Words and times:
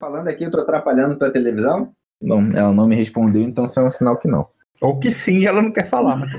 Falando 0.00 0.28
aqui, 0.28 0.44
eu 0.44 0.50
tô 0.50 0.58
atrapalhando 0.58 1.18
tua 1.18 1.30
televisão? 1.30 1.92
Bom, 2.22 2.42
ela 2.54 2.72
não 2.72 2.88
me 2.88 2.96
respondeu, 2.96 3.42
então 3.42 3.66
isso 3.66 3.78
é 3.78 3.82
um 3.82 3.90
sinal 3.90 4.16
que 4.16 4.26
não. 4.26 4.46
Ou 4.80 4.98
que 4.98 5.12
sim, 5.12 5.44
ela 5.44 5.60
não 5.60 5.70
quer 5.70 5.86
falar. 5.90 6.18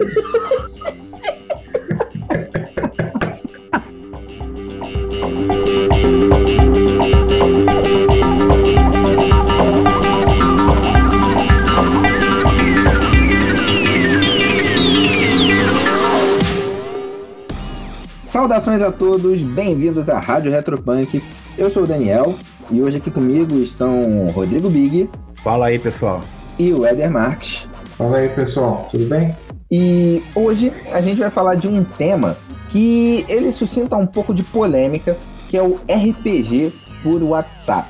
Saudações 18.24 18.82
a 18.82 18.92
todos, 18.92 19.44
bem-vindos 19.44 20.10
à 20.10 20.18
Rádio 20.18 20.52
Retropunk. 20.52 21.24
Eu 21.60 21.70
sou 21.70 21.84
o 21.84 21.88
Daniel 21.88 22.36
e 22.72 22.82
hoje 22.82 22.98
aqui 22.98 23.12
comigo 23.12 23.56
estão 23.58 24.26
o 24.28 24.32
Rodrigo 24.32 24.70
Big 24.70 25.10
Fala 25.44 25.68
aí, 25.68 25.78
pessoal. 25.80 26.22
e 26.58 26.72
o 26.72 26.86
Éder 26.86 27.12
Marques. 27.12 27.68
Fala 27.98 28.18
aí, 28.18 28.30
pessoal, 28.30 28.88
tudo 28.90 29.06
bem? 29.06 29.36
E 29.72 30.24
hoje 30.36 30.72
a 30.92 31.02
gente 31.02 31.20
vai 31.20 31.30
falar 31.30 31.56
de 31.56 31.68
um 31.68 31.84
tema 31.84 32.38
que 32.68 33.26
ele 33.30 33.52
suscita 33.52 33.96
um 33.98 34.06
pouco 34.08 34.34
de 34.34 34.44
polêmica, 34.44 35.18
que 35.50 35.58
é 35.58 35.62
o 35.62 35.76
RPG 35.90 36.72
por 37.04 37.22
WhatsApp. 37.24 37.90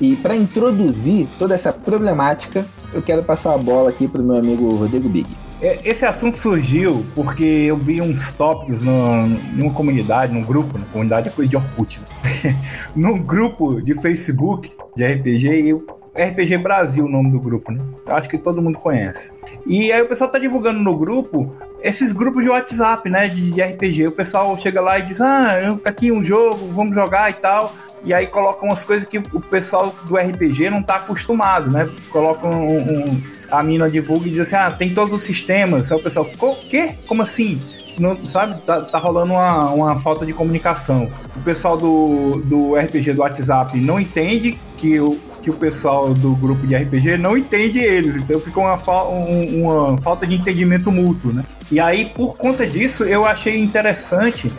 E 0.00 0.14
para 0.16 0.36
introduzir 0.36 1.28
toda 1.38 1.54
essa 1.54 1.72
problemática, 1.72 2.64
eu 2.92 3.02
quero 3.02 3.22
passar 3.22 3.54
a 3.54 3.58
bola 3.58 3.90
aqui 3.90 4.06
para 4.06 4.20
o 4.20 4.26
meu 4.26 4.36
amigo 4.36 4.74
Rodrigo 4.74 5.08
Big. 5.08 5.26
É, 5.60 5.78
Esse 5.84 6.06
assunto 6.06 6.36
surgiu 6.36 7.04
porque 7.14 7.44
eu 7.44 7.76
vi 7.76 8.00
uns 8.00 8.32
tópicos 8.32 8.82
numa 8.82 9.72
comunidade, 9.74 10.32
num 10.32 10.42
grupo, 10.42 10.78
na 10.78 10.86
comunidade 10.86 11.28
é 11.28 11.32
coisa 11.32 11.50
de 11.50 11.56
Orkut, 11.56 12.00
né? 12.00 12.56
num 12.94 13.18
grupo 13.18 13.82
de 13.82 13.94
Facebook 14.00 14.72
de 14.94 15.06
RPG, 15.06 15.48
e 15.48 15.74
o 15.74 15.84
RPG 16.16 16.58
Brasil, 16.58 17.04
o 17.04 17.08
nome 17.08 17.30
do 17.30 17.40
grupo, 17.40 17.72
né? 17.72 17.80
Eu 18.06 18.14
acho 18.14 18.28
que 18.28 18.38
todo 18.38 18.62
mundo 18.62 18.78
conhece. 18.78 19.32
E 19.66 19.92
aí 19.92 20.00
o 20.02 20.08
pessoal 20.08 20.30
tá 20.30 20.38
divulgando 20.38 20.80
no 20.80 20.96
grupo 20.96 21.52
esses 21.80 22.12
grupos 22.12 22.42
de 22.42 22.50
WhatsApp, 22.50 23.08
né? 23.08 23.28
De, 23.28 23.52
de 23.52 23.62
RPG. 23.62 24.08
O 24.08 24.12
pessoal 24.12 24.56
chega 24.58 24.80
lá 24.80 24.98
e 24.98 25.02
diz: 25.02 25.20
Ah, 25.20 25.78
tá 25.82 25.90
aqui 25.90 26.10
um 26.10 26.24
jogo, 26.24 26.72
vamos 26.72 26.94
jogar 26.94 27.30
e 27.30 27.34
tal. 27.34 27.72
E 28.04 28.14
aí 28.14 28.26
colocam 28.26 28.68
umas 28.68 28.84
coisas 28.84 29.06
que 29.06 29.18
o 29.18 29.40
pessoal 29.40 29.94
do 30.04 30.16
RPG 30.16 30.70
não 30.70 30.82
tá 30.82 30.96
acostumado, 30.96 31.70
né? 31.70 31.88
Colocam 32.10 32.50
um, 32.50 33.04
um- 33.10 33.22
a 33.50 33.62
mina 33.62 33.88
divulga 33.90 34.26
e 34.28 34.30
diz 34.30 34.40
assim: 34.40 34.56
Ah, 34.56 34.70
tem 34.70 34.92
todos 34.94 35.12
os 35.12 35.22
sistemas. 35.22 35.90
Aí 35.90 35.98
o 35.98 36.02
pessoal, 36.02 36.26
o 36.40 36.56
quê? 36.56 36.96
Como 37.06 37.22
assim? 37.22 37.60
Não, 37.98 38.14
sabe, 38.24 38.54
tá, 38.62 38.80
tá 38.82 38.98
rolando 38.98 39.32
uma, 39.32 39.70
uma 39.72 39.98
falta 39.98 40.24
de 40.24 40.32
comunicação. 40.32 41.10
O 41.36 41.40
pessoal 41.40 41.76
do, 41.76 42.40
do 42.44 42.76
RPG 42.76 43.12
do 43.14 43.22
WhatsApp 43.22 43.76
não 43.80 43.98
entende 43.98 44.56
que 44.76 45.00
o, 45.00 45.18
que 45.40 45.50
o 45.50 45.54
pessoal 45.54 46.12
do 46.14 46.34
grupo 46.36 46.66
de 46.66 46.74
RPG 46.76 47.16
não 47.18 47.36
entende 47.36 47.78
eles. 47.78 48.16
Então 48.16 48.38
fica 48.40 48.58
uma, 48.60 48.76
fa- 48.78 49.04
um- 49.08 49.62
uma 49.64 49.98
falta 49.98 50.26
de 50.26 50.34
entendimento 50.36 50.90
mútuo, 50.92 51.32
né? 51.32 51.42
E 51.70 51.78
aí, 51.78 52.06
por 52.06 52.36
conta 52.36 52.66
disso, 52.66 53.04
eu 53.04 53.26
achei 53.26 53.58
interessante 53.62 54.50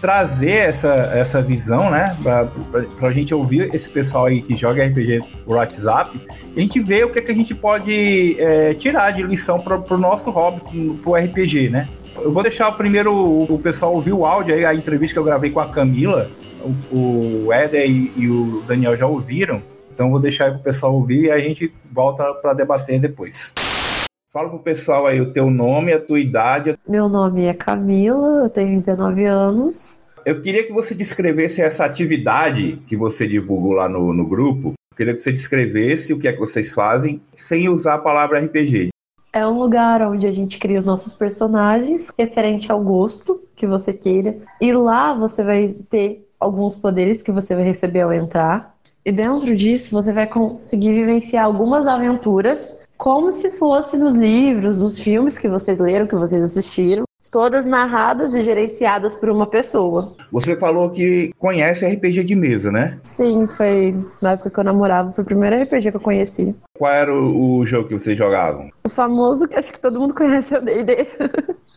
trazer 0.00 0.50
essa, 0.68 0.92
essa 1.14 1.40
visão, 1.42 1.90
né? 1.90 2.14
Pra, 2.22 2.44
pra, 2.44 2.82
pra 2.82 3.12
gente 3.12 3.34
ouvir 3.34 3.74
esse 3.74 3.88
pessoal 3.90 4.26
aí 4.26 4.42
que 4.42 4.54
joga 4.54 4.84
RPG 4.84 5.22
por 5.44 5.56
WhatsApp 5.56 6.20
a 6.56 6.60
gente 6.60 6.80
ver 6.80 7.04
o 7.04 7.10
que, 7.10 7.18
é 7.20 7.22
que 7.22 7.32
a 7.32 7.34
gente 7.34 7.54
pode 7.54 8.36
é, 8.38 8.74
tirar 8.74 9.12
de 9.12 9.22
lição 9.22 9.60
para 9.60 9.76
o 9.94 9.98
nosso 9.98 10.30
hobby, 10.30 10.60
pro, 10.60 10.94
pro 10.96 11.14
RPG, 11.14 11.70
né? 11.70 11.88
Eu 12.16 12.32
vou 12.32 12.42
deixar 12.42 12.70
primeiro 12.72 13.14
o, 13.14 13.44
o 13.54 13.58
pessoal 13.58 13.94
ouvir 13.94 14.12
o 14.12 14.26
áudio 14.26 14.54
aí, 14.54 14.64
a 14.64 14.74
entrevista 14.74 15.14
que 15.14 15.18
eu 15.20 15.24
gravei 15.24 15.50
com 15.50 15.60
a 15.60 15.68
Camila. 15.68 16.28
O, 16.90 16.96
o 17.46 17.48
e, 17.72 18.12
e 18.16 18.28
o 18.28 18.62
Daniel 18.66 18.96
já 18.96 19.06
ouviram. 19.06 19.62
Então 19.98 20.12
vou 20.12 20.20
deixar 20.20 20.44
aí 20.44 20.52
pro 20.52 20.62
pessoal 20.62 20.94
ouvir 20.94 21.24
e 21.24 21.30
a 21.32 21.38
gente 21.40 21.74
volta 21.90 22.32
para 22.34 22.54
debater 22.54 23.00
depois. 23.00 23.52
Fala 24.32 24.48
pro 24.48 24.60
pessoal 24.60 25.08
aí 25.08 25.20
o 25.20 25.32
teu 25.32 25.50
nome, 25.50 25.92
a 25.92 25.98
tua 25.98 26.20
idade. 26.20 26.78
Meu 26.88 27.08
nome 27.08 27.46
é 27.46 27.52
Camila, 27.52 28.44
eu 28.44 28.48
tenho 28.48 28.78
19 28.78 29.24
anos. 29.24 30.02
Eu 30.24 30.40
queria 30.40 30.64
que 30.64 30.72
você 30.72 30.94
descrevesse 30.94 31.60
essa 31.60 31.84
atividade 31.84 32.80
que 32.86 32.96
você 32.96 33.26
divulgou 33.26 33.72
lá 33.72 33.88
no, 33.88 34.14
no 34.14 34.24
grupo. 34.24 34.74
Eu 34.92 34.96
queria 34.96 35.14
que 35.14 35.20
você 35.20 35.32
descrevesse 35.32 36.12
o 36.12 36.18
que 36.18 36.28
é 36.28 36.32
que 36.32 36.38
vocês 36.38 36.72
fazem 36.72 37.20
sem 37.32 37.68
usar 37.68 37.94
a 37.94 37.98
palavra 37.98 38.38
RPG. 38.38 38.90
É 39.32 39.44
um 39.44 39.58
lugar 39.58 40.00
onde 40.02 40.28
a 40.28 40.32
gente 40.32 40.60
cria 40.60 40.78
os 40.78 40.86
nossos 40.86 41.14
personagens, 41.14 42.12
referente 42.16 42.70
ao 42.70 42.80
gosto 42.80 43.42
que 43.56 43.66
você 43.66 43.92
queira. 43.92 44.36
E 44.60 44.72
lá 44.72 45.12
você 45.12 45.42
vai 45.42 45.74
ter 45.90 46.24
alguns 46.38 46.76
poderes 46.76 47.20
que 47.20 47.32
você 47.32 47.54
vai 47.56 47.64
receber 47.64 48.02
ao 48.02 48.12
entrar. 48.12 48.77
E 49.08 49.12
dentro 49.12 49.56
disso 49.56 49.90
você 49.92 50.12
vai 50.12 50.26
conseguir 50.26 50.92
vivenciar 50.92 51.46
algumas 51.46 51.86
aventuras, 51.86 52.80
como 52.98 53.32
se 53.32 53.50
fosse 53.50 53.96
nos 53.96 54.14
livros, 54.14 54.82
nos 54.82 54.98
filmes 54.98 55.38
que 55.38 55.48
vocês 55.48 55.78
leram, 55.78 56.06
que 56.06 56.14
vocês 56.14 56.42
assistiram. 56.42 57.04
Todas 57.32 57.66
narradas 57.66 58.34
e 58.34 58.42
gerenciadas 58.42 59.14
por 59.14 59.30
uma 59.30 59.46
pessoa. 59.46 60.14
Você 60.30 60.56
falou 60.56 60.90
que 60.90 61.30
conhece 61.38 61.86
RPG 61.86 62.24
de 62.24 62.36
mesa, 62.36 62.70
né? 62.70 62.98
Sim, 63.02 63.46
foi 63.46 63.96
na 64.20 64.32
época 64.32 64.50
que 64.50 64.60
eu 64.60 64.64
namorava, 64.64 65.10
foi 65.10 65.24
o 65.24 65.26
primeiro 65.26 65.56
RPG 65.62 65.90
que 65.90 65.96
eu 65.96 66.02
conheci. 66.02 66.54
Qual 66.76 66.92
era 66.92 67.10
o, 67.10 67.60
o 67.60 67.66
jogo 67.66 67.88
que 67.88 67.98
vocês 67.98 68.16
jogavam? 68.16 68.68
O 68.84 68.90
famoso 68.90 69.48
que 69.48 69.56
acho 69.56 69.72
que 69.72 69.80
todo 69.80 69.98
mundo 69.98 70.12
conhece 70.14 70.54
é 70.54 70.58
o 70.58 70.62
D&D. 70.62 71.08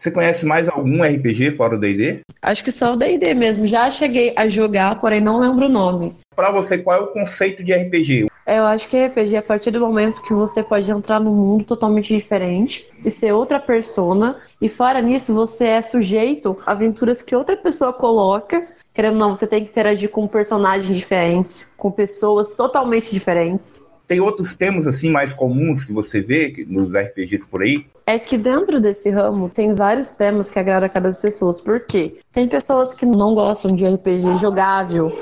Você 0.01 0.09
conhece 0.09 0.47
mais 0.47 0.67
algum 0.67 1.03
RPG 1.03 1.51
fora 1.51 1.75
o 1.75 1.79
D&D? 1.79 2.21
Acho 2.41 2.63
que 2.63 2.71
só 2.71 2.93
o 2.93 2.95
D&D 2.95 3.35
mesmo. 3.35 3.67
Já 3.67 3.91
cheguei 3.91 4.33
a 4.35 4.47
jogar, 4.47 4.99
porém 4.99 5.21
não 5.21 5.37
lembro 5.39 5.67
o 5.67 5.69
nome. 5.69 6.15
Pra 6.35 6.51
você, 6.51 6.79
qual 6.79 6.97
é 6.99 7.03
o 7.03 7.11
conceito 7.11 7.63
de 7.63 7.71
RPG? 7.71 8.25
É, 8.47 8.57
Eu 8.57 8.63
acho 8.63 8.89
que 8.89 8.97
RPG 8.97 9.35
é 9.35 9.37
a 9.37 9.43
partir 9.43 9.69
do 9.69 9.79
momento 9.79 10.23
que 10.23 10.33
você 10.33 10.63
pode 10.63 10.89
entrar 10.89 11.19
num 11.19 11.35
mundo 11.35 11.65
totalmente 11.65 12.15
diferente 12.15 12.89
e 13.05 13.11
ser 13.11 13.31
outra 13.31 13.59
persona. 13.59 14.37
E 14.59 14.67
fora 14.67 14.99
nisso, 15.03 15.35
você 15.35 15.65
é 15.67 15.81
sujeito 15.83 16.57
a 16.65 16.71
aventuras 16.71 17.21
que 17.21 17.35
outra 17.35 17.55
pessoa 17.55 17.93
coloca. 17.93 18.65
Querendo 18.95 19.13
ou 19.13 19.19
não, 19.19 19.35
você 19.35 19.45
tem 19.45 19.63
que 19.63 19.69
interagir 19.69 20.09
com 20.09 20.27
personagens 20.27 20.97
diferentes, 20.97 21.67
com 21.77 21.91
pessoas 21.91 22.55
totalmente 22.55 23.11
diferentes. 23.11 23.77
Tem 24.07 24.19
outros 24.19 24.55
temas 24.55 24.87
assim 24.87 25.11
mais 25.11 25.31
comuns 25.31 25.85
que 25.85 25.93
você 25.93 26.21
vê 26.21 26.49
que- 26.49 26.65
nos 26.65 26.93
RPGs 26.95 27.47
por 27.47 27.61
aí? 27.61 27.85
É 28.05 28.17
que 28.17 28.37
dentro 28.37 28.79
desse 28.81 29.09
ramo 29.09 29.49
tem 29.49 29.73
vários 29.75 30.13
temas 30.13 30.49
que 30.49 30.59
agradam 30.59 30.87
a 30.87 30.89
cada 30.89 31.11
pessoa. 31.13 31.53
Por 31.63 31.79
quê? 31.81 32.19
Tem 32.31 32.47
pessoas 32.47 32.93
que 32.93 33.05
não 33.05 33.33
gostam 33.33 33.75
de 33.75 33.87
RPG 33.87 34.37
jogável, 34.37 35.15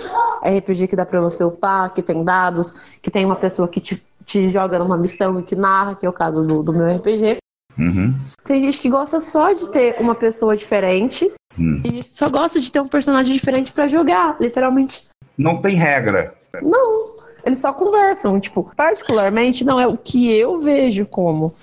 RPG 0.44 0.88
que 0.88 0.96
dá 0.96 1.06
pra 1.06 1.20
você 1.20 1.44
upar, 1.44 1.94
que 1.94 2.02
tem 2.02 2.24
dados, 2.24 2.92
que 3.02 3.12
tem 3.12 3.26
uma 3.26 3.36
pessoa 3.36 3.68
que 3.68 3.80
te, 3.80 4.02
te 4.26 4.50
joga 4.50 4.80
numa 4.80 4.98
missão 4.98 5.40
e 5.40 5.44
que 5.44 5.56
narra, 5.56 5.96
que 5.96 6.06
é 6.06 6.10
o 6.10 6.14
caso 6.14 6.44
do, 6.44 6.64
do 6.64 6.74
meu 6.74 6.96
RPG. 6.96 7.38
Uhum. 7.78 8.16
Tem 8.44 8.62
gente 8.64 8.80
que 8.80 8.90
gosta 8.90 9.20
só 9.20 9.54
de 9.54 9.70
ter 9.70 9.98
uma 10.00 10.16
pessoa 10.16 10.56
diferente 10.56 11.32
Hum. 11.58 11.82
e 11.84 12.04
só 12.04 12.30
gosta 12.30 12.60
de 12.60 12.72
ter 12.72 12.80
um 12.80 12.88
personagem 12.88 13.34
diferente 13.34 13.72
pra 13.72 13.88
jogar, 13.88 14.38
literalmente. 14.40 15.08
Não 15.38 15.58
tem 15.58 15.76
regra. 15.76 16.34
Não, 16.62 17.16
eles 17.46 17.60
só 17.60 17.74
conversam. 17.74 18.40
Tipo, 18.40 18.70
particularmente 18.76 19.64
não 19.64 19.80
é 19.80 19.88
o 19.88 19.98
que 19.98 20.32
eu 20.32 20.62
vejo 20.62 21.06
como. 21.06 21.54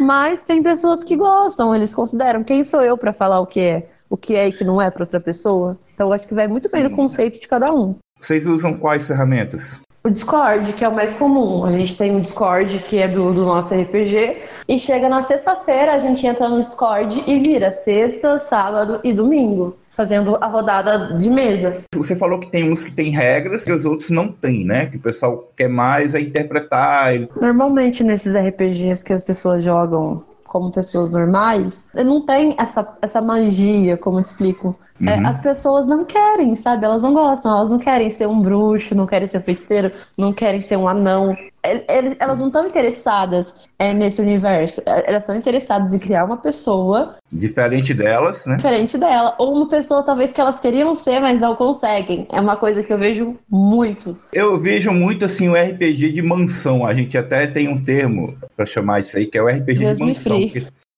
Mas 0.00 0.42
tem 0.42 0.62
pessoas 0.62 1.04
que 1.04 1.14
gostam, 1.14 1.74
eles 1.74 1.94
consideram 1.94 2.42
quem 2.42 2.64
sou 2.64 2.80
eu 2.80 2.96
pra 2.96 3.12
falar 3.12 3.38
o 3.40 3.46
que 3.46 3.60
é, 3.60 3.86
o 4.08 4.16
que 4.16 4.34
é 4.34 4.48
e 4.48 4.52
que 4.52 4.64
não 4.64 4.80
é 4.80 4.90
pra 4.90 5.02
outra 5.02 5.20
pessoa. 5.20 5.76
Então 5.94 6.08
eu 6.08 6.12
acho 6.14 6.26
que 6.26 6.34
vai 6.34 6.48
muito 6.48 6.70
bem 6.70 6.84
no 6.84 6.96
conceito 6.96 7.38
de 7.38 7.46
cada 7.46 7.70
um. 7.70 7.94
Vocês 8.18 8.46
usam 8.46 8.74
quais 8.74 9.06
ferramentas? 9.06 9.82
O 10.02 10.08
Discord, 10.08 10.72
que 10.72 10.82
é 10.82 10.88
o 10.88 10.94
mais 10.94 11.18
comum. 11.18 11.66
A 11.66 11.72
gente 11.72 11.98
tem 11.98 12.16
o 12.16 12.20
Discord, 12.22 12.78
que 12.78 12.96
é 12.98 13.06
do, 13.06 13.30
do 13.34 13.44
nosso 13.44 13.74
RPG. 13.74 14.38
E 14.66 14.78
chega 14.78 15.10
na 15.10 15.20
sexta-feira, 15.20 15.92
a 15.92 15.98
gente 15.98 16.26
entra 16.26 16.48
no 16.48 16.64
Discord 16.64 17.22
e 17.26 17.38
vira 17.38 17.70
sexta, 17.70 18.38
sábado 18.38 19.00
e 19.04 19.12
domingo. 19.12 19.76
Fazendo 20.00 20.38
a 20.40 20.46
rodada 20.46 21.14
de 21.18 21.28
mesa. 21.28 21.78
Você 21.94 22.16
falou 22.16 22.40
que 22.40 22.50
tem 22.50 22.72
uns 22.72 22.82
que 22.82 22.90
tem 22.90 23.10
regras 23.10 23.66
e 23.66 23.70
os 23.72 23.84
outros 23.84 24.08
não 24.08 24.28
tem, 24.32 24.64
né? 24.64 24.86
Que 24.86 24.96
o 24.96 25.00
pessoal 25.00 25.50
quer 25.54 25.68
mais 25.68 26.14
é 26.14 26.20
interpretar. 26.20 27.12
Normalmente 27.38 28.02
nesses 28.02 28.34
RPGs 28.34 29.04
que 29.04 29.12
as 29.12 29.22
pessoas 29.22 29.62
jogam 29.62 30.24
como 30.44 30.72
pessoas 30.72 31.12
normais, 31.12 31.86
não 31.94 32.22
tem 32.26 32.56
essa, 32.58 32.96
essa 33.00 33.20
magia, 33.20 33.96
como 33.96 34.18
eu 34.18 34.24
te 34.24 34.28
explico. 34.28 34.74
É, 35.06 35.14
Uhum. 35.16 35.26
as 35.28 35.38
pessoas 35.38 35.86
não 35.86 36.04
querem, 36.04 36.56
sabe? 36.56 36.84
Elas 36.86 37.02
não 37.02 37.12
gostam, 37.12 37.56
elas 37.56 37.70
não 37.70 37.78
querem 37.78 38.10
ser 38.10 38.26
um 38.26 38.40
bruxo, 38.40 38.94
não 38.94 39.06
querem 39.06 39.28
ser 39.28 39.38
um 39.38 39.42
feiticeiro, 39.42 39.92
não 40.18 40.32
querem 40.32 40.60
ser 40.60 40.76
um 40.76 40.88
anão. 40.88 41.36
El- 41.62 41.84
el- 41.88 42.16
Elas 42.18 42.38
não 42.38 42.46
estão 42.46 42.66
interessadas 42.66 43.68
é, 43.78 43.92
nesse 43.92 44.20
universo. 44.22 44.80
É, 44.86 45.10
Elas 45.10 45.24
são 45.24 45.36
interessadas 45.36 45.92
em 45.94 45.98
criar 45.98 46.24
uma 46.24 46.36
pessoa 46.38 47.16
Diferente 47.32 47.92
delas, 47.94 48.46
né? 48.46 48.56
diferente 48.56 48.96
dela. 48.96 49.34
Ou 49.38 49.54
uma 49.54 49.68
pessoa 49.68 50.02
talvez 50.02 50.32
que 50.32 50.40
elas 50.40 50.58
queriam 50.58 50.94
ser, 50.94 51.20
mas 51.20 51.40
não 51.40 51.54
conseguem. 51.54 52.26
É 52.32 52.40
uma 52.40 52.56
coisa 52.56 52.82
que 52.82 52.92
eu 52.92 52.98
vejo 52.98 53.36
muito. 53.48 54.16
Eu 54.32 54.58
vejo 54.58 54.90
muito 54.92 55.24
assim 55.24 55.48
o 55.48 55.54
RPG 55.54 56.12
de 56.12 56.22
mansão. 56.22 56.84
A 56.86 56.94
gente 56.94 57.16
até 57.18 57.46
tem 57.46 57.68
um 57.68 57.80
termo 57.82 58.36
pra 58.56 58.64
chamar 58.66 59.00
isso 59.00 59.16
aí, 59.16 59.26
que 59.26 59.36
é 59.38 59.42
o 59.42 59.48
RPG 59.48 59.74
Deus 59.80 59.98
de 59.98 60.04
mansão. 60.04 60.50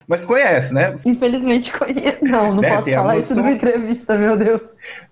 Mas 0.09 0.25
conhece, 0.25 0.75
né? 0.75 0.95
Infelizmente 1.07 1.73
conheço. 1.77 2.19
Não, 2.23 2.55
não 2.55 2.63
Né, 2.63 2.71
posso 2.71 2.83
tem 2.85 2.95
falar 2.95 3.19
isso 3.19 3.35
numa 3.37 3.53
entrevista, 3.53 4.17
meu 4.17 4.37
Deus. 4.37 4.63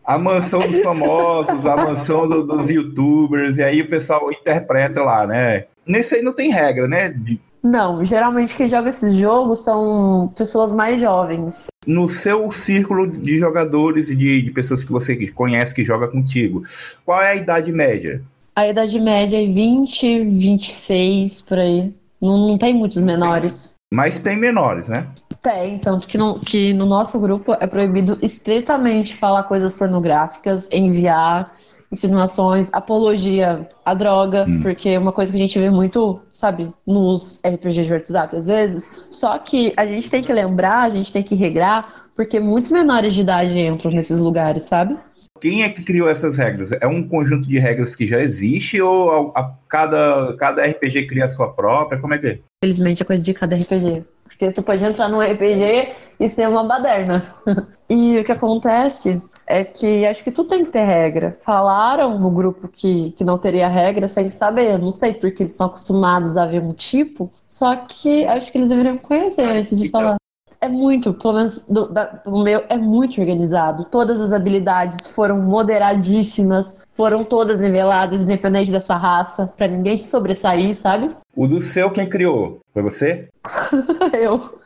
A 0.04 0.16
mansão 0.18 0.60
dos 0.60 0.80
famosos, 0.82 1.66
a 1.66 1.76
mansão 1.76 2.28
do- 2.28 2.46
dos 2.46 2.68
youtubers, 2.68 3.58
e 3.58 3.62
aí 3.62 3.80
o 3.82 3.88
pessoal 3.88 4.30
interpreta 4.32 5.02
lá, 5.02 5.26
né? 5.26 5.64
Nesse 5.86 6.14
aí 6.16 6.22
não 6.22 6.32
tem 6.34 6.50
regra, 6.50 6.86
né? 6.88 7.14
Não, 7.62 8.02
geralmente 8.04 8.54
quem 8.56 8.66
joga 8.68 8.88
esses 8.88 9.14
jogos 9.16 9.62
são 9.64 10.32
pessoas 10.36 10.72
mais 10.72 10.98
jovens. 11.00 11.66
No 11.86 12.08
seu 12.08 12.50
círculo 12.50 13.06
de 13.10 13.38
jogadores 13.38 14.08
e 14.08 14.16
de, 14.16 14.40
de 14.42 14.50
pessoas 14.50 14.82
que 14.82 14.90
você 14.92 15.26
conhece 15.32 15.74
que 15.74 15.84
joga 15.84 16.08
contigo, 16.08 16.62
qual 17.04 17.20
é 17.20 17.32
a 17.32 17.36
idade 17.36 17.70
média? 17.72 18.22
A 18.56 18.66
idade 18.68 18.98
média 18.98 19.36
é 19.42 19.46
20, 19.46 20.20
26, 20.24 21.42
por 21.42 21.58
aí. 21.58 21.92
Não, 22.20 22.48
não 22.48 22.58
tem 22.58 22.74
muitos 22.74 22.98
menores. 22.98 23.74
Mas 23.92 24.20
tem 24.20 24.38
menores, 24.38 24.88
né? 24.88 25.08
Tem, 25.42 25.78
tanto 25.78 26.06
que 26.06 26.18
no, 26.18 26.38
que 26.38 26.72
no 26.74 26.86
nosso 26.86 27.18
grupo 27.18 27.56
é 27.58 27.66
proibido 27.66 28.18
estritamente 28.22 29.14
falar 29.14 29.44
coisas 29.44 29.72
pornográficas, 29.72 30.68
enviar 30.70 31.50
insinuações, 31.92 32.70
apologia 32.72 33.68
à 33.84 33.94
droga, 33.94 34.46
porque 34.62 34.90
é 34.90 34.98
uma 34.98 35.10
coisa 35.12 35.32
que 35.32 35.36
a 35.36 35.40
gente 35.40 35.58
vê 35.58 35.70
muito, 35.70 36.20
sabe, 36.30 36.72
nos 36.86 37.40
RPGs 37.44 37.84
de 37.86 37.92
WhatsApp 37.92 38.36
às 38.36 38.46
vezes. 38.46 38.88
Só 39.10 39.36
que 39.38 39.72
a 39.76 39.84
gente 39.84 40.08
tem 40.08 40.22
que 40.22 40.32
lembrar, 40.32 40.82
a 40.82 40.88
gente 40.88 41.12
tem 41.12 41.22
que 41.22 41.34
regrar, 41.34 42.10
porque 42.14 42.38
muitos 42.38 42.70
menores 42.70 43.12
de 43.12 43.22
idade 43.22 43.58
entram 43.58 43.90
nesses 43.90 44.20
lugares, 44.20 44.64
sabe? 44.64 44.96
Quem 45.40 45.62
é 45.64 45.68
que 45.70 45.82
criou 45.82 46.08
essas 46.08 46.36
regras? 46.36 46.70
É 46.80 46.86
um 46.86 47.02
conjunto 47.08 47.48
de 47.48 47.58
regras 47.58 47.96
que 47.96 48.06
já 48.06 48.20
existe 48.20 48.80
ou 48.80 49.32
a, 49.34 49.40
a- 49.40 49.54
cada, 49.68 50.36
cada 50.36 50.64
RPG 50.64 51.06
cria 51.06 51.24
a 51.24 51.28
sua 51.28 51.52
própria? 51.52 51.98
Como 52.00 52.14
é 52.14 52.18
que 52.18 52.26
é? 52.26 52.38
Infelizmente 52.62 53.02
é 53.02 53.06
coisa 53.06 53.24
de 53.24 53.32
cada 53.32 53.56
RPG. 53.56 54.04
Porque 54.24 54.52
tu 54.52 54.62
pode 54.62 54.84
entrar 54.84 55.08
num 55.08 55.18
RPG 55.22 55.94
e 56.20 56.28
ser 56.28 56.46
uma 56.46 56.62
baderna. 56.62 57.34
e 57.88 58.18
o 58.18 58.24
que 58.24 58.32
acontece 58.32 59.20
é 59.46 59.64
que 59.64 60.04
acho 60.04 60.22
que 60.22 60.30
tudo 60.30 60.50
tem 60.50 60.62
que 60.66 60.70
ter 60.70 60.84
regra. 60.84 61.32
Falaram 61.32 62.18
no 62.18 62.30
grupo 62.30 62.68
que, 62.68 63.12
que 63.12 63.24
não 63.24 63.38
teria 63.38 63.66
regra 63.66 64.06
sem 64.08 64.28
saber. 64.28 64.72
Eu 64.72 64.78
não 64.78 64.90
sei 64.90 65.14
porque 65.14 65.44
eles 65.44 65.56
são 65.56 65.68
acostumados 65.68 66.36
a 66.36 66.44
ver 66.44 66.60
um 66.60 66.74
tipo. 66.74 67.32
Só 67.48 67.74
que 67.76 68.26
acho 68.26 68.52
que 68.52 68.58
eles 68.58 68.68
deveriam 68.68 68.98
conhecer 68.98 69.44
antes 69.44 69.78
de 69.78 69.86
Então. 69.86 70.00
falar. 70.02 70.16
É 70.62 70.68
muito, 70.68 71.14
pelo 71.14 71.32
menos 71.34 71.64
do, 71.66 71.88
da- 71.88 72.20
do 72.24 72.42
meu, 72.42 72.62
é 72.68 72.76
muito 72.76 73.18
organizado. 73.18 73.84
Todas 73.86 74.20
as 74.20 74.30
habilidades 74.30 75.06
foram 75.06 75.38
moderadíssimas, 75.40 76.80
foram 76.94 77.22
todas 77.24 77.62
niveladas, 77.62 78.20
independente 78.20 78.70
da 78.70 78.78
sua 78.78 78.96
raça, 78.98 79.46
pra 79.56 79.66
ninguém 79.66 79.96
se 79.96 80.10
sobressair, 80.10 80.74
sabe? 80.74 81.10
O 81.34 81.46
do 81.46 81.60
seu, 81.62 81.90
quem 81.90 82.06
criou? 82.06 82.60
Foi 82.74 82.82
você? 82.82 83.28
Eu. 84.20 84.58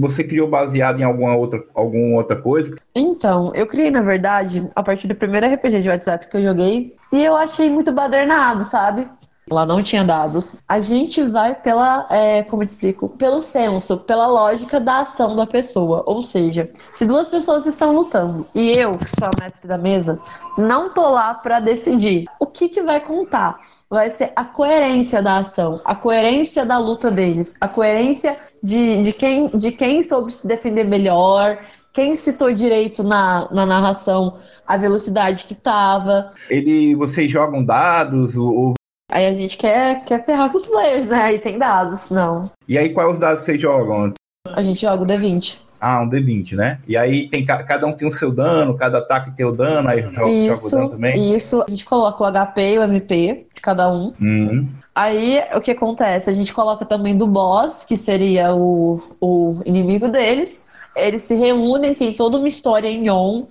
Você 0.00 0.24
criou 0.24 0.48
baseado 0.48 0.98
em 1.00 1.04
alguma 1.04 1.36
outra, 1.36 1.62
alguma 1.72 2.16
outra 2.16 2.40
coisa? 2.40 2.74
Então, 2.94 3.52
eu 3.54 3.66
criei, 3.66 3.90
na 3.90 4.02
verdade, 4.02 4.68
a 4.74 4.82
partir 4.82 5.06
do 5.06 5.14
primeiro 5.14 5.46
RPG 5.46 5.80
de 5.80 5.88
WhatsApp 5.88 6.28
que 6.28 6.36
eu 6.36 6.42
joguei, 6.42 6.96
e 7.12 7.24
eu 7.24 7.36
achei 7.36 7.70
muito 7.70 7.92
badernado, 7.92 8.60
sabe? 8.62 9.08
Lá 9.50 9.64
não 9.64 9.82
tinha 9.82 10.04
dados. 10.04 10.54
A 10.66 10.80
gente 10.80 11.22
vai 11.24 11.54
pela, 11.54 12.06
é, 12.10 12.42
como 12.42 12.62
eu 12.62 12.66
te 12.66 12.70
explico, 12.70 13.08
pelo 13.08 13.40
senso, 13.40 13.98
pela 13.98 14.26
lógica 14.26 14.78
da 14.80 15.00
ação 15.00 15.34
da 15.34 15.46
pessoa. 15.46 16.02
Ou 16.06 16.22
seja, 16.22 16.70
se 16.92 17.04
duas 17.04 17.28
pessoas 17.28 17.66
estão 17.66 17.92
lutando 17.94 18.46
e 18.54 18.70
eu, 18.70 18.96
que 18.98 19.10
sou 19.10 19.28
a 19.28 19.42
mestre 19.42 19.66
da 19.66 19.78
mesa, 19.78 20.20
não 20.56 20.90
tô 20.90 21.08
lá 21.08 21.34
pra 21.34 21.60
decidir 21.60 22.24
o 22.40 22.46
que 22.46 22.68
que 22.68 22.82
vai 22.82 23.00
contar. 23.00 23.58
Vai 23.90 24.10
ser 24.10 24.32
a 24.36 24.44
coerência 24.44 25.22
da 25.22 25.38
ação, 25.38 25.80
a 25.82 25.94
coerência 25.94 26.66
da 26.66 26.76
luta 26.76 27.10
deles, 27.10 27.56
a 27.58 27.66
coerência 27.66 28.36
de, 28.62 29.00
de, 29.00 29.14
quem, 29.14 29.48
de 29.48 29.72
quem 29.72 30.02
soube 30.02 30.30
se 30.30 30.46
defender 30.46 30.84
melhor, 30.84 31.58
quem 31.98 32.14
citou 32.14 32.52
direito 32.52 33.02
na, 33.02 33.48
na 33.50 33.64
narração, 33.64 34.36
a 34.66 34.76
velocidade 34.76 35.44
que 35.44 35.54
tava. 35.54 36.30
Ele, 36.50 36.94
vocês 36.96 37.30
jogam 37.30 37.64
dados? 37.64 38.36
Ou, 38.36 38.74
Aí 39.10 39.26
a 39.26 39.32
gente 39.32 39.56
quer, 39.56 40.04
quer 40.04 40.24
ferrar 40.24 40.50
com 40.50 40.58
os 40.58 40.66
players, 40.66 41.06
né? 41.06 41.22
Aí 41.22 41.38
tem 41.38 41.58
dados. 41.58 42.10
Não. 42.10 42.50
e 42.68 42.76
aí, 42.76 42.90
quais 42.90 43.12
os 43.12 43.18
dados 43.18 43.40
vocês 43.42 43.60
jogam? 43.60 44.12
A 44.52 44.62
gente 44.62 44.82
joga 44.82 45.02
o 45.02 45.06
D20. 45.06 45.58
Ah, 45.80 46.02
um 46.02 46.10
D20, 46.10 46.54
né? 46.56 46.80
E 46.88 46.96
aí 46.96 47.28
tem 47.28 47.44
ca- 47.44 47.62
cada 47.62 47.86
um 47.86 47.92
tem 47.92 48.06
o 48.06 48.10
seu 48.12 48.32
dano, 48.32 48.76
cada 48.76 48.98
ataque 48.98 49.30
tem 49.34 49.46
o 49.46 49.52
dano, 49.52 49.88
aí 49.88 50.02
joga, 50.02 50.12
joga 50.14 50.26
o 50.26 50.32
Isso, 50.52 50.70
dano 50.70 50.90
também. 50.90 51.34
isso. 51.34 51.62
A 51.66 51.70
gente 51.70 51.84
coloca 51.84 52.22
o 52.22 52.26
HP 52.26 52.74
e 52.74 52.78
o 52.78 52.82
MP 52.82 53.46
de 53.54 53.60
cada 53.60 53.90
um. 53.92 54.12
Uhum. 54.20 54.68
Aí 54.94 55.40
o 55.54 55.60
que 55.60 55.70
acontece? 55.70 56.28
A 56.28 56.32
gente 56.32 56.52
coloca 56.52 56.84
também 56.84 57.16
do 57.16 57.26
boss, 57.28 57.84
que 57.84 57.96
seria 57.96 58.52
o, 58.52 59.00
o 59.20 59.60
inimigo 59.64 60.08
deles. 60.08 60.66
Eles 60.96 61.22
se 61.22 61.36
reúnem, 61.36 61.94
tem 61.94 62.12
toda 62.12 62.36
uma 62.38 62.48
história 62.48 62.88
em 62.88 63.08
on. 63.08 63.46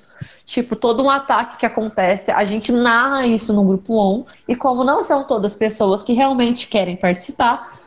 Tipo, 0.48 0.78
todo 0.78 1.04
um 1.04 1.10
ataque 1.10 1.58
que 1.58 1.66
acontece, 1.66 2.32
a 2.32 2.46
gente 2.46 2.72
narra 2.72 3.28
isso 3.28 3.54
no 3.54 3.66
grupo 3.66 3.94
on. 3.96 4.24
E 4.48 4.56
como 4.56 4.82
não 4.82 5.04
são 5.04 5.26
todas 5.26 5.58
pessoas 5.58 6.04
que 6.04 6.14
realmente 6.14 6.68
querem 6.68 6.96
participar, 6.96 7.78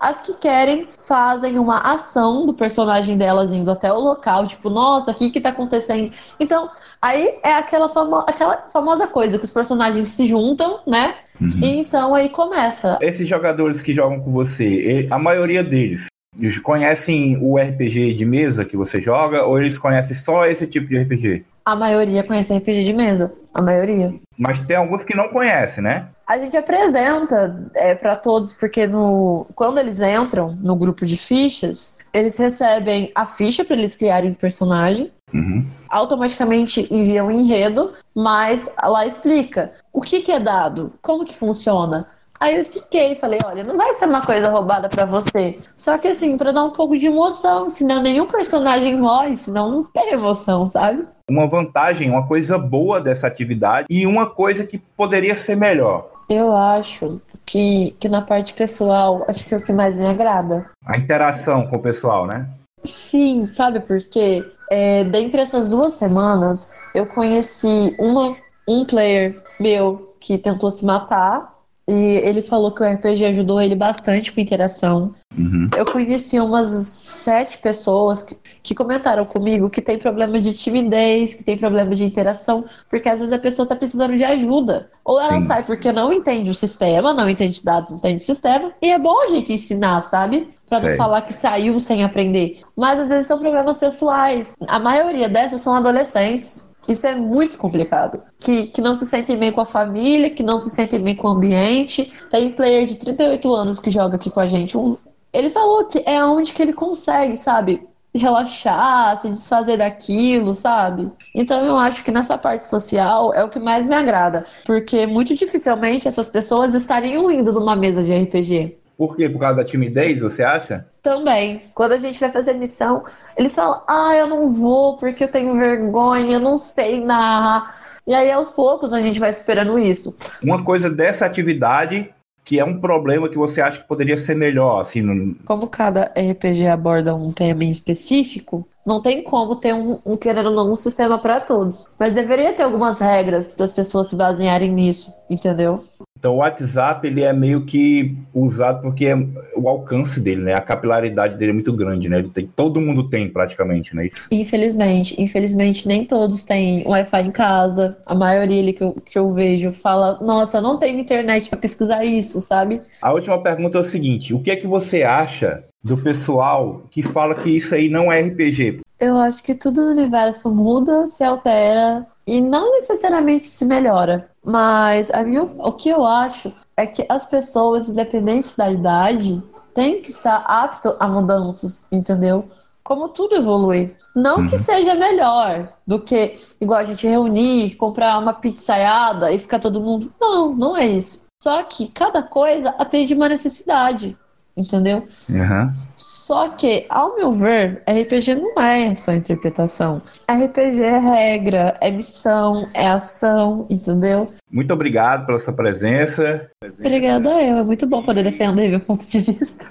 as 0.00 0.22
que 0.22 0.32
querem 0.32 0.88
fazem 1.06 1.58
uma 1.58 1.80
ação 1.80 2.46
do 2.46 2.54
personagem 2.54 3.18
delas 3.18 3.52
indo 3.52 3.70
até 3.70 3.92
o 3.92 4.00
local, 4.00 4.46
tipo, 4.46 4.70
nossa, 4.70 5.10
o 5.10 5.14
que 5.14 5.28
que 5.28 5.42
tá 5.42 5.50
acontecendo? 5.50 6.10
Então, 6.40 6.70
aí 7.02 7.38
é 7.42 7.52
aquela, 7.52 7.86
famo 7.86 8.16
aquela 8.26 8.62
famosa 8.70 9.06
coisa 9.06 9.38
que 9.38 9.44
os 9.44 9.52
personagens 9.52 10.08
se 10.08 10.26
juntam, 10.26 10.80
né? 10.86 11.16
E 11.62 11.80
então 11.80 12.14
aí 12.14 12.30
começa. 12.30 12.98
Esses 13.02 13.28
jogadores 13.28 13.82
que 13.82 13.92
jogam 13.92 14.20
com 14.20 14.32
você, 14.32 15.06
a 15.10 15.18
maioria 15.18 15.62
deles 15.62 16.06
eles 16.38 16.58
conhecem 16.58 17.38
o 17.40 17.58
RPG 17.58 18.14
de 18.14 18.26
mesa 18.26 18.64
que 18.64 18.76
você 18.76 19.00
joga 19.00 19.44
ou 19.44 19.58
eles 19.58 19.78
conhecem 19.78 20.14
só 20.14 20.46
esse 20.46 20.66
tipo 20.66 20.86
de 20.86 20.98
RPG? 20.98 21.44
A 21.66 21.74
maioria 21.74 22.22
conhece 22.22 22.56
RPG 22.56 22.84
de 22.84 22.92
mesa. 22.92 23.32
A 23.52 23.60
maioria. 23.60 24.14
Mas 24.38 24.62
tem 24.62 24.76
alguns 24.76 25.04
que 25.04 25.16
não 25.16 25.28
conhecem, 25.28 25.82
né? 25.82 26.08
A 26.24 26.38
gente 26.38 26.56
apresenta 26.56 27.68
é, 27.74 27.92
para 27.92 28.14
todos, 28.14 28.52
porque 28.52 28.86
no, 28.86 29.46
quando 29.56 29.78
eles 29.78 30.00
entram 30.00 30.56
no 30.62 30.76
grupo 30.76 31.04
de 31.04 31.16
fichas, 31.16 31.96
eles 32.12 32.36
recebem 32.36 33.10
a 33.16 33.26
ficha 33.26 33.64
para 33.64 33.74
eles 33.74 33.96
criarem 33.96 34.30
o 34.30 34.36
personagem. 34.36 35.10
Uhum. 35.34 35.66
automaticamente 35.88 36.86
enviam 36.88 37.26
um 37.26 37.30
enredo, 37.32 37.92
mas 38.14 38.70
lá 38.80 39.04
explica 39.04 39.72
o 39.92 40.00
que, 40.00 40.20
que 40.20 40.30
é 40.30 40.38
dado, 40.38 40.92
como 41.02 41.24
que 41.24 41.36
funciona. 41.36 42.06
Aí 42.38 42.54
eu 42.54 42.60
expliquei, 42.60 43.16
falei, 43.16 43.38
olha, 43.44 43.64
não 43.64 43.76
vai 43.76 43.94
ser 43.94 44.06
uma 44.06 44.24
coisa 44.24 44.50
roubada 44.50 44.88
pra 44.88 45.04
você. 45.04 45.58
Só 45.74 45.96
que 45.98 46.08
assim, 46.08 46.36
pra 46.36 46.52
dar 46.52 46.64
um 46.64 46.70
pouco 46.70 46.96
de 46.96 47.06
emoção, 47.06 47.68
senão 47.68 48.02
nenhum 48.02 48.26
personagem 48.26 48.96
morre, 48.96 49.36
senão 49.36 49.70
não 49.70 49.84
tem 49.84 50.12
emoção, 50.12 50.64
sabe? 50.66 51.06
Uma 51.28 51.48
vantagem, 51.48 52.10
uma 52.10 52.26
coisa 52.26 52.58
boa 52.58 53.00
dessa 53.00 53.26
atividade 53.26 53.86
e 53.90 54.06
uma 54.06 54.26
coisa 54.26 54.66
que 54.66 54.78
poderia 54.78 55.34
ser 55.34 55.56
melhor. 55.56 56.08
Eu 56.28 56.54
acho 56.54 57.20
que, 57.44 57.96
que 58.00 58.08
na 58.08 58.20
parte 58.20 58.52
pessoal, 58.52 59.24
acho 59.28 59.46
que 59.46 59.54
é 59.54 59.56
o 59.56 59.62
que 59.62 59.72
mais 59.72 59.96
me 59.96 60.06
agrada. 60.06 60.66
A 60.84 60.98
interação 60.98 61.66
com 61.66 61.76
o 61.76 61.82
pessoal, 61.82 62.26
né? 62.26 62.48
Sim, 62.84 63.48
sabe 63.48 63.80
por 63.80 63.98
quê? 64.00 64.44
É, 64.70 65.04
dentre 65.04 65.40
essas 65.40 65.70
duas 65.70 65.94
semanas, 65.94 66.74
eu 66.94 67.06
conheci 67.06 67.94
uma, 67.98 68.36
um 68.68 68.84
player 68.84 69.40
meu 69.60 70.14
que 70.18 70.38
tentou 70.38 70.70
se 70.70 70.84
matar. 70.84 71.54
E 71.88 71.94
ele 71.94 72.42
falou 72.42 72.72
que 72.72 72.82
o 72.82 72.84
RPG 72.84 73.26
ajudou 73.26 73.60
ele 73.60 73.76
bastante 73.76 74.32
com 74.32 74.40
interação. 74.40 75.14
Uhum. 75.38 75.68
Eu 75.76 75.84
conheci 75.84 76.40
umas 76.40 76.68
sete 76.68 77.58
pessoas 77.58 78.22
que, 78.22 78.36
que 78.60 78.74
comentaram 78.74 79.24
comigo 79.24 79.70
que 79.70 79.80
tem 79.80 79.96
problema 79.96 80.40
de 80.40 80.52
timidez, 80.52 81.34
que 81.34 81.44
tem 81.44 81.56
problema 81.56 81.94
de 81.94 82.04
interação, 82.04 82.64
porque 82.90 83.08
às 83.08 83.20
vezes 83.20 83.32
a 83.32 83.38
pessoa 83.38 83.68
tá 83.68 83.76
precisando 83.76 84.16
de 84.16 84.24
ajuda. 84.24 84.90
Ou 85.04 85.20
ela 85.20 85.40
Sim. 85.40 85.42
sai 85.42 85.64
porque 85.64 85.92
não 85.92 86.12
entende 86.12 86.50
o 86.50 86.54
sistema, 86.54 87.14
não 87.14 87.30
entende 87.30 87.62
dados, 87.62 87.92
não 87.92 87.98
entende 87.98 88.22
o 88.22 88.26
sistema, 88.26 88.72
e 88.82 88.90
é 88.90 88.98
bom 88.98 89.22
a 89.22 89.28
gente 89.28 89.52
ensinar, 89.52 90.00
sabe? 90.00 90.48
Pra 90.68 90.80
não 90.80 90.96
falar 90.96 91.22
que 91.22 91.32
saiu 91.32 91.78
sem 91.78 92.02
aprender. 92.02 92.58
Mas 92.76 92.98
às 92.98 93.10
vezes 93.10 93.28
são 93.28 93.38
problemas 93.38 93.78
pessoais. 93.78 94.56
A 94.66 94.80
maioria 94.80 95.28
dessas 95.28 95.60
são 95.60 95.72
adolescentes. 95.72 96.74
Isso 96.88 97.06
é 97.06 97.14
muito 97.14 97.56
complicado. 97.58 98.22
Que, 98.38 98.68
que 98.68 98.80
não 98.80 98.94
se 98.94 99.06
sentem 99.06 99.36
bem 99.36 99.50
com 99.52 99.60
a 99.60 99.66
família, 99.66 100.30
que 100.30 100.42
não 100.42 100.58
se 100.58 100.70
sentem 100.70 101.00
bem 101.00 101.16
com 101.16 101.28
o 101.28 101.30
ambiente. 101.32 102.12
Tem 102.30 102.50
player 102.52 102.84
de 102.86 102.96
38 102.96 103.52
anos 103.54 103.78
que 103.80 103.90
joga 103.90 104.16
aqui 104.16 104.30
com 104.30 104.40
a 104.40 104.46
gente. 104.46 104.76
Um- 104.78 104.96
ele 105.32 105.50
falou 105.50 105.84
que 105.84 106.02
é 106.06 106.24
onde 106.24 106.52
que 106.52 106.62
ele 106.62 106.72
consegue, 106.72 107.36
sabe? 107.36 107.82
Relaxar, 108.14 109.18
se 109.20 109.28
desfazer 109.28 109.76
daquilo, 109.76 110.54
sabe? 110.54 111.10
Então 111.34 111.64
eu 111.66 111.76
acho 111.76 112.02
que 112.02 112.10
nessa 112.10 112.38
parte 112.38 112.66
social 112.66 113.34
é 113.34 113.44
o 113.44 113.48
que 113.50 113.58
mais 113.58 113.84
me 113.84 113.94
agrada. 113.94 114.46
Porque 114.64 115.06
muito 115.06 115.34
dificilmente 115.34 116.08
essas 116.08 116.28
pessoas 116.30 116.72
estariam 116.74 117.30
indo 117.30 117.52
numa 117.52 117.76
mesa 117.76 118.02
de 118.02 118.12
RPG. 118.12 118.78
Por 118.96 119.14
quê? 119.14 119.28
Por 119.28 119.38
causa 119.38 119.56
da 119.56 119.64
timidez, 119.64 120.20
você 120.20 120.42
acha? 120.42 120.86
Também. 121.02 121.64
Quando 121.74 121.92
a 121.92 121.98
gente 121.98 122.18
vai 122.18 122.30
fazer 122.30 122.54
missão, 122.54 123.04
eles 123.36 123.54
falam: 123.54 123.82
Ah, 123.86 124.14
eu 124.16 124.26
não 124.26 124.52
vou 124.52 124.96
porque 124.96 125.24
eu 125.24 125.30
tenho 125.30 125.56
vergonha, 125.56 126.34
eu 126.34 126.40
não 126.40 126.56
sei 126.56 127.00
narrar. 127.04 127.74
E 128.06 128.14
aí, 128.14 128.30
aos 128.30 128.50
poucos, 128.50 128.92
a 128.92 129.00
gente 129.00 129.18
vai 129.18 129.32
superando 129.32 129.78
isso. 129.78 130.16
Uma 130.42 130.62
coisa 130.62 130.88
dessa 130.88 131.26
atividade 131.26 132.14
que 132.46 132.60
é 132.60 132.64
um 132.64 132.78
problema 132.78 133.28
que 133.28 133.36
você 133.36 133.60
acha 133.60 133.80
que 133.80 133.88
poderia 133.88 134.16
ser 134.16 134.36
melhor, 134.36 134.80
assim? 134.80 135.02
No... 135.02 135.34
Como 135.44 135.66
cada 135.66 136.12
RPG 136.16 136.68
aborda 136.68 137.12
um 137.12 137.32
tema 137.32 137.64
em 137.64 137.70
específico, 137.70 138.64
não 138.86 139.02
tem 139.02 139.24
como 139.24 139.56
ter 139.56 139.74
um, 139.74 139.98
um 140.06 140.16
querendo 140.16 140.50
ou 140.50 140.54
não, 140.54 140.72
um 140.72 140.76
sistema 140.76 141.18
para 141.18 141.40
todos. 141.40 141.88
Mas 141.98 142.14
deveria 142.14 142.52
ter 142.52 142.62
algumas 142.62 143.00
regras 143.00 143.52
para 143.52 143.64
as 143.64 143.72
pessoas 143.72 144.06
se 144.06 144.14
basearem 144.14 144.70
nisso, 144.70 145.12
entendeu? 145.28 145.84
Então 146.18 146.34
o 146.34 146.38
WhatsApp 146.38 147.06
ele 147.06 147.22
é 147.22 147.32
meio 147.32 147.64
que 147.64 148.16
usado 148.34 148.82
porque 148.82 149.06
é 149.06 149.16
o 149.56 149.68
alcance 149.68 150.20
dele, 150.20 150.42
né? 150.42 150.54
A 150.54 150.60
capilaridade 150.60 151.36
dele 151.36 151.50
é 151.50 151.54
muito 151.54 151.72
grande, 151.72 152.08
né? 152.08 152.18
Ele 152.18 152.28
tem, 152.28 152.46
todo 152.46 152.80
mundo 152.80 153.08
tem 153.08 153.28
praticamente, 153.28 153.94
né? 153.94 154.06
Isso. 154.06 154.28
Infelizmente, 154.30 155.20
infelizmente 155.20 155.86
nem 155.86 156.04
todos 156.04 156.44
têm 156.44 156.86
Wi-Fi 156.86 157.22
em 157.22 157.30
casa. 157.30 157.98
A 158.06 158.14
maioria 158.14 158.60
ali 158.60 158.72
que 158.72 158.82
eu, 158.82 158.92
que 158.92 159.18
eu 159.18 159.30
vejo 159.30 159.72
fala, 159.72 160.18
nossa, 160.20 160.60
não 160.60 160.78
tenho 160.78 160.98
internet 160.98 161.48
para 161.48 161.58
pesquisar 161.58 162.04
isso, 162.04 162.40
sabe? 162.40 162.80
A 163.00 163.12
última 163.12 163.42
pergunta 163.42 163.78
é 163.78 163.80
o 163.80 163.84
seguinte: 163.84 164.34
o 164.34 164.40
que 164.40 164.50
é 164.50 164.56
que 164.56 164.66
você 164.66 165.02
acha 165.02 165.64
do 165.82 165.96
pessoal 165.96 166.82
que 166.90 167.02
fala 167.02 167.34
que 167.34 167.50
isso 167.50 167.74
aí 167.74 167.88
não 167.88 168.10
é 168.10 168.20
RPG? 168.20 168.80
Eu 168.98 169.16
acho 169.16 169.42
que 169.42 169.54
tudo 169.54 169.84
no 169.84 169.90
universo 169.90 170.52
muda, 170.52 171.06
se 171.06 171.22
altera 171.22 172.06
e 172.26 172.40
não 172.40 172.72
necessariamente 172.72 173.46
se 173.46 173.64
melhora. 173.64 174.28
Mas 174.44 175.10
a 175.10 175.22
minha, 175.22 175.42
o 175.42 175.72
que 175.72 175.88
eu 175.88 176.04
acho 176.04 176.52
é 176.76 176.86
que 176.86 177.06
as 177.08 177.26
pessoas, 177.26 177.88
independente 177.88 178.56
da 178.56 178.70
idade, 178.70 179.42
têm 179.74 180.02
que 180.02 180.10
estar 180.10 180.44
apto 180.46 180.96
a 180.98 181.06
mudanças, 181.06 181.86
entendeu? 181.92 182.48
Como 182.82 183.08
tudo 183.08 183.36
evolui. 183.36 183.96
Não 184.14 184.38
uhum. 184.38 184.46
que 184.46 184.56
seja 184.56 184.94
melhor 184.94 185.72
do 185.86 186.00
que 186.00 186.40
igual 186.60 186.80
a 186.80 186.84
gente 186.84 187.06
reunir, 187.06 187.76
comprar 187.76 188.18
uma 188.18 188.32
pizzaiada 188.32 189.30
e 189.30 189.38
ficar 189.38 189.58
todo 189.58 189.80
mundo. 189.80 190.12
Não, 190.18 190.54
não 190.54 190.76
é 190.76 190.86
isso. 190.86 191.26
Só 191.42 191.62
que 191.62 191.88
cada 191.88 192.22
coisa 192.22 192.70
atende 192.78 193.14
uma 193.14 193.28
necessidade 193.28 194.16
entendeu? 194.56 195.06
Uhum. 195.28 195.70
Só 195.96 196.50
que, 196.50 196.86
ao 196.88 197.14
meu 197.16 197.32
ver, 197.32 197.82
RPG 197.88 198.34
não 198.34 198.60
é 198.60 198.94
só 198.94 199.12
interpretação. 199.12 200.02
RPG 200.30 200.82
é 200.82 200.98
regra, 200.98 201.76
é 201.80 201.90
missão, 201.90 202.68
é 202.74 202.86
ação, 202.86 203.66
entendeu? 203.70 204.30
Muito 204.50 204.72
obrigado 204.72 205.26
pela 205.26 205.38
sua 205.38 205.54
presença. 205.54 206.50
Obrigada 206.78 207.42
eu, 207.42 207.58
é 207.58 207.62
muito 207.62 207.86
bom 207.86 208.02
poder 208.02 208.24
defender 208.24 208.68
meu 208.68 208.80
ponto 208.80 209.06
de 209.08 209.20
vista. 209.20 209.70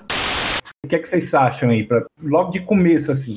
O 0.83 0.87
que 0.87 0.95
é 0.95 0.99
que 0.99 1.07
vocês 1.07 1.33
acham 1.33 1.69
aí, 1.69 1.83
pra, 1.83 2.05
logo 2.21 2.51
de 2.51 2.59
começo, 2.59 3.11
assim? 3.11 3.33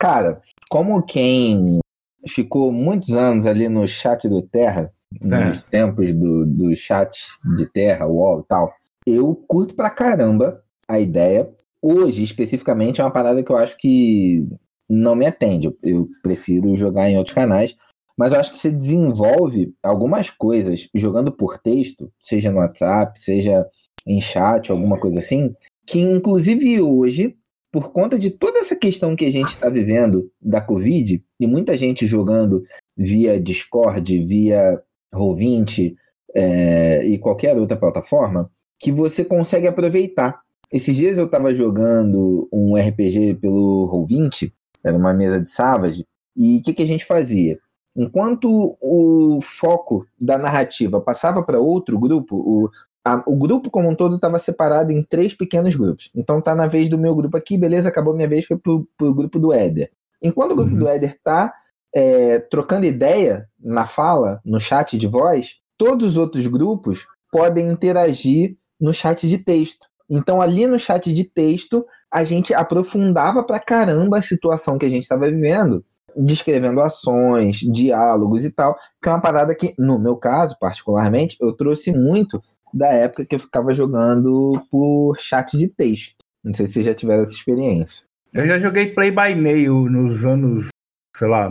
Cara, 0.00 0.40
como 0.70 1.02
quem 1.02 1.78
ficou 2.26 2.72
muitos 2.72 3.10
anos 3.14 3.46
ali 3.46 3.68
no 3.68 3.86
chat 3.86 4.28
do 4.28 4.42
Terra, 4.42 4.90
é. 5.22 5.44
nos 5.44 5.62
tempos 5.62 6.12
do, 6.12 6.44
do 6.44 6.76
chat 6.76 7.18
de 7.56 7.66
Terra, 7.66 8.06
UOL 8.06 8.40
e 8.40 8.44
tal, 8.48 8.72
eu 9.06 9.34
curto 9.46 9.74
pra 9.74 9.88
caramba 9.88 10.62
a 10.88 10.98
ideia. 10.98 11.52
Hoje, 11.82 12.22
especificamente, 12.22 13.00
é 13.00 13.04
uma 13.04 13.12
parada 13.12 13.42
que 13.42 13.50
eu 13.50 13.56
acho 13.56 13.76
que 13.76 14.46
não 14.88 15.14
me 15.14 15.26
atende. 15.26 15.66
Eu, 15.66 15.78
eu 15.82 16.08
prefiro 16.22 16.74
jogar 16.74 17.10
em 17.10 17.16
outros 17.16 17.34
canais. 17.34 17.76
Mas 18.18 18.32
eu 18.32 18.40
acho 18.40 18.52
que 18.52 18.58
você 18.58 18.70
desenvolve 18.70 19.74
algumas 19.82 20.30
coisas 20.30 20.88
jogando 20.94 21.30
por 21.30 21.58
texto, 21.58 22.10
seja 22.18 22.50
no 22.50 22.58
WhatsApp, 22.58 23.18
seja 23.18 23.66
em 24.06 24.20
chat, 24.20 24.70
alguma 24.70 24.98
coisa 24.98 25.18
assim, 25.18 25.54
que 25.86 26.00
inclusive 26.00 26.80
hoje, 26.80 27.36
por 27.70 27.92
conta 27.92 28.18
de 28.18 28.30
toda 28.30 28.58
essa 28.58 28.74
questão 28.74 29.14
que 29.14 29.26
a 29.26 29.30
gente 29.30 29.50
está 29.50 29.68
vivendo 29.68 30.30
da 30.40 30.60
Covid, 30.60 31.22
e 31.38 31.46
muita 31.46 31.76
gente 31.76 32.06
jogando 32.06 32.62
via 32.96 33.38
Discord, 33.38 34.24
via 34.24 34.80
Roll20 35.14 35.94
é, 36.34 37.06
e 37.06 37.18
qualquer 37.18 37.56
outra 37.56 37.76
plataforma, 37.76 38.50
que 38.78 38.90
você 38.92 39.24
consegue 39.24 39.66
aproveitar. 39.66 40.40
Esses 40.72 40.96
dias 40.96 41.18
eu 41.18 41.28
tava 41.28 41.54
jogando 41.54 42.48
um 42.52 42.74
RPG 42.74 43.34
pelo 43.34 43.88
Roll20, 43.92 44.52
era 44.82 44.96
uma 44.96 45.14
mesa 45.14 45.40
de 45.40 45.50
Savage, 45.50 46.04
e 46.36 46.58
o 46.58 46.62
que, 46.62 46.74
que 46.74 46.82
a 46.82 46.86
gente 46.86 47.04
fazia? 47.04 47.58
Enquanto 47.96 48.76
o 48.80 49.38
foco 49.40 50.06
da 50.20 50.36
narrativa 50.36 51.00
passava 51.00 51.42
para 51.42 51.58
outro 51.58 51.98
grupo, 51.98 52.36
o, 52.36 52.70
a, 53.04 53.22
o 53.26 53.36
grupo 53.36 53.70
como 53.70 53.88
um 53.88 53.94
todo 53.94 54.16
estava 54.16 54.38
separado 54.38 54.92
em 54.92 55.02
três 55.02 55.34
pequenos 55.34 55.74
grupos. 55.74 56.10
Então 56.14 56.42
tá 56.42 56.54
na 56.54 56.66
vez 56.66 56.90
do 56.90 56.98
meu 56.98 57.14
grupo 57.14 57.36
aqui, 57.36 57.56
beleza, 57.56 57.88
acabou 57.88 58.14
minha 58.14 58.28
vez, 58.28 58.44
foi 58.44 58.58
pro, 58.58 58.86
pro 58.98 59.14
grupo 59.14 59.38
do 59.38 59.52
Éder. 59.52 59.90
Enquanto 60.22 60.52
o 60.52 60.56
grupo 60.56 60.72
uhum. 60.72 60.78
do 60.80 60.88
Éder 60.88 61.18
tá 61.22 61.54
é, 61.94 62.38
trocando 62.38 62.84
ideia 62.84 63.48
na 63.58 63.86
fala, 63.86 64.40
no 64.44 64.60
chat 64.60 64.98
de 64.98 65.06
voz, 65.06 65.56
todos 65.78 66.08
os 66.08 66.16
outros 66.18 66.46
grupos 66.46 67.06
podem 67.32 67.70
interagir 67.70 68.56
no 68.78 68.92
chat 68.92 69.26
de 69.26 69.38
texto. 69.38 69.86
Então, 70.08 70.40
ali 70.40 70.66
no 70.66 70.78
chat 70.78 71.12
de 71.12 71.24
texto, 71.24 71.84
a 72.12 72.24
gente 72.24 72.54
aprofundava 72.54 73.42
pra 73.42 73.58
caramba 73.58 74.18
a 74.18 74.22
situação 74.22 74.78
que 74.78 74.86
a 74.86 74.88
gente 74.88 75.02
estava 75.02 75.28
vivendo, 75.30 75.84
descrevendo 76.16 76.80
ações, 76.80 77.58
diálogos 77.58 78.44
e 78.44 78.52
tal, 78.52 78.76
que 79.02 79.08
é 79.08 79.12
uma 79.12 79.20
parada 79.20 79.54
que, 79.54 79.74
no 79.78 79.98
meu 79.98 80.16
caso, 80.16 80.56
particularmente, 80.58 81.36
eu 81.40 81.52
trouxe 81.52 81.92
muito 81.92 82.42
da 82.72 82.88
época 82.88 83.24
que 83.24 83.34
eu 83.34 83.40
ficava 83.40 83.72
jogando 83.72 84.62
por 84.70 85.16
chat 85.18 85.56
de 85.58 85.68
texto. 85.68 86.16
Não 86.44 86.54
sei 86.54 86.66
se 86.66 86.74
vocês 86.74 86.86
já 86.86 86.94
tiveram 86.94 87.24
essa 87.24 87.34
experiência. 87.34 88.04
Eu 88.32 88.46
já 88.46 88.58
joguei 88.58 88.88
Play 88.88 89.10
by 89.10 89.34
Mail 89.34 89.90
nos 89.90 90.24
anos, 90.24 90.68
sei 91.14 91.28
lá, 91.28 91.50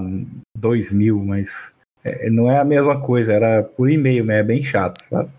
2000, 0.57 1.17
mas 1.23 1.75
é, 2.03 2.29
não 2.29 2.49
é 2.49 2.59
a 2.59 2.65
mesma 2.65 3.01
coisa, 3.01 3.33
era 3.33 3.63
por 3.63 3.89
e-mail, 3.89 4.23
mas 4.23 4.35
é 4.37 4.43
bem 4.43 4.61
chato, 4.61 4.99
sabe? 5.01 5.31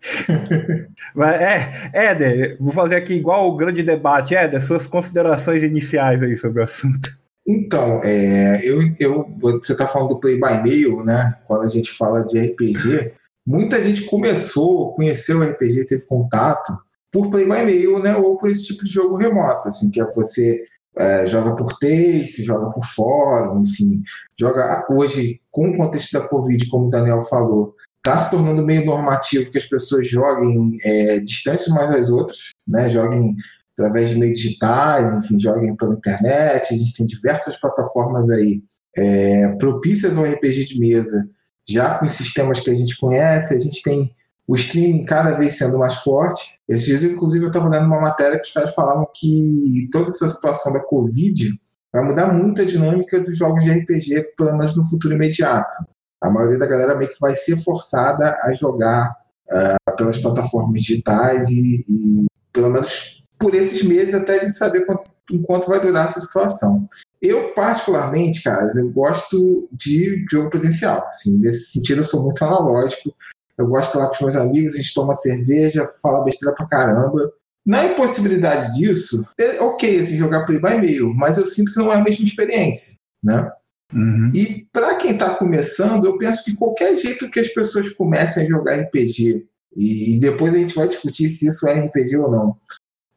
Mas 1.14 1.40
é, 1.40 1.90
Éder, 1.92 2.56
vou 2.60 2.72
fazer 2.72 2.96
aqui 2.96 3.14
igual 3.14 3.48
o 3.48 3.56
grande 3.56 3.82
debate. 3.82 4.34
Éder, 4.34 4.62
suas 4.62 4.86
considerações 4.86 5.62
iniciais 5.62 6.22
aí 6.22 6.36
sobre 6.36 6.60
o 6.60 6.64
assunto. 6.64 7.18
Então, 7.46 8.02
é, 8.04 8.60
eu, 8.62 8.80
eu, 9.00 9.24
você 9.40 9.72
está 9.72 9.86
falando 9.86 10.10
do 10.10 10.20
Play 10.20 10.34
by 10.34 10.62
Mail, 10.62 11.02
né? 11.02 11.34
Quando 11.46 11.62
a 11.62 11.68
gente 11.68 11.90
fala 11.90 12.22
de 12.22 12.38
RPG, 12.38 13.14
muita 13.46 13.82
gente 13.82 14.04
começou, 14.04 14.92
conheceu 14.92 15.38
o 15.38 15.42
RPG, 15.42 15.86
teve 15.86 16.04
contato 16.04 16.78
por 17.10 17.30
Play 17.30 17.44
by 17.44 17.64
Mail, 17.64 17.98
né? 18.00 18.14
Ou 18.16 18.36
por 18.36 18.50
esse 18.50 18.66
tipo 18.66 18.84
de 18.84 18.90
jogo 18.90 19.16
remoto, 19.16 19.68
assim, 19.68 19.90
que 19.90 19.98
é 19.98 20.04
você 20.12 20.62
é, 20.98 21.26
joga 21.26 21.56
por 21.56 21.72
texto, 21.78 22.42
joga 22.42 22.70
por 22.70 22.84
fórum, 22.84 23.62
enfim, 23.62 24.02
joga 24.38 24.86
hoje 24.90 25.40
com 25.50 25.70
o 25.70 25.76
contexto 25.76 26.18
da 26.18 26.28
Covid, 26.28 26.68
como 26.68 26.88
o 26.88 26.90
Daniel 26.90 27.22
falou, 27.22 27.74
está 28.08 28.18
se 28.18 28.30
tornando 28.30 28.64
meio 28.64 28.86
normativo 28.86 29.50
que 29.50 29.58
as 29.58 29.66
pessoas 29.66 30.08
joguem 30.08 30.78
é, 30.82 31.20
distantes 31.20 31.68
umas 31.68 31.90
das 31.90 32.08
outras, 32.08 32.52
né? 32.66 32.88
joguem 32.88 33.36
através 33.72 34.08
de 34.08 34.18
meios 34.18 34.38
digitais, 34.38 35.12
enfim, 35.12 35.38
joguem 35.38 35.76
pela 35.76 35.94
internet. 35.94 36.74
A 36.74 36.76
gente 36.76 36.96
tem 36.96 37.06
diversas 37.06 37.60
plataformas 37.60 38.30
aí 38.30 38.62
é, 38.96 39.48
propícias 39.56 40.16
ao 40.16 40.24
RPG 40.24 40.64
de 40.64 40.80
mesa, 40.80 41.28
já 41.68 41.98
com 41.98 42.08
sistemas 42.08 42.60
que 42.60 42.70
a 42.70 42.74
gente 42.74 42.96
conhece. 42.96 43.54
A 43.54 43.60
gente 43.60 43.82
tem 43.82 44.10
o 44.46 44.54
streaming 44.54 45.04
cada 45.04 45.32
vez 45.32 45.58
sendo 45.58 45.78
mais 45.78 45.96
forte. 45.96 46.58
Esses 46.66 46.86
dias, 46.86 47.04
inclusive, 47.04 47.44
eu 47.44 47.48
estava 47.48 47.68
lendo 47.68 47.86
uma 47.86 48.00
matéria 48.00 48.40
que 48.40 48.48
os 48.48 48.52
caras 48.54 48.74
falavam 48.74 49.06
que 49.14 49.88
toda 49.92 50.08
essa 50.08 50.28
situação 50.28 50.72
da 50.72 50.80
Covid 50.80 51.46
vai 51.92 52.04
mudar 52.04 52.32
muito 52.32 52.62
a 52.62 52.64
dinâmica 52.64 53.20
dos 53.20 53.36
jogos 53.36 53.64
de 53.64 53.70
RPG, 53.70 54.34
pelo 54.36 54.56
menos 54.56 54.74
no 54.74 54.84
futuro 54.84 55.14
imediato 55.14 55.76
a 56.22 56.30
maioria 56.30 56.58
da 56.58 56.66
galera 56.66 56.96
meio 56.96 57.10
que 57.10 57.20
vai 57.20 57.34
ser 57.34 57.56
forçada 57.62 58.38
a 58.42 58.52
jogar 58.52 59.14
uh, 59.50 59.96
pelas 59.96 60.18
plataformas 60.18 60.80
digitais 60.80 61.48
e, 61.48 61.84
e, 61.88 62.26
pelo 62.52 62.70
menos 62.70 63.24
por 63.38 63.54
esses 63.54 63.84
meses 63.84 64.14
até 64.14 64.34
a 64.34 64.38
gente 64.40 64.56
saber 64.56 64.84
quanto, 64.84 65.10
enquanto 65.30 65.68
vai 65.68 65.80
durar 65.80 66.04
essa 66.04 66.20
situação. 66.20 66.88
Eu, 67.22 67.52
particularmente, 67.54 68.42
cara, 68.42 68.68
eu 68.76 68.90
gosto 68.90 69.68
de 69.72 70.24
jogo 70.30 70.50
presencial. 70.50 71.06
Assim, 71.08 71.38
nesse 71.38 71.72
sentido, 71.72 72.00
eu 72.00 72.04
sou 72.04 72.22
muito 72.22 72.42
analógico. 72.44 73.14
Eu 73.56 73.66
gosto 73.66 73.92
de 73.92 73.98
lá 73.98 74.06
com 74.06 74.14
os 74.14 74.20
meus 74.20 74.36
amigos, 74.36 74.74
a 74.74 74.78
gente 74.78 74.94
toma 74.94 75.14
cerveja, 75.14 75.88
fala 76.00 76.24
besteira 76.24 76.54
pra 76.54 76.66
caramba. 76.66 77.32
Na 77.66 77.84
impossibilidade 77.84 78.76
disso, 78.76 79.26
é 79.38 79.60
ok 79.60 80.00
assim, 80.00 80.16
jogar 80.16 80.46
play 80.46 80.60
by 80.60 80.80
mail, 80.80 81.12
mas 81.12 81.38
eu 81.38 81.46
sinto 81.46 81.72
que 81.72 81.78
não 81.78 81.92
é 81.92 81.96
a 81.96 82.02
mesma 82.02 82.24
experiência. 82.24 82.96
Né? 83.22 83.50
Uhum. 83.92 84.30
E 84.34 84.66
para 84.72 84.96
quem 84.96 85.12
está 85.12 85.30
começando, 85.30 86.04
eu 86.04 86.18
penso 86.18 86.44
que 86.44 86.56
qualquer 86.56 86.94
jeito 86.94 87.30
que 87.30 87.40
as 87.40 87.48
pessoas 87.48 87.90
comecem 87.90 88.44
a 88.44 88.48
jogar 88.48 88.76
RPG, 88.76 89.46
e 89.76 90.18
depois 90.20 90.54
a 90.54 90.58
gente 90.58 90.74
vai 90.74 90.88
discutir 90.88 91.28
se 91.28 91.46
isso 91.46 91.66
é 91.68 91.86
RPG 91.86 92.16
ou 92.16 92.30
não, 92.30 92.56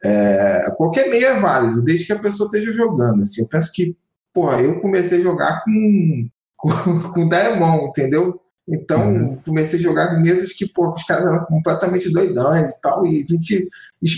é, 0.03 0.71
qualquer 0.75 1.09
meio 1.09 1.25
é 1.25 1.39
válido, 1.39 1.83
desde 1.83 2.07
que 2.07 2.13
a 2.13 2.19
pessoa 2.19 2.47
esteja 2.47 2.71
jogando. 2.73 3.21
Assim, 3.21 3.41
eu 3.41 3.47
penso 3.47 3.71
que, 3.73 3.95
porra, 4.33 4.61
eu 4.61 4.79
comecei 4.79 5.19
a 5.19 5.23
jogar 5.23 5.63
com, 5.63 6.29
com, 6.57 6.99
com 7.11 7.29
Daemon, 7.29 7.87
entendeu? 7.87 8.39
Então, 8.67 9.13
uhum. 9.13 9.37
comecei 9.45 9.79
a 9.79 9.83
jogar 9.83 10.09
com 10.09 10.21
mesas 10.21 10.53
que, 10.53 10.67
pô, 10.67 10.93
os 10.93 11.03
caras 11.03 11.25
eram 11.25 11.45
completamente 11.45 12.11
doidões 12.11 12.69
e 12.69 12.81
tal, 12.81 13.05
e 13.05 13.21
a 13.21 13.25
gente 13.25 13.69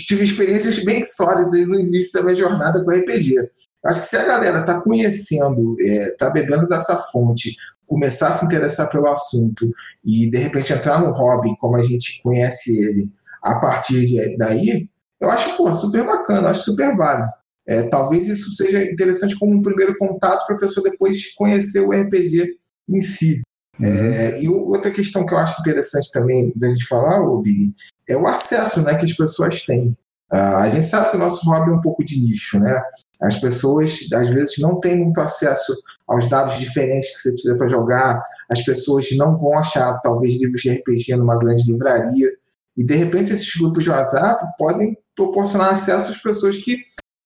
tive 0.06 0.22
experiências 0.22 0.84
bem 0.84 1.02
sólidas 1.02 1.66
no 1.66 1.78
início 1.80 2.12
da 2.12 2.22
minha 2.22 2.36
jornada 2.36 2.82
com 2.84 2.90
RPG. 2.90 3.36
Acho 3.84 4.00
que 4.00 4.06
se 4.06 4.16
a 4.16 4.24
galera 4.24 4.60
está 4.60 4.80
conhecendo, 4.80 5.76
está 5.78 6.28
é, 6.28 6.32
bebendo 6.32 6.66
dessa 6.66 6.96
fonte, 7.12 7.54
começar 7.86 8.28
a 8.28 8.32
se 8.32 8.46
interessar 8.46 8.88
pelo 8.90 9.08
assunto 9.08 9.70
e 10.04 10.30
de 10.30 10.38
repente 10.38 10.72
entrar 10.72 11.02
no 11.02 11.12
hobby 11.12 11.54
como 11.58 11.76
a 11.76 11.82
gente 11.82 12.22
conhece 12.22 12.82
ele 12.82 13.10
a 13.42 13.60
partir 13.60 14.06
de, 14.06 14.36
daí, 14.38 14.88
eu 15.20 15.30
acho 15.30 15.56
pô, 15.56 15.70
super 15.72 16.04
bacana, 16.04 16.48
acho 16.48 16.70
super 16.70 16.96
válido. 16.96 17.28
É, 17.66 17.88
talvez 17.88 18.26
isso 18.26 18.52
seja 18.52 18.82
interessante 18.82 19.38
como 19.38 19.52
um 19.52 19.62
primeiro 19.62 19.96
contato 19.96 20.46
para 20.46 20.56
a 20.56 20.58
pessoa 20.58 20.88
depois 20.90 21.32
conhecer 21.34 21.80
o 21.80 21.92
RPG 21.92 22.56
em 22.88 23.00
si. 23.00 23.42
Uhum. 23.78 23.86
É, 23.86 24.42
e 24.42 24.48
outra 24.48 24.90
questão 24.90 25.26
que 25.26 25.34
eu 25.34 25.38
acho 25.38 25.60
interessante 25.60 26.10
também 26.12 26.52
da 26.56 26.68
gente 26.68 26.86
falar, 26.86 27.22
o 27.22 27.40
Big, 27.40 27.74
é 28.08 28.16
o 28.16 28.26
acesso 28.26 28.82
né, 28.82 28.94
que 28.96 29.04
as 29.04 29.12
pessoas 29.14 29.62
têm. 29.62 29.96
Uh, 30.34 30.56
a 30.56 30.68
gente 30.68 30.86
sabe 30.88 31.10
que 31.10 31.16
o 31.16 31.20
nosso 31.20 31.48
hobby 31.48 31.70
é 31.70 31.74
um 31.74 31.80
pouco 31.80 32.02
de 32.02 32.20
nicho, 32.20 32.58
né? 32.58 32.82
As 33.22 33.38
pessoas, 33.38 34.08
às 34.12 34.28
vezes, 34.30 34.58
não 34.58 34.80
têm 34.80 34.98
muito 34.98 35.20
acesso 35.20 35.72
aos 36.08 36.28
dados 36.28 36.58
diferentes 36.58 37.12
que 37.12 37.20
você 37.20 37.30
precisa 37.30 37.56
para 37.56 37.68
jogar. 37.68 38.20
As 38.50 38.62
pessoas 38.62 39.06
não 39.16 39.36
vão 39.36 39.56
achar, 39.56 40.00
talvez, 40.00 40.40
livros 40.40 40.60
de 40.60 40.72
RPG 40.72 41.14
numa 41.16 41.38
grande 41.38 41.70
livraria. 41.70 42.30
E, 42.76 42.84
de 42.84 42.96
repente, 42.96 43.32
esses 43.32 43.54
grupos 43.54 43.84
de 43.84 43.90
WhatsApp 43.90 44.44
podem 44.58 44.98
proporcionar 45.14 45.72
acesso 45.72 46.10
às 46.10 46.20
pessoas 46.20 46.58
que, 46.58 46.78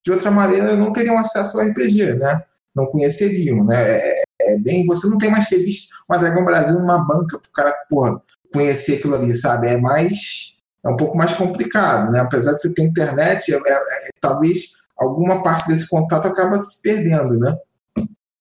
de 0.05 0.13
outra 0.13 0.31
maneira, 0.31 0.77
não 0.77 0.93
teriam 0.93 1.17
acesso 1.17 1.59
ao 1.59 1.67
RPG, 1.67 2.13
né? 2.15 2.43
Não 2.77 2.85
conheceriam, 2.85 3.65
né? 3.65 3.99
É, 3.99 4.23
é 4.43 4.59
bem... 4.59 4.85
Você 4.85 5.09
não 5.09 5.17
tem 5.17 5.31
mais 5.31 5.49
revista, 5.51 5.95
uma 6.07 6.19
Dragão 6.19 6.45
Brasil 6.45 6.79
numa 6.79 6.99
banca 6.99 7.39
para 7.39 7.49
o 7.49 7.53
cara, 7.53 7.75
porra, 7.89 8.21
conhecer 8.53 8.97
aquilo 8.99 9.15
ali, 9.15 9.35
sabe? 9.35 9.71
É 9.71 9.79
mais... 9.79 10.58
É 10.85 10.89
um 10.89 10.97
pouco 10.97 11.17
mais 11.17 11.33
complicado, 11.33 12.13
né? 12.13 12.21
Apesar 12.21 12.53
de 12.53 12.61
você 12.61 12.75
ter 12.75 12.83
internet, 12.83 13.53
é, 13.53 13.57
é, 13.57 13.73
é 13.73 14.09
talvez 14.21 14.77
alguma 14.97 15.43
parte 15.43 15.69
desse 15.69 15.89
contato 15.89 16.27
acaba 16.27 16.57
se 16.59 16.83
perdendo, 16.83 17.39
né? 17.39 17.57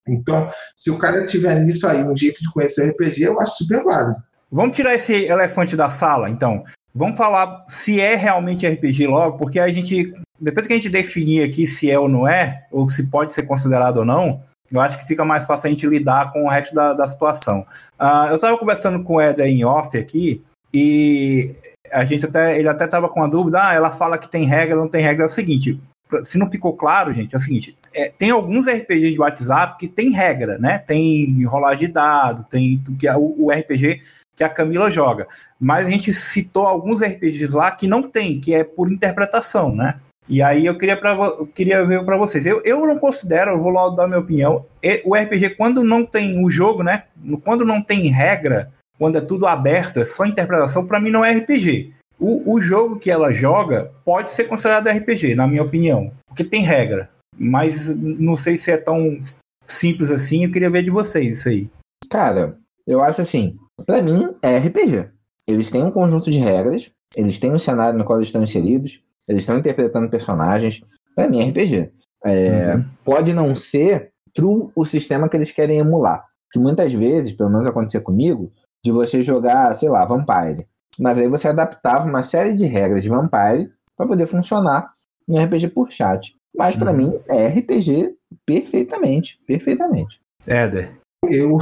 Então, 0.08 0.50
se 0.76 0.90
o 0.90 0.98
cara 0.98 1.24
tiver 1.26 1.60
nisso 1.62 1.86
aí 1.88 2.04
um 2.04 2.16
jeito 2.16 2.42
de 2.42 2.52
conhecer 2.52 2.90
RPG, 2.90 3.24
eu 3.24 3.40
acho 3.42 3.64
super 3.64 3.84
válido. 3.84 4.16
Vamos 4.52 4.76
tirar 4.76 4.96
esse 4.96 5.26
elefante 5.26 5.76
da 5.76 5.90
sala, 5.90 6.30
então. 6.30 6.64
Vamos 6.96 7.18
falar 7.18 7.64
se 7.68 8.00
é 8.00 8.16
realmente 8.16 8.68
RPG 8.68 9.08
logo, 9.08 9.38
porque 9.38 9.60
a 9.60 9.68
gente, 9.68 10.14
depois 10.40 10.66
que 10.66 10.74
a 10.74 10.76
gente 10.76 10.90
definir 10.90 11.44
aqui 11.44 11.68
se 11.68 11.92
é 11.92 12.00
ou 12.00 12.08
não 12.08 12.28
é, 12.28 12.66
ou 12.72 12.88
se 12.90 13.08
pode 13.08 13.34
ser 13.34 13.44
considerado 13.44 13.98
ou 13.98 14.06
não, 14.06 14.42
eu 14.72 14.80
acho 14.80 14.98
que 14.98 15.06
fica 15.06 15.24
mais 15.24 15.46
fácil 15.46 15.68
a 15.68 15.70
gente 15.70 15.86
lidar 15.86 16.32
com 16.32 16.46
o 16.46 16.50
resto 16.50 16.74
da, 16.74 16.94
da 16.94 17.08
situação. 17.08 17.66
Uh, 18.00 18.30
eu 18.30 18.36
estava 18.36 18.58
conversando 18.58 19.04
com 19.04 19.16
o 19.16 19.22
Eder 19.22 19.48
em 19.48 19.64
off 19.64 19.96
aqui, 19.98 20.44
e 20.74 21.54
a 21.92 22.04
gente 22.06 22.26
até, 22.26 22.60
ele 22.60 22.68
até 22.68 22.86
estava 22.86 23.10
com 23.10 23.20
uma 23.20 23.30
dúvida, 23.30 23.60
ah, 23.62 23.74
ela 23.74 23.92
fala 23.92 24.18
que 24.18 24.30
tem 24.30 24.46
regra, 24.46 24.76
não 24.76 24.90
tem 24.90 25.02
regra, 25.02 25.24
é 25.24 25.28
o 25.28 25.30
seguinte, 25.30 25.80
se 26.24 26.38
não 26.38 26.50
ficou 26.50 26.74
claro, 26.74 27.14
gente, 27.14 27.34
é 27.34 27.38
o 27.38 27.42
seguinte: 27.42 27.76
é, 27.94 28.12
tem 28.18 28.30
alguns 28.30 28.68
RPGs 28.68 29.14
de 29.14 29.20
WhatsApp 29.20 29.78
que 29.78 29.88
tem 29.88 30.12
regra, 30.12 30.58
né? 30.58 30.80
Tem 30.80 31.44
rolagem 31.46 31.88
de 31.88 31.94
dado, 31.94 32.44
tem 32.46 32.82
o, 33.18 33.46
o, 33.46 33.52
RPG 33.52 34.00
que 34.36 34.44
a 34.44 34.50
Camila 34.50 34.90
joga. 34.90 35.28
Mas 35.60 35.88
a 35.88 35.90
gente 35.90 36.14
citou 36.14 36.66
alguns 36.66 37.02
RPGs 37.02 37.56
lá 37.56 37.72
que 37.72 37.88
não 37.88 38.04
tem, 38.04 38.40
que 38.40 38.54
é 38.54 38.64
por 38.64 38.92
interpretação, 38.92 39.76
né? 39.76 39.96
E 40.30 40.42
aí 40.42 40.66
eu 40.66 40.78
queria, 40.78 40.98
pra, 40.98 41.14
eu 41.14 41.48
queria 41.48 41.86
ver 41.86 42.04
para 42.04 42.18
vocês. 42.18 42.46
Eu, 42.46 42.62
eu 42.64 42.86
não 42.86 42.98
considero, 42.98 43.52
eu 43.52 43.62
vou 43.62 43.72
lá 43.72 43.90
dar 43.90 44.08
minha 44.08 44.20
opinião. 44.20 44.66
O 45.06 45.16
RPG, 45.16 45.52
quando 45.52 45.84
não 45.84 46.06
tem 46.06 46.44
o 46.44 46.50
jogo, 46.50 46.84
né? 46.84 47.04
Quando 47.44 47.66
não 47.66 47.82
tem 47.82 48.08
regra, 48.10 48.70
quando 48.98 49.18
é 49.18 49.22
tudo 49.22 49.46
aberto, 49.46 50.00
é 50.00 50.06
só 50.06 50.26
interpretação, 50.26 50.86
para 50.86 51.00
mim 51.00 51.12
não 51.12 51.24
é 51.24 51.32
RPG. 51.34 51.94
O, 52.20 52.56
o 52.56 52.62
jogo 52.62 52.98
que 52.98 53.12
ela 53.12 53.32
joga 53.32 53.92
pode 54.04 54.30
ser 54.30 54.46
considerado 54.46 54.88
RPG, 54.88 55.36
na 55.36 55.48
minha 55.48 55.64
opinião, 55.64 56.12
porque 56.28 56.44
tem 56.44 56.64
regra. 56.64 57.10
Mas 57.38 57.96
não 57.96 58.36
sei 58.36 58.58
se 58.58 58.72
é 58.72 58.78
tão 58.78 59.20
simples 59.66 60.10
assim. 60.10 60.46
Eu 60.46 60.52
queria 60.52 60.70
ver 60.70 60.84
de 60.84 60.90
vocês 60.90 61.40
isso 61.40 61.50
aí. 61.50 61.70
Cara, 62.10 62.58
eu 62.88 63.04
acho 63.04 63.22
assim, 63.22 63.56
para 63.86 64.02
mim 64.02 64.34
é 64.42 64.58
RPG. 64.58 65.10
Eles 65.48 65.70
têm 65.70 65.84
um 65.84 65.92
conjunto 65.92 66.32
de 66.32 66.40
regras, 66.40 66.92
eles 67.16 67.40
têm 67.40 67.54
um 67.54 67.60
cenário 67.60 67.98
no 67.98 68.04
qual 68.04 68.18
eles 68.18 68.30
estão 68.30 68.44
inseridos, 68.44 69.02
eles 69.28 69.44
estão 69.44 69.58
interpretando 69.58 70.10
personagens. 70.10 70.82
Para 71.16 71.28
mim 71.28 71.42
é 71.42 71.50
RPG. 71.50 71.92
É, 72.26 72.76
uhum. 72.76 72.86
Pode 73.04 73.34
não 73.34 73.56
ser 73.56 74.12
true 74.34 74.70
o 74.76 74.86
sistema 74.86 75.30
que 75.30 75.38
eles 75.38 75.52
querem 75.52 75.80
emular. 75.80 76.26
Que 76.52 76.60
muitas 76.60 76.94
vezes, 76.94 77.34
pelo 77.34 77.50
menos 77.50 77.68
acontecer 77.68 78.02
comigo, 78.02 78.52
de 78.88 78.92
você 78.92 79.22
jogar, 79.22 79.74
sei 79.76 79.90
lá, 79.90 80.06
Vampire. 80.06 80.66
Mas 80.98 81.20
aí 81.20 81.28
você 81.28 81.50
adaptava 81.50 82.08
uma 82.08 82.22
série 82.22 82.56
de 82.56 82.66
regras 82.66 83.04
de 83.04 83.10
Vampire 83.10 83.70
para 83.96 84.08
poder 84.08 84.26
funcionar 84.26 84.94
em 85.28 85.38
RPG 85.44 85.70
por 85.70 85.92
chat. 85.92 86.34
Mas 86.56 86.76
para 86.76 86.92
uhum. 86.92 86.98
mim 86.98 87.20
é 87.30 87.48
RPG 87.48 88.16
perfeitamente, 88.46 89.40
perfeitamente. 89.46 90.22
Éder. 90.48 90.90
Eu 91.24 91.58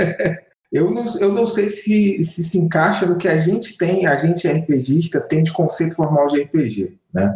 eu 0.70 0.90
não, 0.90 1.06
eu 1.18 1.32
não 1.32 1.46
sei 1.46 1.70
se, 1.70 2.22
se 2.22 2.44
se 2.44 2.58
encaixa 2.58 3.06
no 3.06 3.16
que 3.16 3.26
a 3.26 3.38
gente 3.38 3.78
tem, 3.78 4.06
a 4.06 4.14
gente 4.16 4.46
RPGista 4.46 5.20
tem 5.20 5.42
de 5.42 5.52
conceito 5.52 5.96
formal 5.96 6.28
de 6.28 6.42
RPG, 6.42 6.94
né? 7.12 7.34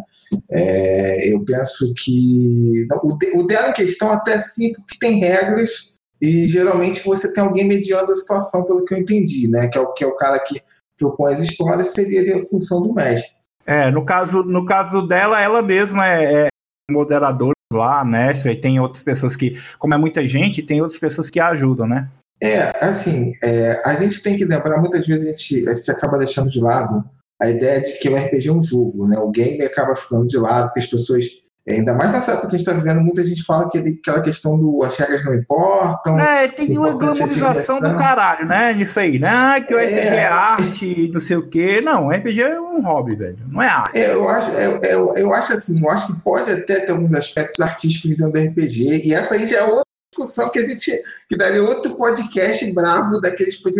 É, 0.51 1.33
eu 1.33 1.45
penso 1.45 1.95
que 1.97 2.87
não, 2.89 2.99
o, 2.99 3.41
o 3.41 3.47
dela 3.47 3.71
em 3.71 3.75
questão 3.75 4.11
até 4.11 4.39
sim, 4.39 4.73
porque 4.75 4.99
tem 4.99 5.21
regras 5.21 5.94
e 6.25 6.47
geralmente 6.47 7.05
você 7.05 7.35
tem 7.35 7.45
alguém 7.45 7.69
mediando 7.69 8.11
a 8.11 8.17
situação, 8.17 8.65
pelo 8.65 8.83
que 8.87 8.95
eu 8.95 8.99
entendi, 8.99 9.47
né? 9.47 9.69
Que 9.69 9.77
é 9.77 9.81
o, 9.83 9.93
que 9.93 10.03
é 10.03 10.07
o 10.07 10.17
cara 10.17 10.39
que 10.39 10.59
propõe 10.99 11.35
as 11.35 11.41
histórias, 11.41 11.89
seria 11.89 12.39
a 12.39 12.45
função 12.45 12.81
do 12.81 12.95
mestre. 12.95 13.45
É, 13.67 13.91
no 13.91 14.07
caso, 14.07 14.43
no 14.43 14.65
caso 14.65 15.07
dela, 15.07 15.39
ela 15.39 15.61
mesma 15.61 16.09
é, 16.09 16.47
é 16.47 16.49
moderadora 16.91 17.53
lá, 17.71 18.03
mestre, 18.07 18.53
e 18.53 18.61
tem 18.61 18.81
outras 18.81 19.03
pessoas 19.03 19.37
que, 19.37 19.53
como 19.79 19.93
é 19.93 19.99
muita 19.99 20.27
gente, 20.27 20.63
tem 20.63 20.81
outras 20.81 20.99
pessoas 20.99 21.29
que 21.29 21.39
ajudam, 21.39 21.87
né? 21.87 22.09
É, 22.43 22.73
assim, 22.83 23.35
é, 23.43 23.83
a 23.85 23.95
gente 23.95 24.23
tem 24.23 24.37
que 24.39 24.47
lembrar, 24.47 24.81
muitas 24.81 25.07
vezes 25.07 25.29
a 25.29 25.31
gente, 25.31 25.69
a 25.69 25.75
gente 25.75 25.91
acaba 25.91 26.17
deixando 26.17 26.49
de 26.49 26.61
lado 26.61 27.05
a 27.41 27.51
ideia 27.51 27.83
de 27.83 27.99
que 27.99 28.09
o 28.09 28.17
RPG 28.17 28.49
é 28.49 28.53
um 28.53 28.63
jogo, 28.63 29.07
né? 29.07 29.19
O 29.19 29.31
game 29.31 29.63
acaba 29.63 29.95
ficando 29.95 30.27
de 30.27 30.39
lado, 30.39 30.69
porque 30.69 30.81
as 30.81 30.87
pessoas 30.87 31.27
ainda 31.73 31.95
mais 31.95 32.13
nessa 32.13 32.33
época 32.33 32.49
que 32.49 32.55
a 32.55 32.59
gente 32.59 32.69
está 32.69 32.79
vivendo, 32.79 33.01
muita 33.01 33.25
gente 33.25 33.43
fala 33.43 33.71
que 33.71 33.79
aquela 33.79 34.21
questão 34.21 34.59
do 34.59 34.83
as 34.85 34.99
regras 34.99 35.25
não 35.25 35.35
importam. 35.35 36.19
É, 36.19 36.49
tem 36.49 36.77
uma 36.77 36.93
glamorização 36.93 37.81
do 37.81 37.97
caralho, 37.97 38.47
né? 38.47 38.75
Nisso 38.75 39.01
aí, 39.01 39.19
né? 39.19 39.61
Que 39.63 39.75
o 39.75 39.79
RPG 39.79 39.95
é, 39.95 40.17
é 40.17 40.27
arte, 40.27 41.11
não 41.13 41.21
sei 41.21 41.37
o 41.39 41.49
quê. 41.49 41.81
Não, 41.81 42.07
o 42.07 42.11
RPG 42.11 42.43
é 42.43 42.61
um 42.61 42.83
hobby, 42.83 43.17
velho. 43.17 43.39
Não 43.49 43.63
é 43.63 43.69
arte. 43.69 43.99
É, 43.99 44.13
eu, 44.13 44.29
acho, 44.29 44.51
é, 44.57 44.95
eu, 44.95 45.15
eu 45.17 45.33
acho 45.33 45.55
assim, 45.55 45.83
eu 45.83 45.91
acho 45.91 46.09
que 46.09 46.21
pode 46.21 46.51
até 46.51 46.81
ter 46.81 46.93
alguns 46.93 47.15
aspectos 47.15 47.61
artísticos 47.61 48.17
dentro 48.17 48.33
do 48.33 48.39
RPG. 48.39 49.07
E 49.07 49.15
essa 49.15 49.35
aí 49.35 49.47
já 49.47 49.61
é 49.61 49.65
outra 49.65 49.85
discussão 50.11 50.51
que 50.51 50.59
a 50.59 50.67
gente. 50.69 51.03
que 51.29 51.37
daria 51.37 51.63
outro 51.63 51.97
podcast 51.97 52.71
brabo 52.75 53.21
daqueles 53.21 53.57
que 53.57 53.71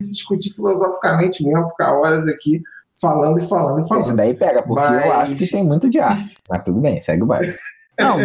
discutir 0.00 0.50
filosoficamente 0.54 1.44
mesmo, 1.44 1.68
ficar 1.68 1.92
horas 1.92 2.28
aqui 2.28 2.62
falando 3.00 3.38
e 3.38 3.46
falando 3.46 3.84
e 3.84 3.88
falando. 3.88 4.04
Isso 4.04 4.16
daí 4.16 4.34
pega, 4.34 4.62
porque 4.62 4.84
Mas... 4.84 5.06
eu 5.06 5.12
acho 5.12 5.36
que 5.36 5.50
tem 5.50 5.64
muito 5.64 5.88
de 5.90 5.98
arte. 5.98 6.34
Mas 6.48 6.62
tudo 6.62 6.80
bem, 6.80 7.00
segue 7.00 7.22
o 7.22 7.26
bairro. 7.26 7.52
Não, 7.98 8.16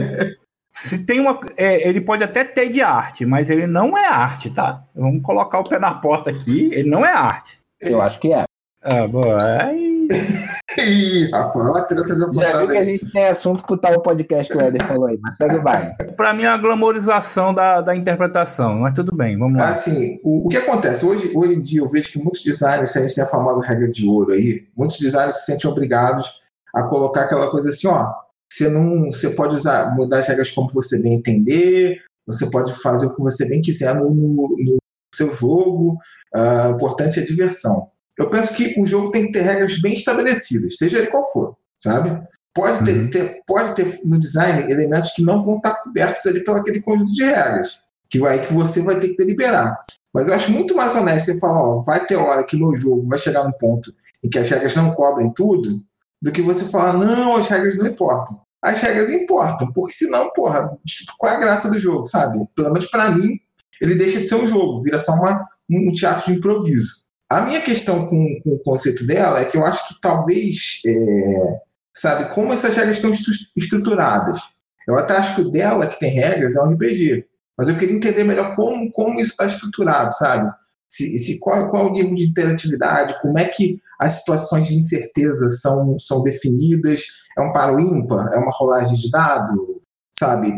se 0.71 1.05
tem 1.05 1.19
uma. 1.19 1.39
É, 1.57 1.87
ele 1.87 2.01
pode 2.01 2.23
até 2.23 2.43
ter 2.43 2.69
de 2.69 2.81
arte, 2.81 3.25
mas 3.25 3.49
ele 3.49 3.65
não 3.65 3.97
é 3.97 4.07
arte, 4.07 4.49
tá? 4.49 4.83
Vamos 4.95 5.23
colocar 5.23 5.59
o 5.59 5.67
pé 5.67 5.79
na 5.79 5.95
porta 5.95 6.29
aqui, 6.29 6.69
ele 6.73 6.89
não 6.89 7.05
é 7.05 7.11
arte. 7.11 7.59
Eu 7.81 8.01
acho 8.01 8.19
que 8.19 8.33
é. 8.33 8.45
Ah, 8.89 9.05
boa. 9.05 9.63
Aí. 9.63 10.07
Ih, 10.79 11.29
rapaz, 11.31 11.75
a 11.75 11.81
treta 11.83 12.15
já 12.15 12.31
Já 12.31 12.61
vi 12.61 12.67
que 12.67 12.77
a 12.77 12.83
gente 12.85 13.11
tem 13.11 13.27
assunto 13.27 13.65
pro 13.65 13.77
tal 13.77 14.01
podcast 14.01 14.49
que 14.49 14.57
o 14.57 14.61
Eder 14.65 14.81
falou 14.81 15.07
aí, 15.07 15.19
mas 15.21 15.35
segue 15.35 15.55
o 15.55 15.61
baile. 15.61 15.93
Pra 16.15 16.33
mim 16.33 16.43
é 16.43 16.49
uma 16.49 16.57
glamorização 16.57 17.53
da, 17.53 17.81
da 17.81 17.93
interpretação, 17.93 18.79
mas 18.79 18.93
tudo 18.93 19.13
bem, 19.13 19.37
vamos 19.37 19.57
lá. 19.57 19.65
Assim, 19.65 20.21
o, 20.23 20.47
o 20.47 20.49
que 20.49 20.55
acontece? 20.55 21.05
Hoje, 21.05 21.33
hoje 21.35 21.55
em 21.55 21.61
dia 21.61 21.81
eu 21.81 21.89
vejo 21.89 22.13
que 22.13 22.19
muitos 22.19 22.43
designers, 22.43 22.91
se 22.91 22.99
a 22.99 23.01
gente 23.01 23.15
tem 23.15 23.23
a 23.25 23.27
famosa 23.27 23.65
regra 23.65 23.89
de 23.89 24.07
ouro 24.07 24.31
aí, 24.31 24.65
muitos 24.77 24.99
designers 24.99 25.39
se 25.39 25.51
sentem 25.51 25.69
obrigados 25.69 26.39
a 26.73 26.83
colocar 26.83 27.23
aquela 27.23 27.51
coisa 27.51 27.67
assim, 27.67 27.87
ó. 27.87 28.13
Você 28.49 28.69
não. 28.69 29.07
Você 29.07 29.31
pode 29.31 29.55
usar, 29.55 29.93
mudar 29.95 30.19
as 30.19 30.27
regras 30.29 30.51
como 30.51 30.69
você 30.69 31.01
bem 31.01 31.15
entender, 31.15 32.01
você 32.25 32.49
pode 32.49 32.73
fazer 32.81 33.07
o 33.07 33.15
que 33.15 33.21
você 33.21 33.49
bem 33.49 33.59
quiser 33.59 33.93
no, 33.95 34.09
no 34.09 34.77
seu 35.13 35.33
jogo. 35.33 35.97
Uh, 36.33 36.71
o 36.71 36.75
importante 36.75 37.19
é 37.19 37.23
a 37.23 37.25
diversão 37.25 37.89
eu 38.17 38.29
penso 38.29 38.55
que 38.55 38.79
o 38.79 38.85
jogo 38.85 39.11
tem 39.11 39.27
que 39.27 39.31
ter 39.33 39.41
regras 39.41 39.79
bem 39.79 39.93
estabelecidas, 39.93 40.77
seja 40.77 40.99
ele 40.99 41.07
qual 41.07 41.23
for, 41.31 41.55
sabe? 41.81 42.19
Pode 42.53 42.83
ter, 42.83 42.97
uhum. 42.97 43.09
ter, 43.09 43.41
pode 43.45 43.75
ter 43.75 43.99
no 44.03 44.19
design 44.19 44.71
elementos 44.71 45.11
que 45.11 45.23
não 45.23 45.43
vão 45.43 45.57
estar 45.57 45.75
cobertos 45.75 46.25
ali 46.25 46.43
pelo 46.43 46.57
aquele 46.57 46.81
conjunto 46.81 47.13
de 47.13 47.23
regras, 47.23 47.81
que 48.09 48.19
vai 48.19 48.43
que 48.43 48.53
você 48.53 48.81
vai 48.81 48.99
ter 48.99 49.09
que 49.09 49.17
deliberar. 49.17 49.77
Mas 50.11 50.27
eu 50.27 50.33
acho 50.33 50.51
muito 50.51 50.75
mais 50.75 50.95
honesto 50.95 51.33
você 51.33 51.39
falar, 51.39 51.61
ó, 51.61 51.77
vai 51.79 52.03
ter 52.05 52.15
hora 52.15 52.43
que 52.43 52.57
no 52.57 52.73
jogo 52.75 53.07
vai 53.07 53.19
chegar 53.19 53.43
num 53.43 53.51
ponto 53.51 53.93
em 54.23 54.29
que 54.29 54.39
as 54.39 54.49
regras 54.49 54.75
não 54.75 54.91
cobrem 54.91 55.31
tudo, 55.31 55.79
do 56.19 56.31
que 56.31 56.41
você 56.41 56.69
falar, 56.71 56.93
não, 56.93 57.35
as 57.35 57.47
regras 57.47 57.77
não 57.77 57.85
importam. 57.85 58.39
As 58.63 58.81
regras 58.81 59.11
importam, 59.11 59.71
porque 59.71 59.93
senão, 59.93 60.31
porra, 60.33 60.75
tipo, 60.85 61.13
qual 61.19 61.33
é 61.33 61.35
a 61.35 61.39
graça 61.39 61.69
do 61.69 61.79
jogo, 61.79 62.07
sabe? 62.07 62.43
Pelo 62.55 62.69
menos 62.69 62.87
para 62.87 63.11
mim, 63.11 63.39
ele 63.79 63.93
deixa 63.93 64.19
de 64.19 64.27
ser 64.27 64.35
um 64.35 64.47
jogo, 64.47 64.81
vira 64.81 64.99
só 64.99 65.13
uma, 65.13 65.47
um 65.69 65.91
teatro 65.93 66.25
de 66.25 66.39
improviso. 66.39 67.05
A 67.29 67.41
minha 67.41 67.61
questão 67.61 68.07
com, 68.07 68.39
com, 68.41 68.51
o 68.51 68.59
conceito 68.59 69.05
dela 69.05 69.41
é 69.41 69.45
que 69.45 69.57
eu 69.57 69.65
acho 69.65 69.89
que 69.89 70.01
talvez, 70.01 70.81
é, 70.85 71.59
sabe, 71.93 72.33
como 72.33 72.53
essas 72.53 72.75
regras 72.75 72.97
estão 72.97 73.11
estruturadas. 73.55 74.39
Eu 74.87 74.97
até 74.97 75.17
acho 75.17 75.35
que 75.35 75.41
o 75.41 75.51
dela, 75.51 75.87
que 75.87 75.99
tem 75.99 76.11
regras, 76.11 76.55
é 76.55 76.61
um 76.61 76.71
RPG. 76.71 77.25
Mas 77.57 77.67
eu 77.67 77.77
queria 77.77 77.95
entender 77.95 78.23
melhor 78.23 78.55
como, 78.55 78.89
como 78.91 79.19
isso 79.19 79.31
está 79.31 79.45
estruturado, 79.45 80.13
sabe? 80.13 80.49
Se, 80.89 81.17
se, 81.17 81.39
qual, 81.39 81.67
qual 81.67 81.87
é 81.87 81.89
o 81.89 81.91
nível 81.91 82.15
de 82.15 82.29
interatividade, 82.29 83.19
como 83.21 83.37
é 83.37 83.45
que 83.45 83.81
as 83.99 84.19
situações 84.19 84.67
de 84.67 84.75
incerteza 84.75 85.49
são, 85.49 85.97
são 85.99 86.23
definidas, 86.23 87.03
é 87.37 87.41
um 87.41 87.51
paro 87.51 87.79
ímpar, 87.79 88.31
é 88.33 88.37
uma 88.37 88.51
rolagem 88.51 88.95
de 88.95 89.11
dado, 89.11 89.81
sabe? 90.15 90.49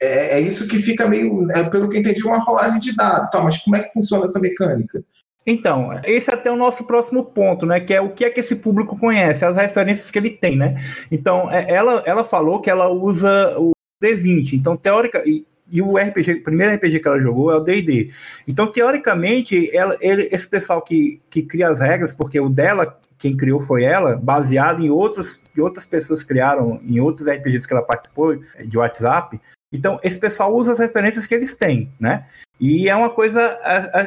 É, 0.00 0.38
é 0.38 0.40
isso 0.40 0.68
que 0.68 0.78
fica 0.78 1.08
meio, 1.08 1.50
é, 1.50 1.68
pelo 1.68 1.88
que 1.90 1.96
eu 1.96 2.00
entendi, 2.00 2.22
uma 2.24 2.42
rolagem 2.42 2.78
de 2.78 2.96
dado. 2.96 3.28
Tá, 3.30 3.42
mas 3.42 3.58
como 3.58 3.76
é 3.76 3.82
que 3.82 3.92
funciona 3.92 4.24
essa 4.24 4.40
mecânica? 4.40 5.04
Então, 5.46 5.90
esse 6.04 6.30
é 6.30 6.34
até 6.34 6.50
o 6.50 6.56
nosso 6.56 6.84
próximo 6.86 7.24
ponto, 7.24 7.66
né? 7.66 7.80
Que 7.80 7.94
é 7.94 8.00
o 8.00 8.10
que 8.10 8.24
é 8.24 8.30
que 8.30 8.40
esse 8.40 8.56
público 8.56 8.98
conhece, 8.98 9.44
as 9.44 9.56
referências 9.56 10.10
que 10.10 10.18
ele 10.18 10.30
tem, 10.30 10.56
né? 10.56 10.74
Então, 11.10 11.50
é, 11.50 11.70
ela, 11.70 12.02
ela 12.06 12.24
falou 12.24 12.60
que 12.60 12.70
ela 12.70 12.88
usa 12.88 13.58
o 13.58 13.72
D20. 14.02 14.54
Então, 14.54 14.76
teórica. 14.76 15.22
E, 15.26 15.44
e 15.70 15.80
o 15.80 15.96
RPG, 15.96 16.32
o 16.32 16.42
primeiro 16.42 16.74
RPG 16.74 17.00
que 17.00 17.08
ela 17.08 17.18
jogou 17.18 17.50
é 17.50 17.56
o 17.56 17.60
D&D. 17.60 18.10
Então, 18.46 18.66
teoricamente, 18.66 19.74
ela, 19.74 19.96
ele, 20.02 20.22
esse 20.24 20.46
pessoal 20.46 20.82
que, 20.82 21.22
que 21.30 21.42
cria 21.42 21.68
as 21.68 21.80
regras, 21.80 22.14
porque 22.14 22.38
o 22.38 22.50
dela, 22.50 22.98
quem 23.16 23.34
criou 23.34 23.58
foi 23.58 23.82
ela, 23.82 24.16
baseado 24.16 24.84
em 24.84 24.90
outros 24.90 25.40
que 25.54 25.62
outras 25.62 25.86
pessoas 25.86 26.22
criaram, 26.22 26.78
em 26.86 27.00
outros 27.00 27.26
RPGs 27.26 27.66
que 27.66 27.72
ela 27.72 27.82
participou 27.82 28.36
de 28.36 28.76
WhatsApp. 28.76 29.40
Então, 29.72 29.98
esse 30.04 30.18
pessoal 30.18 30.54
usa 30.54 30.74
as 30.74 30.78
referências 30.78 31.24
que 31.24 31.34
eles 31.34 31.54
têm, 31.54 31.90
né? 31.98 32.26
E 32.64 32.88
é 32.88 32.94
uma 32.94 33.10
coisa, 33.10 33.40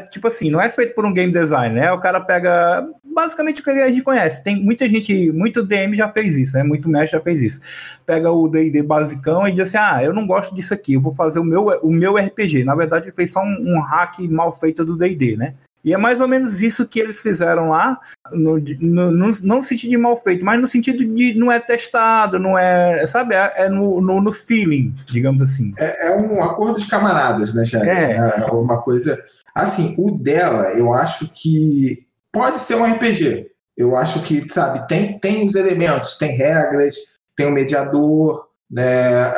tipo 0.10 0.30
assim, 0.30 0.50
não 0.50 0.62
é 0.62 0.70
feito 0.70 0.96
por 0.96 1.06
um 1.06 1.12
game 1.12 1.30
designer, 1.30 1.74
né? 1.74 1.92
O 1.92 2.00
cara 2.00 2.22
pega 2.22 2.88
basicamente 3.04 3.60
o 3.60 3.64
que 3.66 3.70
a 3.70 3.90
gente 3.90 4.02
conhece. 4.02 4.42
Tem 4.42 4.56
muita 4.56 4.88
gente, 4.88 5.30
muito 5.34 5.62
DM 5.62 5.94
já 5.94 6.08
fez 6.08 6.38
isso, 6.38 6.56
né? 6.56 6.64
Muito 6.64 6.88
mestre 6.88 7.18
já 7.18 7.22
fez 7.22 7.42
isso. 7.42 8.00
Pega 8.06 8.32
o 8.32 8.48
D&D 8.48 8.82
basicão 8.82 9.46
e 9.46 9.52
diz 9.52 9.76
assim, 9.76 9.78
ah, 9.78 10.02
eu 10.02 10.14
não 10.14 10.26
gosto 10.26 10.56
disso 10.56 10.74
aqui, 10.74 10.94
eu 10.94 11.02
vou 11.02 11.14
fazer 11.14 11.40
o 11.40 11.44
meu, 11.44 11.66
o 11.84 11.92
meu 11.92 12.16
RPG. 12.16 12.64
Na 12.64 12.76
verdade, 12.76 13.08
ele 13.08 13.14
fez 13.14 13.34
só 13.34 13.42
um, 13.42 13.76
um 13.76 13.82
hack 13.82 14.20
mal 14.30 14.54
feito 14.54 14.86
do 14.86 14.96
D&D, 14.96 15.36
né? 15.36 15.56
E 15.86 15.94
é 15.94 15.98
mais 15.98 16.20
ou 16.20 16.28
menos 16.28 16.62
isso 16.62 16.88
que 16.88 17.00
eles 17.00 17.22
fizeram 17.22 17.70
lá, 17.70 18.00
no, 18.32 18.58
no, 18.58 19.12
no, 19.12 19.32
não 19.44 19.58
no 19.58 19.64
sentido 19.64 19.92
de 19.92 19.98
mal 19.98 20.18
feito, 20.18 20.44
mas 20.44 20.60
no 20.60 20.68
sentido 20.68 21.06
de 21.06 21.36
não 21.36 21.52
é 21.52 21.60
testado, 21.60 22.40
não 22.40 22.58
é, 22.58 23.06
sabe, 23.06 23.36
é, 23.36 23.54
é 23.56 23.70
no, 23.70 24.02
no, 24.02 24.20
no, 24.20 24.34
feeling, 24.34 24.96
digamos 25.06 25.44
assim. 25.44 25.76
É, 25.78 26.08
é, 26.08 26.16
um 26.16 26.44
acordo 26.44 26.80
de 26.80 26.88
camaradas, 26.88 27.54
né, 27.54 27.64
Jair? 27.64 27.88
É. 27.88 28.14
é 28.16 28.46
uma 28.52 28.82
coisa. 28.82 29.16
Assim, 29.54 29.96
o 30.00 30.12
dela, 30.18 30.74
eu 30.74 30.92
acho 30.92 31.30
que 31.36 32.04
pode 32.34 32.60
ser 32.60 32.76
um 32.76 32.86
RPG. 32.86 33.52
Eu 33.78 33.96
acho 33.96 34.24
que, 34.24 34.52
sabe, 34.52 34.88
tem, 34.88 35.20
tem 35.20 35.46
os 35.46 35.54
elementos, 35.54 36.18
tem 36.18 36.36
regras, 36.36 36.96
tem 37.38 37.46
um 37.46 37.52
mediador, 37.52 38.48
né? 38.70 39.32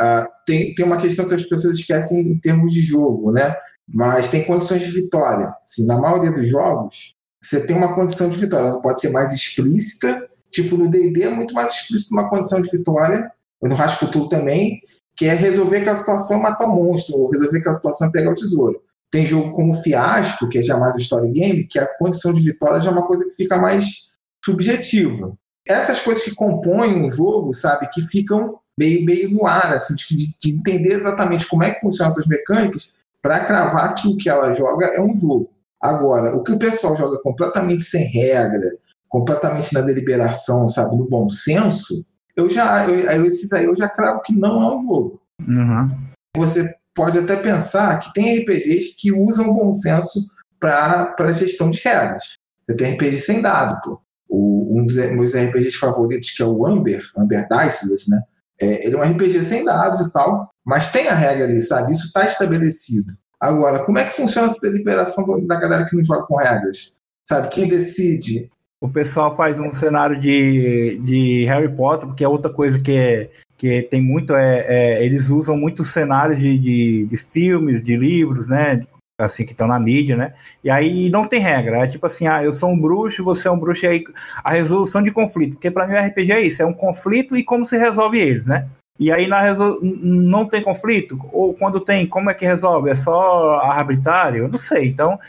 Tem, 0.46 0.74
tem 0.74 0.86
uma 0.86 0.98
questão 0.98 1.28
que 1.28 1.36
as 1.36 1.44
pessoas 1.44 1.78
esquecem 1.78 2.22
em 2.22 2.40
termos 2.40 2.72
de 2.72 2.82
jogo, 2.82 3.34
né? 3.34 3.54
Mas 3.88 4.30
tem 4.30 4.44
condições 4.44 4.84
de 4.84 4.92
vitória. 4.92 5.54
Se 5.64 5.86
na 5.88 6.00
maioria 6.00 6.32
dos 6.32 6.50
jogos 6.50 7.16
você 7.42 7.66
tem 7.66 7.78
uma 7.78 7.94
condição 7.94 8.30
de 8.30 8.38
vitória, 8.38 8.68
ela 8.68 8.82
pode 8.82 9.00
ser 9.00 9.12
mais 9.12 9.34
explícita, 9.34 10.30
tipo 10.52 10.78
no 10.78 10.90
D&D 10.90 11.24
é 11.24 11.30
muito 11.30 11.54
mais 11.54 11.72
explícita 11.72 12.16
uma 12.16 12.30
condição 12.30 12.62
de 12.62 12.70
vitória, 12.70 13.32
no 13.62 13.76
Rasputul 13.76 14.30
também, 14.30 14.82
que 15.16 15.26
é 15.26 15.34
resolver 15.34 15.78
aquela 15.78 15.96
situação 15.96 16.40
matar 16.40 16.68
o 16.68 16.76
monstro, 16.76 17.18
ou 17.18 17.32
resolver 17.32 17.60
aquela 17.60 17.74
situação 17.74 18.12
pegar 18.12 18.32
o 18.32 18.36
tesouro. 18.36 18.82
Tem 19.10 19.26
jogo 19.26 19.52
como 19.54 19.74
Fiasco, 19.74 20.50
que 20.50 20.60
é 20.60 20.64
já 20.64 20.78
mais 20.78 20.96
o 20.96 21.00
story 21.00 21.32
game, 21.32 21.66
que 21.66 21.80
a 21.80 21.88
condição 21.98 22.34
de 22.34 22.42
vitória 22.42 22.82
já 22.82 22.90
é 22.90 22.94
uma 22.94 23.08
coisa 23.08 23.26
que 23.26 23.36
fica 23.36 23.58
mais 23.58 24.12
subjetiva. 24.44 25.34
Essas 25.68 26.02
coisas 26.02 26.24
que 26.24 26.36
compõem 26.36 27.04
um 27.04 27.10
jogo, 27.10 27.54
sabe, 27.54 27.90
que 27.92 28.02
ficam 28.02 28.60
meio, 28.78 29.04
meio 29.04 29.32
no 29.32 29.46
ar, 29.46 29.74
assim, 29.74 29.96
de, 29.96 30.36
de 30.40 30.52
entender 30.52 30.94
exatamente 30.94 31.48
como 31.48 31.64
é 31.64 31.72
que 31.72 31.82
funcionam 31.82 32.12
essas 32.12 32.28
mecânicas, 32.28 32.94
para 33.22 33.42
cravar 33.42 33.96
que 33.96 34.08
o 34.08 34.18
que 34.18 34.30
ela 34.30 34.52
joga 34.54 34.88
é 34.88 35.02
um 35.02 35.16
jogo. 35.16 35.50
Agora, 35.82 36.36
o 36.36 36.44
que 36.44 36.52
o 36.52 36.60
pessoal 36.60 36.96
joga 36.96 37.18
completamente 37.22 37.84
sem 37.84 38.08
regra, 38.12 38.72
completamente 39.08 39.74
na 39.74 39.82
deliberação, 39.82 40.68
sabe, 40.70 40.96
no 40.98 41.08
bom 41.08 41.30
senso, 41.30 42.06
eu 42.36 42.50
já, 42.50 42.88
eu, 42.88 43.26
esses 43.26 43.52
aí 43.54 43.66
eu 43.66 43.76
já 43.76 43.90
cravo 43.90 44.22
que 44.22 44.34
não 44.34 44.62
é 44.62 44.76
um 44.76 44.82
jogo. 44.82 45.22
Uhum. 45.42 45.90
Você 46.36 46.74
pode 46.94 47.18
até 47.18 47.36
pensar 47.36 48.00
que 48.00 48.14
tem 48.14 48.40
RPGs 48.40 48.96
que 48.98 49.12
usam 49.12 49.54
bom 49.54 49.72
senso 49.72 50.28
para 50.60 51.32
gestão 51.32 51.70
de 51.70 51.82
regras. 51.84 52.38
Você 52.68 52.76
tem 52.76 52.94
RPG 52.94 53.18
sem 53.18 53.42
dado, 53.42 53.80
pô. 53.82 54.02
O, 54.30 54.80
um 54.80 54.86
dos 54.86 54.98
meus 54.98 55.34
RPGs 55.34 55.78
favoritos, 55.78 56.32
que 56.32 56.44
é 56.44 56.46
o 56.46 56.66
Amber, 56.66 57.02
Amber 57.16 57.48
Dice, 57.48 58.12
né? 58.12 58.22
É, 58.62 58.88
ele 58.88 58.96
é 58.96 59.00
um 59.00 59.04
RPG 59.04 59.44
sem 59.44 59.64
dados 59.64 60.02
e 60.02 60.12
tal, 60.12 60.50
mas 60.66 60.92
tem 60.92 61.08
a 61.08 61.16
regra 61.16 61.46
ali, 61.46 61.62
sabe? 61.62 61.92
Isso 61.92 62.08
está 62.08 62.26
estabelecido. 62.26 63.14
Agora, 63.40 63.84
como 63.86 64.00
é 64.00 64.04
que 64.04 64.16
funciona 64.16 64.48
essa 64.48 64.62
deliberação 64.62 65.46
da 65.46 65.60
galera 65.60 65.86
que 65.86 65.96
não 65.96 66.04
joga 66.04 66.26
com 66.26 66.38
regras? 66.38 66.96
Sabe? 67.28 67.50
Quem 67.50 67.68
decide? 67.68 68.50
O 68.82 68.90
pessoal 68.90 69.36
faz 69.36 69.60
um 69.60 69.72
cenário 69.72 70.20
de, 70.20 71.00
de 71.00 71.46
Harry 71.46 71.74
Potter, 71.74 72.08
porque 72.08 72.24
é 72.24 72.28
outra 72.28 72.52
coisa 72.52 72.80
que, 72.80 72.92
é, 72.92 73.30
que 73.58 73.82
tem 73.84 74.02
muito, 74.02 74.36
é, 74.36 74.66
é 74.68 75.06
eles 75.06 75.30
usam 75.30 75.58
muitos 75.58 75.92
cenários 75.92 76.40
de, 76.40 76.58
de, 76.58 77.06
de, 77.06 77.18
filmes, 77.18 77.84
de 77.84 77.96
livros, 77.96 78.48
né? 78.48 78.80
Assim, 79.26 79.46
que 79.46 79.52
estão 79.52 79.68
na 79.68 79.80
mídia, 79.80 80.16
né? 80.16 80.34
E 80.64 80.70
aí 80.70 81.10
não 81.10 81.28
tem 81.28 81.40
regra. 81.40 81.84
É 81.84 81.88
tipo 81.88 82.06
assim, 82.06 82.28
ah, 82.28 82.44
eu 82.44 82.54
sou 82.54 82.70
um 82.70 82.80
bruxo, 82.80 83.24
você 83.24 83.48
é 83.48 83.52
um 83.52 83.60
bruxo, 83.60 83.86
e 83.86 83.88
aí 83.88 84.04
a 84.44 84.52
resolução 84.52 85.02
de 85.02 85.12
conflito. 85.12 85.54
Porque 85.54 85.72
para 85.72 85.88
mim 85.88 85.96
o 85.96 86.00
RPG 86.00 86.32
é 86.32 86.42
isso, 86.42 86.62
é 86.62 86.66
um 86.66 86.74
conflito 86.74 87.36
e 87.36 87.44
como 87.44 87.66
se 87.66 87.78
resolve 87.78 88.20
eles, 88.20 88.48
né? 88.48 88.68
E 89.00 89.12
aí 89.12 89.28
na 89.28 89.42
resol... 89.42 89.80
não 89.82 90.48
tem 90.48 90.62
conflito? 90.62 91.20
Ou 91.32 91.54
quando 91.54 91.80
tem, 91.80 92.08
como 92.08 92.30
é 92.30 92.34
que 92.34 92.46
resolve? 92.46 92.90
É 92.90 92.96
só 92.96 93.60
arbitrário? 93.62 94.44
Eu 94.44 94.50
não 94.50 94.58
sei, 94.58 94.88
então... 94.88 95.20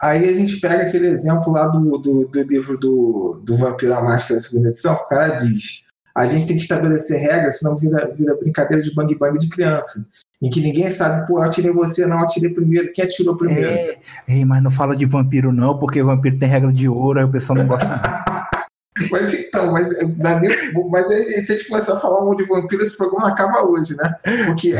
Aí 0.00 0.28
a 0.28 0.32
gente 0.34 0.58
pega 0.58 0.84
aquele 0.84 1.06
exemplo 1.06 1.52
lá 1.52 1.66
do, 1.66 1.98
do, 1.98 2.24
do 2.24 2.42
livro 2.42 2.78
do, 2.78 3.40
do 3.44 3.56
Vampiro 3.56 3.94
à 3.94 4.02
Máscara 4.02 4.34
da 4.34 4.40
segunda 4.40 4.68
edição, 4.68 4.94
o 4.94 5.06
cara 5.06 5.36
diz 5.36 5.88
a 6.12 6.26
gente 6.26 6.44
tem 6.48 6.56
que 6.56 6.62
estabelecer 6.62 7.20
regras, 7.20 7.60
senão 7.60 7.76
vira, 7.76 8.12
vira 8.12 8.36
brincadeira 8.36 8.82
de 8.82 8.92
bang 8.92 9.14
bang 9.14 9.38
de 9.38 9.48
criança 9.48 10.10
em 10.42 10.48
que 10.48 10.60
ninguém 10.60 10.88
sabe, 10.90 11.26
pô, 11.26 11.38
eu 11.38 11.42
atirei 11.42 11.70
você, 11.70 12.06
não, 12.06 12.20
atirei 12.20 12.50
primeiro, 12.50 12.92
quem 12.92 13.04
atirou 13.04 13.36
primeiro? 13.36 13.68
É, 13.68 13.98
é, 14.26 14.44
mas 14.44 14.62
não 14.62 14.70
fala 14.70 14.96
de 14.96 15.04
vampiro 15.04 15.52
não, 15.52 15.78
porque 15.78 16.02
vampiro 16.02 16.38
tem 16.38 16.48
regra 16.48 16.72
de 16.72 16.88
ouro, 16.88 17.18
aí 17.18 17.24
o 17.24 17.30
pessoal 17.30 17.58
não 17.58 17.66
gosta 17.66 17.86
Mas 19.10 19.32
então, 19.32 19.72
mas, 19.72 19.88
mas 20.90 21.06
se 21.06 21.52
a 21.52 21.56
gente 21.56 21.68
começar 21.68 21.94
a 21.94 22.00
falar 22.00 22.28
um 22.28 22.36
de 22.36 22.44
vampiro, 22.44 22.82
esse 22.82 22.98
programa 22.98 23.28
acaba 23.28 23.62
hoje, 23.62 23.96
né? 23.96 24.14
Porque. 24.46 24.74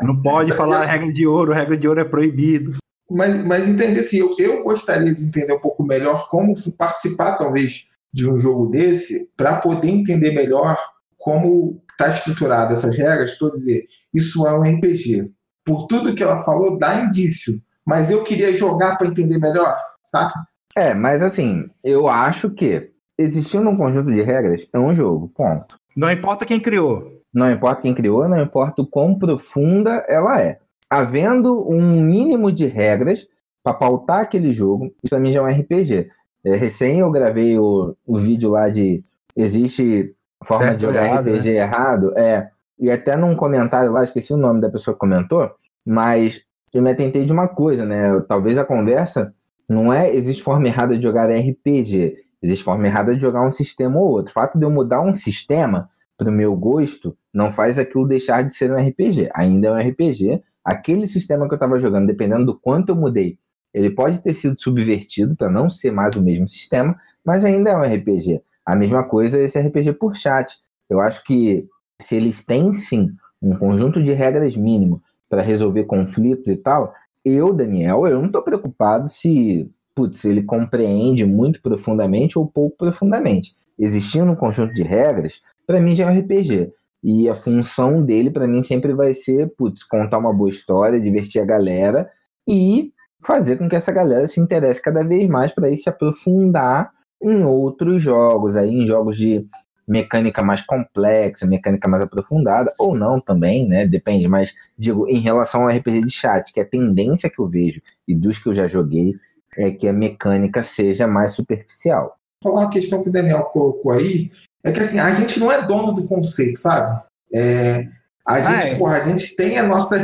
não 0.00 0.20
pode 0.22 0.52
falar 0.52 0.86
regra 0.86 1.12
de 1.12 1.26
ouro, 1.26 1.52
regra 1.52 1.76
de 1.76 1.86
ouro 1.86 2.00
é 2.00 2.04
proibido. 2.04 2.76
Mas, 3.10 3.44
mas 3.44 3.68
entender 3.68 4.00
assim, 4.00 4.20
eu, 4.20 4.30
eu 4.38 4.62
gostaria 4.62 5.14
de 5.14 5.22
entender 5.22 5.52
um 5.52 5.60
pouco 5.60 5.84
melhor 5.84 6.28
como 6.28 6.54
participar, 6.78 7.36
talvez, 7.36 7.88
de 8.12 8.30
um 8.30 8.38
jogo 8.38 8.70
desse, 8.70 9.30
para 9.36 9.56
poder 9.56 9.88
entender 9.88 10.32
melhor 10.32 10.78
como 11.18 11.81
está 11.92 12.08
estruturado 12.08 12.74
essas 12.74 12.96
regras, 12.96 13.38
para 13.38 13.50
dizer, 13.50 13.84
isso 14.12 14.46
é 14.46 14.52
um 14.52 14.62
RPG. 14.62 15.30
Por 15.64 15.86
tudo 15.86 16.14
que 16.14 16.22
ela 16.22 16.42
falou, 16.42 16.78
dá 16.78 17.04
indício. 17.04 17.54
Mas 17.86 18.10
eu 18.10 18.24
queria 18.24 18.54
jogar 18.54 18.96
para 18.96 19.08
entender 19.08 19.38
melhor, 19.38 19.76
saca? 20.02 20.46
É, 20.76 20.94
mas 20.94 21.22
assim, 21.22 21.68
eu 21.84 22.08
acho 22.08 22.50
que 22.50 22.90
existindo 23.18 23.68
um 23.68 23.76
conjunto 23.76 24.10
de 24.10 24.22
regras, 24.22 24.66
é 24.72 24.78
um 24.78 24.94
jogo, 24.94 25.28
ponto. 25.28 25.78
Não 25.96 26.10
importa 26.10 26.44
quem 26.44 26.60
criou. 26.60 27.20
Não 27.32 27.50
importa 27.50 27.82
quem 27.82 27.94
criou, 27.94 28.28
não 28.28 28.42
importa 28.42 28.82
o 28.82 28.86
quão 28.86 29.18
profunda 29.18 30.04
ela 30.08 30.40
é. 30.40 30.58
Havendo 30.90 31.66
um 31.68 32.02
mínimo 32.02 32.52
de 32.52 32.66
regras 32.66 33.26
para 33.62 33.74
pautar 33.74 34.20
aquele 34.20 34.52
jogo, 34.52 34.92
isso 35.02 35.14
também 35.14 35.32
já 35.32 35.40
é 35.40 35.42
um 35.42 35.60
RPG. 35.60 36.10
É, 36.44 36.56
recém 36.56 36.98
eu 36.98 37.10
gravei 37.10 37.58
o, 37.58 37.96
o 38.06 38.16
vídeo 38.16 38.50
lá 38.50 38.68
de 38.68 39.00
existe 39.36 40.14
forma 40.44 40.64
certo 40.66 40.78
de 40.78 40.86
jogar 40.86 41.04
errado, 41.04 41.28
RPG 41.28 41.44
né? 41.44 41.56
errado, 41.56 42.18
é. 42.18 42.50
E 42.78 42.90
até 42.90 43.16
num 43.16 43.36
comentário 43.36 43.92
lá, 43.92 44.02
esqueci 44.02 44.32
o 44.32 44.36
nome 44.36 44.60
da 44.60 44.70
pessoa 44.70 44.94
que 44.94 45.00
comentou, 45.00 45.50
mas 45.86 46.44
eu 46.72 46.82
me 46.82 46.90
atentei 46.90 47.24
de 47.24 47.32
uma 47.32 47.48
coisa, 47.48 47.84
né? 47.84 48.20
Talvez 48.28 48.58
a 48.58 48.64
conversa 48.64 49.32
não 49.68 49.92
é 49.92 50.14
existe 50.14 50.42
forma 50.42 50.66
errada 50.66 50.96
de 50.96 51.02
jogar 51.02 51.30
RPG, 51.30 52.16
existe 52.42 52.64
forma 52.64 52.86
errada 52.86 53.14
de 53.14 53.22
jogar 53.22 53.46
um 53.46 53.52
sistema 53.52 53.98
ou 53.98 54.10
outro. 54.10 54.30
O 54.30 54.34
fato 54.34 54.58
de 54.58 54.64
eu 54.64 54.70
mudar 54.70 55.00
um 55.02 55.14
sistema 55.14 55.88
para 56.16 56.28
o 56.28 56.32
meu 56.32 56.54
gosto 56.56 57.16
não 57.32 57.50
faz 57.50 57.78
aquilo 57.78 58.06
deixar 58.06 58.42
de 58.42 58.54
ser 58.54 58.70
um 58.70 58.76
RPG. 58.76 59.30
Ainda 59.34 59.68
é 59.68 59.72
um 59.72 59.90
RPG. 59.90 60.42
Aquele 60.64 61.08
sistema 61.08 61.46
que 61.46 61.54
eu 61.54 61.56
estava 61.56 61.78
jogando, 61.78 62.06
dependendo 62.06 62.46
do 62.46 62.58
quanto 62.58 62.90
eu 62.90 62.96
mudei, 62.96 63.38
ele 63.74 63.90
pode 63.90 64.22
ter 64.22 64.34
sido 64.34 64.60
subvertido 64.60 65.34
para 65.34 65.50
não 65.50 65.68
ser 65.70 65.90
mais 65.90 66.14
o 66.14 66.22
mesmo 66.22 66.46
sistema, 66.46 66.96
mas 67.24 67.44
ainda 67.44 67.70
é 67.70 67.76
um 67.76 67.82
RPG. 67.82 68.42
A 68.64 68.76
mesma 68.76 69.08
coisa 69.08 69.40
esse 69.40 69.58
RPG 69.58 69.94
por 69.94 70.16
chat. 70.16 70.58
Eu 70.88 71.00
acho 71.00 71.24
que 71.24 71.66
se 72.00 72.16
eles 72.16 72.44
têm 72.44 72.72
sim 72.72 73.10
um 73.40 73.56
conjunto 73.56 74.02
de 74.02 74.12
regras 74.12 74.56
mínimo 74.56 75.02
para 75.28 75.42
resolver 75.42 75.84
conflitos 75.84 76.48
e 76.48 76.56
tal, 76.56 76.92
eu, 77.24 77.52
Daniel, 77.52 78.06
eu 78.06 78.18
não 78.18 78.26
estou 78.26 78.42
preocupado 78.42 79.08
se, 79.08 79.70
putz, 79.94 80.24
ele 80.24 80.42
compreende 80.42 81.24
muito 81.24 81.62
profundamente 81.62 82.38
ou 82.38 82.46
pouco 82.46 82.76
profundamente. 82.76 83.56
Existindo 83.78 84.30
um 84.30 84.36
conjunto 84.36 84.74
de 84.74 84.82
regras, 84.82 85.40
para 85.66 85.80
mim 85.80 85.94
já 85.94 86.04
é 86.04 86.12
um 86.12 86.18
RPG. 86.18 86.72
E 87.02 87.28
a 87.28 87.34
função 87.34 88.02
dele, 88.02 88.30
para 88.30 88.46
mim, 88.46 88.62
sempre 88.62 88.94
vai 88.94 89.14
ser, 89.14 89.52
putz, 89.56 89.82
contar 89.82 90.18
uma 90.18 90.32
boa 90.32 90.50
história, 90.50 91.00
divertir 91.00 91.40
a 91.40 91.44
galera 91.44 92.08
e 92.48 92.92
fazer 93.20 93.56
com 93.56 93.68
que 93.68 93.76
essa 93.76 93.92
galera 93.92 94.26
se 94.28 94.40
interesse 94.40 94.82
cada 94.82 95.02
vez 95.02 95.28
mais 95.28 95.52
para 95.52 95.70
ir 95.70 95.78
se 95.78 95.88
aprofundar 95.88 96.90
em 97.22 97.42
outros 97.44 98.02
jogos, 98.02 98.56
aí 98.56 98.70
em 98.70 98.86
jogos 98.86 99.16
de 99.16 99.46
mecânica 99.86 100.42
mais 100.42 100.64
complexa, 100.64 101.46
mecânica 101.46 101.88
mais 101.88 102.02
aprofundada, 102.02 102.68
ou 102.78 102.96
não 102.96 103.20
também, 103.20 103.66
né? 103.66 103.86
Depende, 103.86 104.28
mas 104.28 104.54
digo, 104.78 105.08
em 105.08 105.20
relação 105.20 105.62
ao 105.62 105.68
RPG 105.68 106.02
de 106.02 106.10
chat, 106.10 106.52
que 106.52 106.60
é 106.60 106.62
a 106.62 106.68
tendência 106.68 107.30
que 107.30 107.40
eu 107.40 107.48
vejo 107.48 107.80
e 108.06 108.14
dos 108.14 108.38
que 108.38 108.48
eu 108.48 108.54
já 108.54 108.66
joguei 108.66 109.14
é 109.58 109.70
que 109.70 109.86
a 109.86 109.92
mecânica 109.92 110.62
seja 110.62 111.06
mais 111.06 111.32
superficial. 111.32 112.16
Vou 112.42 112.52
falar 112.52 112.66
uma 112.66 112.72
questão 112.72 113.02
que 113.02 113.10
o 113.10 113.12
Daniel 113.12 113.44
colocou 113.44 113.92
aí, 113.92 114.30
é 114.64 114.72
que 114.72 114.80
assim, 114.80 114.98
a 114.98 115.10
gente 115.12 115.38
não 115.40 115.50
é 115.52 115.62
dono 115.66 115.92
do 115.92 116.04
conceito, 116.04 116.58
sabe? 116.58 117.02
É, 117.34 117.88
a 118.26 118.40
gente, 118.40 118.66
ah, 118.66 118.68
é. 118.68 118.74
porra, 118.76 118.96
a 118.96 119.00
gente 119.00 119.36
tem 119.36 119.58
a 119.58 119.62
nossa. 119.62 119.98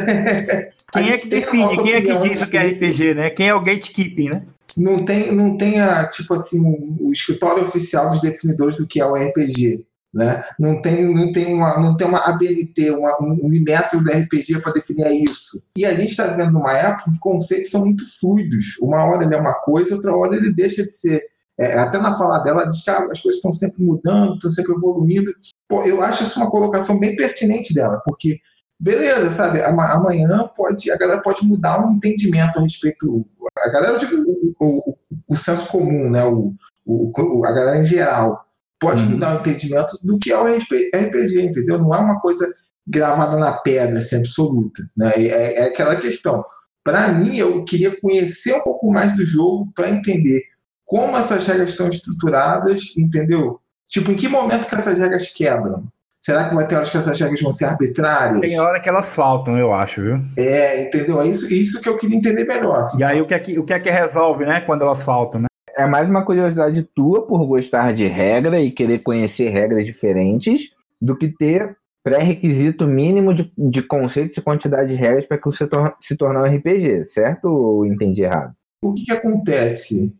Quem 0.92 1.08
é 1.08 1.16
que 1.16 1.28
define? 1.28 1.82
Quem 1.82 1.92
é 1.94 2.00
que 2.00 2.16
diz 2.18 2.42
o 2.42 2.50
que 2.50 2.56
é 2.56 2.66
RPG, 2.66 3.14
né? 3.14 3.30
Quem 3.30 3.48
é 3.48 3.54
o 3.54 3.62
gatekeeping, 3.62 4.30
né? 4.30 4.46
Não 4.78 5.04
tem, 5.04 5.34
não 5.34 5.56
tem 5.56 5.80
a, 5.80 6.08
tipo 6.08 6.32
assim, 6.34 6.62
o 7.00 7.10
escritório 7.10 7.64
oficial 7.64 8.10
dos 8.10 8.20
definidores 8.20 8.76
do 8.76 8.86
que 8.86 9.00
é 9.00 9.06
o 9.06 9.14
RPG. 9.14 9.84
Né? 10.14 10.42
Não 10.58 10.80
tem, 10.80 11.14
não 11.14 11.30
tem 11.32 11.52
uma, 11.52 11.78
não 11.80 11.96
tem 11.96 12.06
uma 12.06 12.20
ABNT, 12.20 12.90
uma, 12.92 13.16
um 13.20 13.48
método 13.48 14.04
do 14.04 14.10
RPG 14.10 14.60
para 14.62 14.72
definir 14.72 15.24
isso. 15.24 15.70
E 15.76 15.84
a 15.84 15.92
gente 15.92 16.10
está 16.10 16.28
vivendo 16.28 16.52
numa 16.52 16.72
época 16.72 17.10
que 17.10 17.18
conceitos 17.18 17.70
são 17.70 17.82
muito 17.82 18.04
fluidos. 18.18 18.78
Uma 18.80 19.04
hora 19.04 19.24
ele 19.24 19.34
é 19.34 19.38
uma 19.38 19.54
coisa, 19.54 19.96
outra 19.96 20.16
hora 20.16 20.36
ele 20.36 20.52
deixa 20.52 20.84
de 20.84 20.94
ser. 20.94 21.22
É, 21.60 21.76
até 21.76 21.98
na 21.98 22.16
fala 22.16 22.38
dela, 22.38 22.64
diz 22.64 22.84
que 22.84 22.90
as 22.90 23.20
coisas 23.20 23.36
estão 23.36 23.52
sempre 23.52 23.82
mudando, 23.82 24.34
estão 24.34 24.50
sempre 24.50 24.74
evoluindo. 24.74 25.30
Pô, 25.68 25.84
eu 25.84 26.00
acho 26.00 26.22
isso 26.22 26.40
uma 26.40 26.50
colocação 26.50 26.98
bem 27.00 27.16
pertinente 27.16 27.74
dela, 27.74 28.00
porque 28.04 28.38
beleza, 28.78 29.30
sabe? 29.30 29.62
Amanhã 29.62 30.48
pode, 30.56 30.90
a 30.90 30.96
galera 30.96 31.20
pode 31.20 31.46
mudar 31.46 31.86
um 31.86 31.94
entendimento 31.94 32.58
a 32.58 32.62
respeito. 32.62 33.26
A 33.58 33.68
galera, 33.68 33.98
digo, 33.98 34.16
o, 34.60 34.90
o, 34.90 34.94
o 35.28 35.36
senso 35.36 35.70
comum, 35.70 36.10
né? 36.10 36.24
O, 36.24 36.54
o, 36.86 37.44
a 37.44 37.52
galera 37.52 37.78
em 37.78 37.84
geral 37.84 38.46
pode 38.80 39.02
uhum. 39.02 39.10
mudar 39.10 39.36
o 39.36 39.40
entendimento 39.40 39.98
do 40.02 40.18
que 40.18 40.32
é 40.32 40.38
o 40.38 40.46
RPG, 40.46 41.42
entendeu? 41.42 41.78
Não 41.78 41.92
é 41.92 41.98
uma 41.98 42.20
coisa 42.20 42.46
gravada 42.86 43.36
na 43.36 43.52
pedra, 43.52 43.98
assim, 43.98 44.16
absoluta. 44.16 44.82
Né? 44.96 45.12
É, 45.16 45.60
é 45.60 45.62
aquela 45.64 45.96
questão. 45.96 46.44
Para 46.82 47.08
mim, 47.08 47.36
eu 47.36 47.64
queria 47.64 48.00
conhecer 48.00 48.54
um 48.54 48.62
pouco 48.62 48.90
mais 48.90 49.14
do 49.14 49.24
jogo 49.26 49.70
para 49.74 49.90
entender 49.90 50.42
como 50.86 51.16
essas 51.16 51.46
regras 51.46 51.72
estão 51.72 51.88
estruturadas, 51.88 52.96
entendeu? 52.96 53.60
Tipo, 53.88 54.12
em 54.12 54.16
que 54.16 54.28
momento 54.28 54.66
que 54.66 54.74
essas 54.74 54.98
regras 54.98 55.30
quebram? 55.30 55.86
Será 56.20 56.48
que 56.48 56.54
vai 56.54 56.66
ter 56.66 56.76
horas 56.76 56.90
que 56.90 56.96
essas 56.96 57.18
regras 57.20 57.40
vão 57.40 57.52
ser 57.52 57.66
arbitrárias? 57.66 58.40
Tem 58.40 58.58
hora 58.58 58.80
que 58.80 58.88
elas 58.88 59.14
faltam, 59.14 59.56
eu 59.56 59.72
acho, 59.72 60.02
viu? 60.02 60.18
É, 60.36 60.82
entendeu? 60.82 61.22
É 61.22 61.28
isso, 61.28 61.52
isso 61.52 61.80
que 61.80 61.88
eu 61.88 61.96
queria 61.96 62.16
entender 62.16 62.44
melhor. 62.44 62.80
Assim. 62.80 62.98
E 62.98 63.04
aí 63.04 63.20
o 63.20 63.26
que, 63.26 63.34
é 63.34 63.38
que, 63.38 63.58
o 63.58 63.64
que 63.64 63.72
é 63.72 63.78
que 63.78 63.90
resolve, 63.90 64.44
né, 64.44 64.60
quando 64.60 64.82
elas 64.82 65.04
faltam, 65.04 65.42
né? 65.42 65.46
É 65.76 65.86
mais 65.86 66.08
uma 66.08 66.24
curiosidade 66.24 66.82
tua 66.82 67.24
por 67.24 67.46
gostar 67.46 67.92
de 67.92 68.06
regra 68.06 68.58
e 68.58 68.70
querer 68.70 68.98
conhecer 68.98 69.48
regras 69.50 69.86
diferentes 69.86 70.70
do 71.00 71.16
que 71.16 71.28
ter 71.28 71.76
pré-requisito 72.02 72.86
mínimo 72.88 73.32
de, 73.32 73.52
de 73.56 73.82
conceitos 73.82 74.36
e 74.36 74.42
quantidade 74.42 74.90
de 74.90 74.96
regras 74.96 75.26
para 75.26 75.38
que 75.38 75.44
você 75.44 75.66
tor 75.66 75.94
se 76.00 76.16
tornar 76.16 76.42
um 76.42 76.56
RPG, 76.56 77.04
certo 77.04 77.46
ou 77.46 77.86
entendi 77.86 78.22
errado? 78.22 78.54
O 78.82 78.92
que, 78.92 79.04
que 79.04 79.12
acontece? 79.12 80.14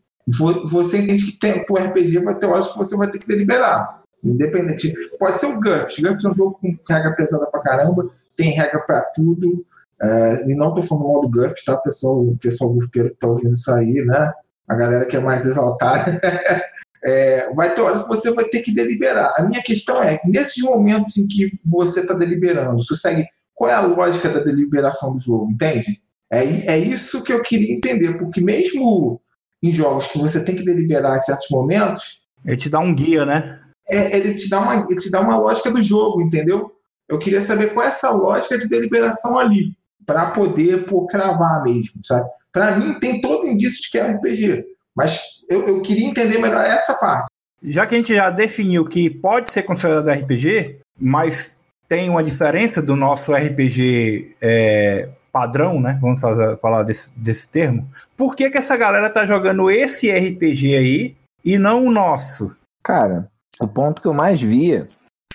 Você 0.66 0.98
entende 0.98 1.26
que 1.26 1.38
tem, 1.38 1.64
o 1.68 1.74
RPG 1.74 2.22
vai 2.22 2.38
ter 2.38 2.46
horas 2.46 2.70
que 2.70 2.78
você 2.78 2.96
vai 2.96 3.10
ter 3.10 3.18
que 3.18 3.26
deliberar. 3.26 3.97
Independente. 4.22 4.92
Pode 5.18 5.38
ser 5.38 5.46
o 5.46 5.60
GURPS. 5.60 5.98
GURPS 6.00 6.24
é 6.24 6.28
um 6.28 6.34
jogo 6.34 6.58
com 6.60 6.76
regra 6.88 7.14
pesada 7.14 7.46
pra 7.46 7.60
caramba, 7.60 8.10
tem 8.36 8.50
regra 8.50 8.80
para 8.80 9.02
tudo. 9.14 9.64
É, 10.00 10.50
e 10.50 10.54
não 10.54 10.72
tô 10.72 10.82
falando 10.82 11.08
mal 11.08 11.20
do 11.20 11.30
GURPS, 11.30 11.64
tá, 11.64 11.76
pessoal? 11.78 12.24
Pessoal 12.40 12.74
gruppeiro 12.74 13.10
que 13.10 13.16
tá 13.16 13.28
ouvindo 13.28 13.52
isso 13.52 13.70
aí, 13.72 14.04
né? 14.06 14.32
A 14.68 14.74
galera 14.74 15.04
que 15.06 15.16
é 15.16 15.20
mais 15.20 15.46
exaltada. 15.46 16.20
é, 17.04 17.52
vai 17.54 17.74
ter 17.74 17.80
horas 17.80 18.02
que 18.02 18.08
você 18.08 18.32
vai 18.32 18.44
ter 18.46 18.62
que 18.62 18.74
deliberar. 18.74 19.32
A 19.36 19.42
minha 19.42 19.62
questão 19.62 20.02
é, 20.02 20.20
nesses 20.24 20.62
momentos 20.62 21.16
em 21.16 21.26
que 21.26 21.58
você 21.64 22.00
está 22.00 22.14
deliberando, 22.14 22.82
você 22.82 22.94
segue 22.94 23.26
qual 23.54 23.70
é 23.70 23.74
a 23.74 23.80
lógica 23.80 24.28
da 24.28 24.40
deliberação 24.40 25.12
do 25.14 25.20
jogo, 25.20 25.50
entende? 25.50 26.00
É, 26.30 26.44
é 26.44 26.78
isso 26.78 27.24
que 27.24 27.32
eu 27.32 27.42
queria 27.42 27.74
entender, 27.74 28.16
porque 28.18 28.40
mesmo 28.40 29.20
em 29.62 29.72
jogos 29.72 30.08
que 30.08 30.18
você 30.18 30.44
tem 30.44 30.54
que 30.54 30.64
deliberar 30.64 31.16
em 31.16 31.20
certos 31.20 31.48
momentos. 31.50 32.20
Ele 32.44 32.56
te 32.56 32.70
dá 32.70 32.78
um 32.78 32.94
guia, 32.94 33.24
né? 33.24 33.60
É, 33.90 34.16
ele, 34.16 34.34
te 34.34 34.48
dá 34.48 34.60
uma, 34.60 34.86
ele 34.88 34.96
te 34.96 35.10
dá 35.10 35.20
uma 35.20 35.38
lógica 35.38 35.70
do 35.70 35.82
jogo, 35.82 36.20
entendeu? 36.20 36.72
Eu 37.08 37.18
queria 37.18 37.40
saber 37.40 37.72
qual 37.72 37.84
é 37.84 37.88
essa 37.88 38.10
lógica 38.10 38.58
de 38.58 38.68
deliberação 38.68 39.38
ali, 39.38 39.74
para 40.04 40.30
poder 40.30 40.86
pô, 40.86 41.06
cravar 41.06 41.62
mesmo, 41.62 42.00
sabe? 42.02 42.28
Para 42.52 42.76
mim, 42.76 42.98
tem 42.98 43.20
todo 43.20 43.46
indício 43.46 43.82
de 43.82 43.90
que 43.90 43.98
é 43.98 44.10
RPG, 44.12 44.64
mas 44.94 45.42
eu, 45.48 45.66
eu 45.68 45.82
queria 45.82 46.06
entender 46.06 46.38
melhor 46.38 46.64
essa 46.64 46.94
parte. 46.94 47.28
Já 47.62 47.86
que 47.86 47.94
a 47.94 47.98
gente 47.98 48.14
já 48.14 48.30
definiu 48.30 48.84
que 48.84 49.10
pode 49.10 49.50
ser 49.50 49.62
considerado 49.62 50.08
RPG, 50.08 50.78
mas 50.98 51.58
tem 51.88 52.08
uma 52.08 52.22
diferença 52.22 52.82
do 52.82 52.94
nosso 52.94 53.32
RPG 53.32 54.36
é, 54.40 55.08
padrão, 55.32 55.80
né? 55.80 55.98
Vamos 56.00 56.20
falar 56.60 56.82
desse, 56.82 57.10
desse 57.16 57.48
termo. 57.48 57.88
Por 58.16 58.36
que, 58.36 58.50
que 58.50 58.58
essa 58.58 58.76
galera 58.76 59.10
tá 59.10 59.26
jogando 59.26 59.70
esse 59.70 60.10
RPG 60.10 60.76
aí 60.76 61.16
e 61.44 61.58
não 61.58 61.86
o 61.86 61.90
nosso? 61.90 62.54
Cara, 62.82 63.28
o 63.60 63.66
ponto 63.66 64.00
que 64.00 64.08
eu 64.08 64.14
mais 64.14 64.40
via 64.40 64.86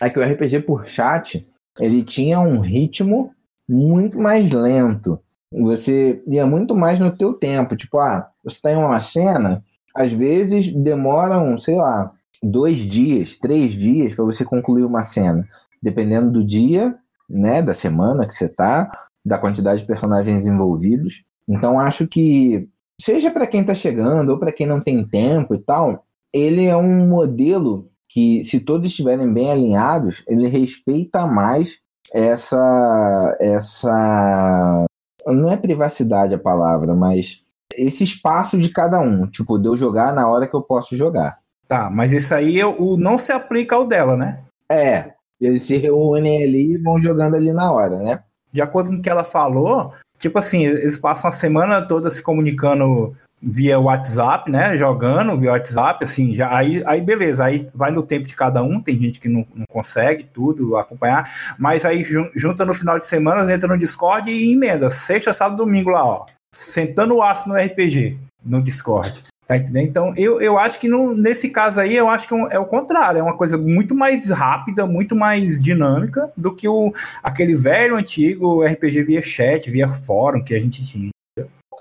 é 0.01 0.09
que 0.09 0.19
o 0.19 0.23
RPG 0.23 0.61
por 0.61 0.85
chat 0.85 1.47
ele 1.79 2.03
tinha 2.03 2.39
um 2.39 2.59
ritmo 2.59 3.33
muito 3.67 4.19
mais 4.19 4.51
lento. 4.51 5.19
Você 5.51 6.23
ia 6.27 6.45
muito 6.45 6.75
mais 6.75 6.99
no 6.99 7.15
teu 7.15 7.33
tempo. 7.33 7.75
Tipo, 7.75 7.99
ah, 7.99 8.27
você 8.43 8.55
está 8.57 8.71
em 8.71 8.75
uma 8.75 8.99
cena, 8.99 9.63
às 9.95 10.11
vezes 10.11 10.71
demoram, 10.71 11.57
sei 11.57 11.75
lá, 11.75 12.11
dois 12.41 12.79
dias, 12.79 13.37
três 13.37 13.73
dias 13.73 14.15
para 14.15 14.25
você 14.25 14.43
concluir 14.43 14.83
uma 14.83 15.03
cena, 15.03 15.47
dependendo 15.81 16.31
do 16.31 16.43
dia, 16.43 16.95
né, 17.29 17.61
da 17.61 17.73
semana 17.73 18.27
que 18.27 18.33
você 18.33 18.49
tá, 18.49 18.91
da 19.25 19.37
quantidade 19.37 19.81
de 19.81 19.87
personagens 19.87 20.47
envolvidos. 20.47 21.23
Então 21.47 21.79
acho 21.79 22.07
que 22.07 22.67
seja 22.99 23.31
para 23.31 23.47
quem 23.47 23.61
está 23.61 23.73
chegando 23.73 24.29
ou 24.31 24.39
para 24.39 24.51
quem 24.51 24.67
não 24.67 24.81
tem 24.81 25.05
tempo 25.05 25.53
e 25.55 25.59
tal, 25.59 26.05
ele 26.33 26.65
é 26.65 26.75
um 26.75 27.07
modelo 27.07 27.89
que 28.13 28.43
se 28.43 28.59
todos 28.59 28.85
estiverem 28.87 29.33
bem 29.33 29.51
alinhados, 29.51 30.23
ele 30.27 30.47
respeita 30.47 31.25
mais 31.25 31.79
essa 32.13 33.35
essa 33.39 34.85
não 35.25 35.49
é 35.49 35.57
privacidade 35.57 36.35
a 36.35 36.39
palavra, 36.39 36.93
mas 36.93 37.41
esse 37.75 38.03
espaço 38.03 38.59
de 38.59 38.69
cada 38.69 38.99
um, 38.99 39.25
tipo, 39.25 39.57
de 39.57 39.67
eu 39.67 39.75
jogar 39.75 40.13
na 40.13 40.29
hora 40.29 40.45
que 40.45 40.55
eu 40.55 40.61
posso 40.61 40.95
jogar. 40.95 41.39
Tá, 41.67 41.89
mas 41.89 42.11
isso 42.11 42.35
aí 42.35 42.59
eu, 42.59 42.79
o, 42.79 42.97
não 42.97 43.17
se 43.17 43.31
aplica 43.31 43.75
ao 43.75 43.87
dela, 43.87 44.15
né? 44.15 44.43
É, 44.69 45.13
eles 45.41 45.63
se 45.63 45.77
reúnem 45.77 46.43
ali 46.43 46.73
e 46.73 46.77
vão 46.77 47.01
jogando 47.01 47.35
ali 47.35 47.51
na 47.51 47.71
hora, 47.71 47.97
né? 47.97 48.19
De 48.51 48.61
acordo 48.61 48.91
com 48.91 48.97
o 48.97 49.01
que 49.01 49.09
ela 49.09 49.23
falou, 49.23 49.91
tipo 50.19 50.37
assim, 50.37 50.65
eles 50.65 50.97
passam 50.97 51.29
a 51.29 51.33
semana 51.33 51.87
toda 51.87 52.11
se 52.11 52.21
comunicando 52.21 53.15
via 53.43 53.77
WhatsApp, 53.77 54.49
né? 54.49 54.77
Jogando 54.77 55.37
via 55.37 55.51
WhatsApp, 55.51 56.03
assim, 56.03 56.33
já, 56.33 56.55
aí, 56.55 56.81
aí 56.85 57.01
beleza, 57.01 57.43
aí 57.43 57.65
vai 57.75 57.91
no 57.91 58.05
tempo 58.05 58.25
de 58.25 58.35
cada 58.35 58.63
um, 58.63 58.79
tem 58.79 58.99
gente 58.99 59.19
que 59.19 59.27
não, 59.27 59.45
não 59.53 59.65
consegue 59.69 60.23
tudo 60.23 60.77
acompanhar, 60.77 61.23
mas 61.59 61.83
aí 61.83 62.03
junta 62.35 62.65
no 62.65 62.73
final 62.73 62.97
de 62.97 63.05
semana, 63.05 63.51
entra 63.51 63.67
no 63.67 63.77
Discord 63.77 64.31
e 64.31 64.53
emenda, 64.53 64.89
sexta, 64.89 65.33
sábado, 65.33 65.57
domingo 65.57 65.89
lá, 65.89 66.05
ó, 66.05 66.25
sentando 66.53 67.15
o 67.15 67.21
aço 67.21 67.49
no 67.49 67.55
RPG, 67.55 68.17
no 68.45 68.61
Discord. 68.61 69.23
Tá 69.45 69.57
entendendo? 69.57 69.89
Então, 69.89 70.13
eu, 70.15 70.39
eu 70.39 70.57
acho 70.57 70.79
que 70.79 70.87
no, 70.87 71.13
nesse 71.13 71.49
caso 71.49 71.81
aí, 71.81 71.97
eu 71.97 72.07
acho 72.07 72.25
que 72.25 72.33
é, 72.33 72.55
é 72.55 72.59
o 72.59 72.65
contrário, 72.65 73.19
é 73.19 73.23
uma 73.23 73.35
coisa 73.35 73.57
muito 73.57 73.93
mais 73.93 74.29
rápida, 74.29 74.85
muito 74.85 75.17
mais 75.17 75.59
dinâmica 75.59 76.31
do 76.37 76.55
que 76.55 76.65
o, 76.65 76.93
aquele 77.21 77.53
velho 77.53 77.97
antigo 77.97 78.63
RPG 78.63 79.03
via 79.03 79.21
chat, 79.21 79.69
via 79.69 79.89
fórum 79.89 80.41
que 80.41 80.55
a 80.55 80.59
gente 80.59 80.85
tinha. 80.85 81.09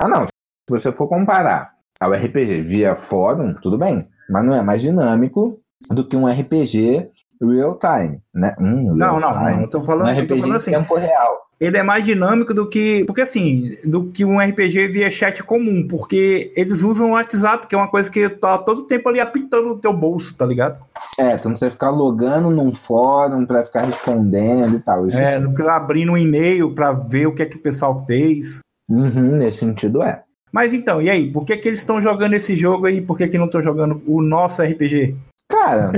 Ah, 0.00 0.08
não, 0.08 0.26
se 0.68 0.74
você 0.74 0.92
for 0.92 1.08
comparar 1.08 1.72
ao 2.00 2.12
RPG 2.12 2.62
via 2.62 2.94
fórum, 2.94 3.54
tudo 3.54 3.78
bem, 3.78 4.08
mas 4.28 4.44
não 4.44 4.54
é 4.54 4.62
mais 4.62 4.80
dinâmico 4.80 5.58
do 5.90 6.04
que 6.04 6.16
um 6.16 6.26
RPG 6.26 7.10
real 7.40 7.78
time, 7.78 8.20
né? 8.32 8.54
Hum, 8.58 8.92
não, 8.94 9.18
não, 9.18 9.32
time. 9.32 9.52
não, 9.52 9.60
eu 9.62 9.70
tô 9.70 9.82
falando, 9.82 10.08
um 10.08 10.12
RPG 10.12 10.26
tô 10.26 10.38
falando 10.38 10.56
assim. 10.56 10.70
tempo 10.70 10.94
real. 10.94 11.42
Ele 11.60 11.78
é 11.78 11.82
mais 11.82 12.04
dinâmico 12.04 12.52
do 12.52 12.68
que, 12.68 13.04
porque 13.04 13.20
assim, 13.20 13.70
do 13.86 14.10
que 14.10 14.24
um 14.24 14.40
RPG 14.40 14.88
via 14.88 15.10
chat 15.12 15.44
comum, 15.44 15.86
porque 15.88 16.52
eles 16.56 16.82
usam 16.82 17.10
o 17.10 17.12
WhatsApp, 17.12 17.68
que 17.68 17.74
é 17.74 17.78
uma 17.78 17.88
coisa 17.88 18.10
que 18.10 18.28
tá 18.28 18.58
todo 18.58 18.86
tempo 18.86 19.08
ali 19.08 19.20
apitando 19.20 19.68
no 19.68 19.78
teu 19.78 19.92
bolso, 19.92 20.36
tá 20.36 20.44
ligado? 20.44 20.80
É, 21.16 21.36
tu 21.36 21.44
não 21.44 21.52
precisa 21.52 21.70
ficar 21.70 21.90
logando 21.90 22.50
num 22.50 22.74
fórum 22.74 23.46
pra 23.46 23.62
ficar 23.62 23.82
respondendo 23.82 24.74
e 24.74 24.80
tal. 24.80 25.06
Isso 25.06 25.18
é, 25.18 25.38
não 25.38 25.52
precisa 25.52 25.76
abrir 25.76 26.10
um 26.10 26.16
e-mail 26.16 26.74
pra 26.74 26.92
ver 26.92 27.26
o 27.26 27.34
que 27.34 27.42
é 27.42 27.46
que 27.46 27.56
o 27.56 27.62
pessoal 27.62 27.96
fez. 28.06 28.60
Uhum, 28.90 29.36
nesse 29.36 29.58
sentido 29.58 30.02
é. 30.02 30.24
Mas 30.52 30.74
então, 30.74 31.00
e 31.00 31.08
aí? 31.08 31.32
Por 31.32 31.44
que, 31.44 31.56
que 31.56 31.68
eles 31.68 31.80
estão 31.80 32.02
jogando 32.02 32.34
esse 32.34 32.56
jogo 32.56 32.86
aí? 32.86 33.00
Por 33.00 33.16
que, 33.16 33.26
que 33.26 33.38
não 33.38 33.46
estão 33.46 33.62
jogando 33.62 34.02
o 34.06 34.20
nosso 34.20 34.62
RPG? 34.62 35.16
Cara, 35.48 35.92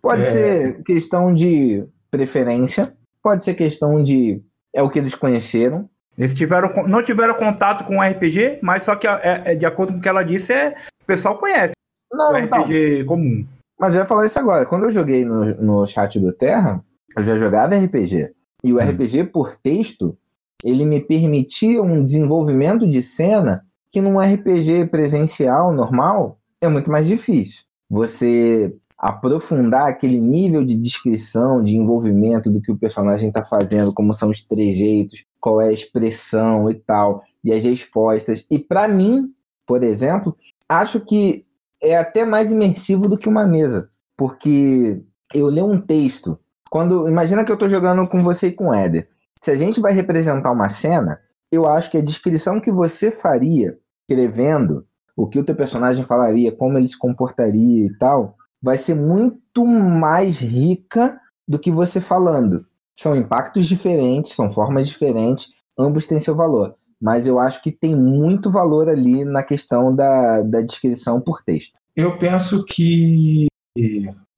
pode 0.00 0.22
é. 0.22 0.24
ser 0.24 0.82
questão 0.84 1.34
de 1.34 1.84
preferência, 2.10 2.84
pode 3.22 3.44
ser 3.44 3.54
questão 3.54 4.02
de. 4.02 4.40
É 4.72 4.82
o 4.82 4.88
que 4.88 4.98
eles 4.98 5.14
conheceram. 5.14 5.88
Eles 6.16 6.32
tiveram, 6.32 6.70
não 6.86 7.02
tiveram 7.02 7.34
contato 7.34 7.84
com 7.84 7.98
o 7.98 8.02
RPG, 8.02 8.60
mas 8.62 8.84
só 8.84 8.94
que 8.94 9.06
é, 9.08 9.42
é, 9.46 9.54
de 9.56 9.66
acordo 9.66 9.92
com 9.92 9.98
o 9.98 10.02
que 10.02 10.08
ela 10.08 10.22
disse, 10.22 10.52
é, 10.52 10.70
o 11.02 11.06
pessoal 11.06 11.36
conhece. 11.36 11.74
não, 12.12 12.32
o 12.32 12.36
RPG 12.36 13.00
não. 13.00 13.06
comum. 13.06 13.46
Mas 13.78 13.94
eu 13.94 14.02
ia 14.02 14.06
falar 14.06 14.26
isso 14.26 14.38
agora. 14.38 14.64
Quando 14.64 14.84
eu 14.84 14.92
joguei 14.92 15.24
no, 15.24 15.44
no 15.56 15.86
chat 15.86 16.20
do 16.20 16.32
Terra, 16.32 16.80
eu 17.16 17.24
já 17.24 17.36
jogava 17.36 17.76
RPG. 17.76 18.30
E 18.62 18.72
o 18.72 18.76
hum. 18.76 18.80
RPG 18.80 19.24
por 19.24 19.56
texto, 19.56 20.16
ele 20.64 20.84
me 20.84 21.00
permitia 21.00 21.82
um 21.82 22.04
desenvolvimento 22.04 22.88
de 22.88 23.02
cena 23.02 23.64
que 23.92 24.00
num 24.00 24.18
RPG 24.18 24.86
presencial 24.86 25.72
normal 25.72 26.38
é 26.60 26.68
muito 26.68 26.90
mais 26.90 27.06
difícil. 27.06 27.64
Você 27.88 28.74
aprofundar 28.98 29.88
aquele 29.88 30.20
nível 30.20 30.64
de 30.64 30.76
descrição, 30.76 31.62
de 31.62 31.76
envolvimento 31.76 32.50
do 32.50 32.60
que 32.60 32.72
o 32.72 32.78
personagem 32.78 33.28
está 33.28 33.44
fazendo, 33.44 33.92
como 33.92 34.14
são 34.14 34.30
os 34.30 34.42
trejeitos, 34.42 35.24
qual 35.38 35.60
é 35.60 35.68
a 35.68 35.72
expressão 35.72 36.70
e 36.70 36.74
tal, 36.74 37.22
e 37.44 37.52
as 37.52 37.62
respostas. 37.64 38.46
E 38.50 38.58
para 38.58 38.88
mim, 38.88 39.30
por 39.66 39.82
exemplo, 39.82 40.34
acho 40.68 41.00
que 41.00 41.44
é 41.82 41.96
até 41.98 42.24
mais 42.24 42.50
imersivo 42.50 43.08
do 43.08 43.18
que 43.18 43.28
uma 43.28 43.46
mesa, 43.46 43.88
porque 44.16 45.02
eu 45.34 45.48
leio 45.48 45.66
um 45.66 45.80
texto. 45.80 46.38
Quando 46.70 47.06
imagina 47.06 47.44
que 47.44 47.50
eu 47.50 47.54
estou 47.54 47.68
jogando 47.68 48.08
com 48.08 48.22
você 48.22 48.48
e 48.48 48.52
com 48.52 48.68
o 48.68 48.74
Éder. 48.74 49.08
Se 49.44 49.50
a 49.50 49.56
gente 49.56 49.78
vai 49.78 49.92
representar 49.92 50.50
uma 50.52 50.70
cena, 50.70 51.20
eu 51.52 51.68
acho 51.68 51.90
que 51.90 51.98
a 51.98 52.02
descrição 52.02 52.58
que 52.58 52.72
você 52.72 53.10
faria 53.10 53.78
escrevendo 54.08 54.86
o 55.14 55.28
que 55.28 55.38
o 55.38 55.44
teu 55.44 55.54
personagem 55.54 56.06
falaria, 56.06 56.50
como 56.50 56.78
ele 56.78 56.88
se 56.88 56.98
comportaria 56.98 57.84
e 57.84 57.94
tal, 57.98 58.38
vai 58.62 58.78
ser 58.78 58.94
muito 58.94 59.66
mais 59.66 60.38
rica 60.38 61.20
do 61.46 61.58
que 61.58 61.70
você 61.70 62.00
falando. 62.00 62.56
São 62.94 63.14
impactos 63.14 63.66
diferentes, 63.66 64.34
são 64.34 64.50
formas 64.50 64.88
diferentes, 64.88 65.52
ambos 65.78 66.06
têm 66.06 66.20
seu 66.20 66.34
valor. 66.34 66.74
Mas 66.98 67.26
eu 67.26 67.38
acho 67.38 67.62
que 67.62 67.70
tem 67.70 67.94
muito 67.94 68.50
valor 68.50 68.88
ali 68.88 69.26
na 69.26 69.42
questão 69.42 69.94
da, 69.94 70.40
da 70.40 70.62
descrição 70.62 71.20
por 71.20 71.42
texto. 71.42 71.78
Eu 71.94 72.16
penso 72.16 72.64
que 72.64 73.48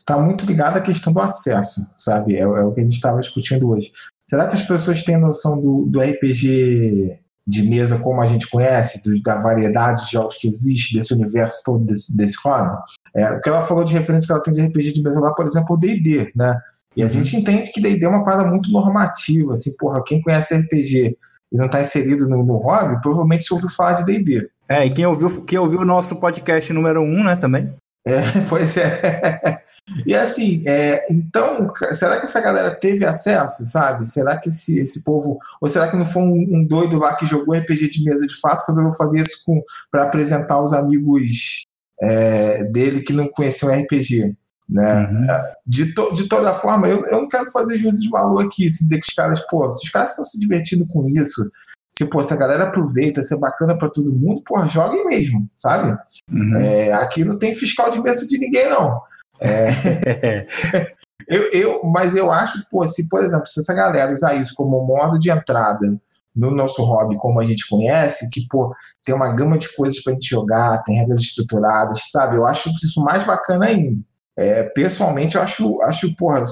está 0.00 0.18
muito 0.18 0.44
ligado 0.46 0.78
à 0.78 0.80
questão 0.80 1.12
do 1.12 1.20
acesso, 1.20 1.86
sabe? 1.96 2.34
É, 2.34 2.40
é 2.40 2.64
o 2.64 2.72
que 2.72 2.80
a 2.80 2.84
gente 2.84 2.94
estava 2.94 3.20
discutindo 3.20 3.68
hoje. 3.68 3.92
Será 4.28 4.48
que 4.48 4.54
as 4.54 4.62
pessoas 4.62 5.04
têm 5.04 5.16
noção 5.16 5.60
do, 5.60 5.86
do 5.86 6.00
RPG 6.00 7.18
de 7.46 7.68
mesa 7.68 8.00
como 8.00 8.20
a 8.20 8.26
gente 8.26 8.50
conhece, 8.50 9.04
do, 9.04 9.22
da 9.22 9.40
variedade 9.40 10.04
de 10.04 10.12
jogos 10.12 10.36
que 10.36 10.48
existe, 10.48 10.96
desse 10.96 11.14
universo 11.14 11.62
todo, 11.64 11.84
desse, 11.84 12.16
desse 12.16 12.36
hobby? 12.44 12.76
É, 13.14 13.32
o 13.32 13.40
que 13.40 13.48
ela 13.48 13.62
falou 13.62 13.84
de 13.84 13.94
referência 13.94 14.26
que 14.26 14.32
ela 14.32 14.42
tem 14.42 14.52
de 14.52 14.60
RPG 14.60 14.94
de 14.94 15.02
mesa 15.02 15.20
lá, 15.20 15.32
por 15.32 15.46
exemplo, 15.46 15.76
o 15.76 15.78
D&D, 15.78 16.32
né? 16.34 16.60
E 16.96 17.02
a 17.02 17.06
uhum. 17.06 17.12
gente 17.12 17.36
entende 17.36 17.70
que 17.72 17.80
D&D 17.80 18.04
é 18.04 18.08
uma 18.08 18.24
parada 18.24 18.48
muito 18.48 18.72
normativa, 18.72 19.52
assim, 19.52 19.76
porra, 19.76 20.02
quem 20.04 20.20
conhece 20.20 20.56
RPG 20.56 21.16
e 21.52 21.56
não 21.56 21.66
está 21.66 21.80
inserido 21.80 22.28
no, 22.28 22.44
no 22.44 22.56
hobby, 22.56 23.00
provavelmente 23.00 23.52
ouviu 23.52 23.68
falar 23.68 23.92
de 23.94 24.06
D&D. 24.06 24.48
É, 24.68 24.84
e 24.84 24.90
quem 24.90 25.06
ouviu, 25.06 25.44
quem 25.44 25.58
ouviu 25.58 25.80
o 25.80 25.84
nosso 25.84 26.16
podcast 26.16 26.72
número 26.72 27.00
1, 27.00 27.04
um, 27.04 27.24
né, 27.24 27.36
também. 27.36 27.72
É, 28.06 28.20
pois 28.48 28.76
é. 28.76 29.62
E 30.04 30.14
assim, 30.14 30.64
é, 30.66 31.06
então, 31.12 31.72
será 31.92 32.18
que 32.18 32.26
essa 32.26 32.40
galera 32.40 32.74
teve 32.74 33.04
acesso, 33.04 33.66
sabe? 33.66 34.08
Será 34.08 34.36
que 34.36 34.48
esse, 34.48 34.80
esse 34.80 35.04
povo. 35.04 35.38
Ou 35.60 35.68
será 35.68 35.88
que 35.88 35.96
não 35.96 36.04
foi 36.04 36.22
um, 36.22 36.56
um 36.56 36.64
doido 36.66 36.98
lá 36.98 37.14
que 37.14 37.26
jogou 37.26 37.54
RPG 37.54 37.90
de 37.90 38.04
mesa 38.04 38.26
de 38.26 38.38
fato, 38.40 38.64
que 38.64 38.72
resolveu 38.72 38.94
fazer 38.94 39.20
isso 39.20 39.44
para 39.90 40.04
apresentar 40.04 40.60
os 40.60 40.72
amigos 40.72 41.62
é, 42.02 42.64
dele 42.64 43.02
que 43.02 43.12
não 43.12 43.28
conheciam 43.28 43.72
RPG. 43.72 44.36
Né? 44.68 45.08
Uhum. 45.08 45.26
De, 45.64 45.94
to, 45.94 46.12
de 46.12 46.28
toda 46.28 46.52
forma, 46.54 46.88
eu, 46.88 47.06
eu 47.06 47.20
não 47.22 47.28
quero 47.28 47.50
fazer 47.52 47.78
juízo 47.78 48.02
de 48.02 48.10
valor 48.10 48.44
aqui, 48.44 48.68
se 48.68 48.84
dizer 48.84 49.00
que 49.00 49.08
os 49.08 49.14
caras, 49.14 49.40
pô, 49.46 49.70
se 49.70 49.86
os 49.86 49.92
caras 49.92 50.10
estão 50.10 50.26
se 50.26 50.40
divertindo 50.40 50.86
com 50.88 51.08
isso, 51.08 51.48
se, 51.92 52.04
pô, 52.10 52.20
se 52.22 52.34
a 52.34 52.36
galera 52.36 52.64
aproveita, 52.64 53.22
se 53.22 53.34
é 53.34 53.38
bacana 53.38 53.78
para 53.78 53.88
todo 53.88 54.12
mundo, 54.12 54.42
pô, 54.44 54.60
joguem 54.66 55.06
mesmo, 55.06 55.48
sabe? 55.56 55.96
Uhum. 56.30 56.56
É, 56.56 56.92
aqui 56.94 57.24
não 57.24 57.38
tem 57.38 57.54
fiscal 57.54 57.90
de 57.90 58.02
mesa 58.02 58.26
de 58.26 58.38
ninguém, 58.38 58.68
não. 58.68 59.00
É, 59.42 60.46
eu, 61.28 61.50
eu, 61.52 61.82
mas 61.84 62.16
eu 62.16 62.30
acho, 62.30 62.64
pô, 62.70 62.86
se, 62.86 63.08
por 63.08 63.24
exemplo, 63.24 63.46
se 63.46 63.60
essa 63.60 63.74
galera 63.74 64.12
usar 64.12 64.34
isso 64.34 64.54
como 64.54 64.84
modo 64.84 65.18
de 65.18 65.30
entrada 65.30 65.98
no 66.34 66.50
nosso 66.50 66.82
hobby 66.82 67.16
como 67.18 67.40
a 67.40 67.44
gente 67.44 67.66
conhece, 67.68 68.28
que 68.30 68.46
pô, 68.48 68.74
tem 69.02 69.14
uma 69.14 69.34
gama 69.34 69.56
de 69.58 69.74
coisas 69.74 70.02
para 70.02 70.12
a 70.12 70.14
gente 70.14 70.28
jogar, 70.28 70.82
tem 70.84 70.96
regras 70.96 71.20
estruturadas, 71.20 72.10
sabe? 72.10 72.36
Eu 72.36 72.46
acho 72.46 72.70
isso 72.70 73.02
mais 73.02 73.24
bacana 73.24 73.66
ainda. 73.66 74.02
É, 74.38 74.64
pessoalmente, 74.64 75.36
eu 75.36 75.42
acho, 75.42 75.80
acho, 75.82 76.14
porra, 76.14 76.44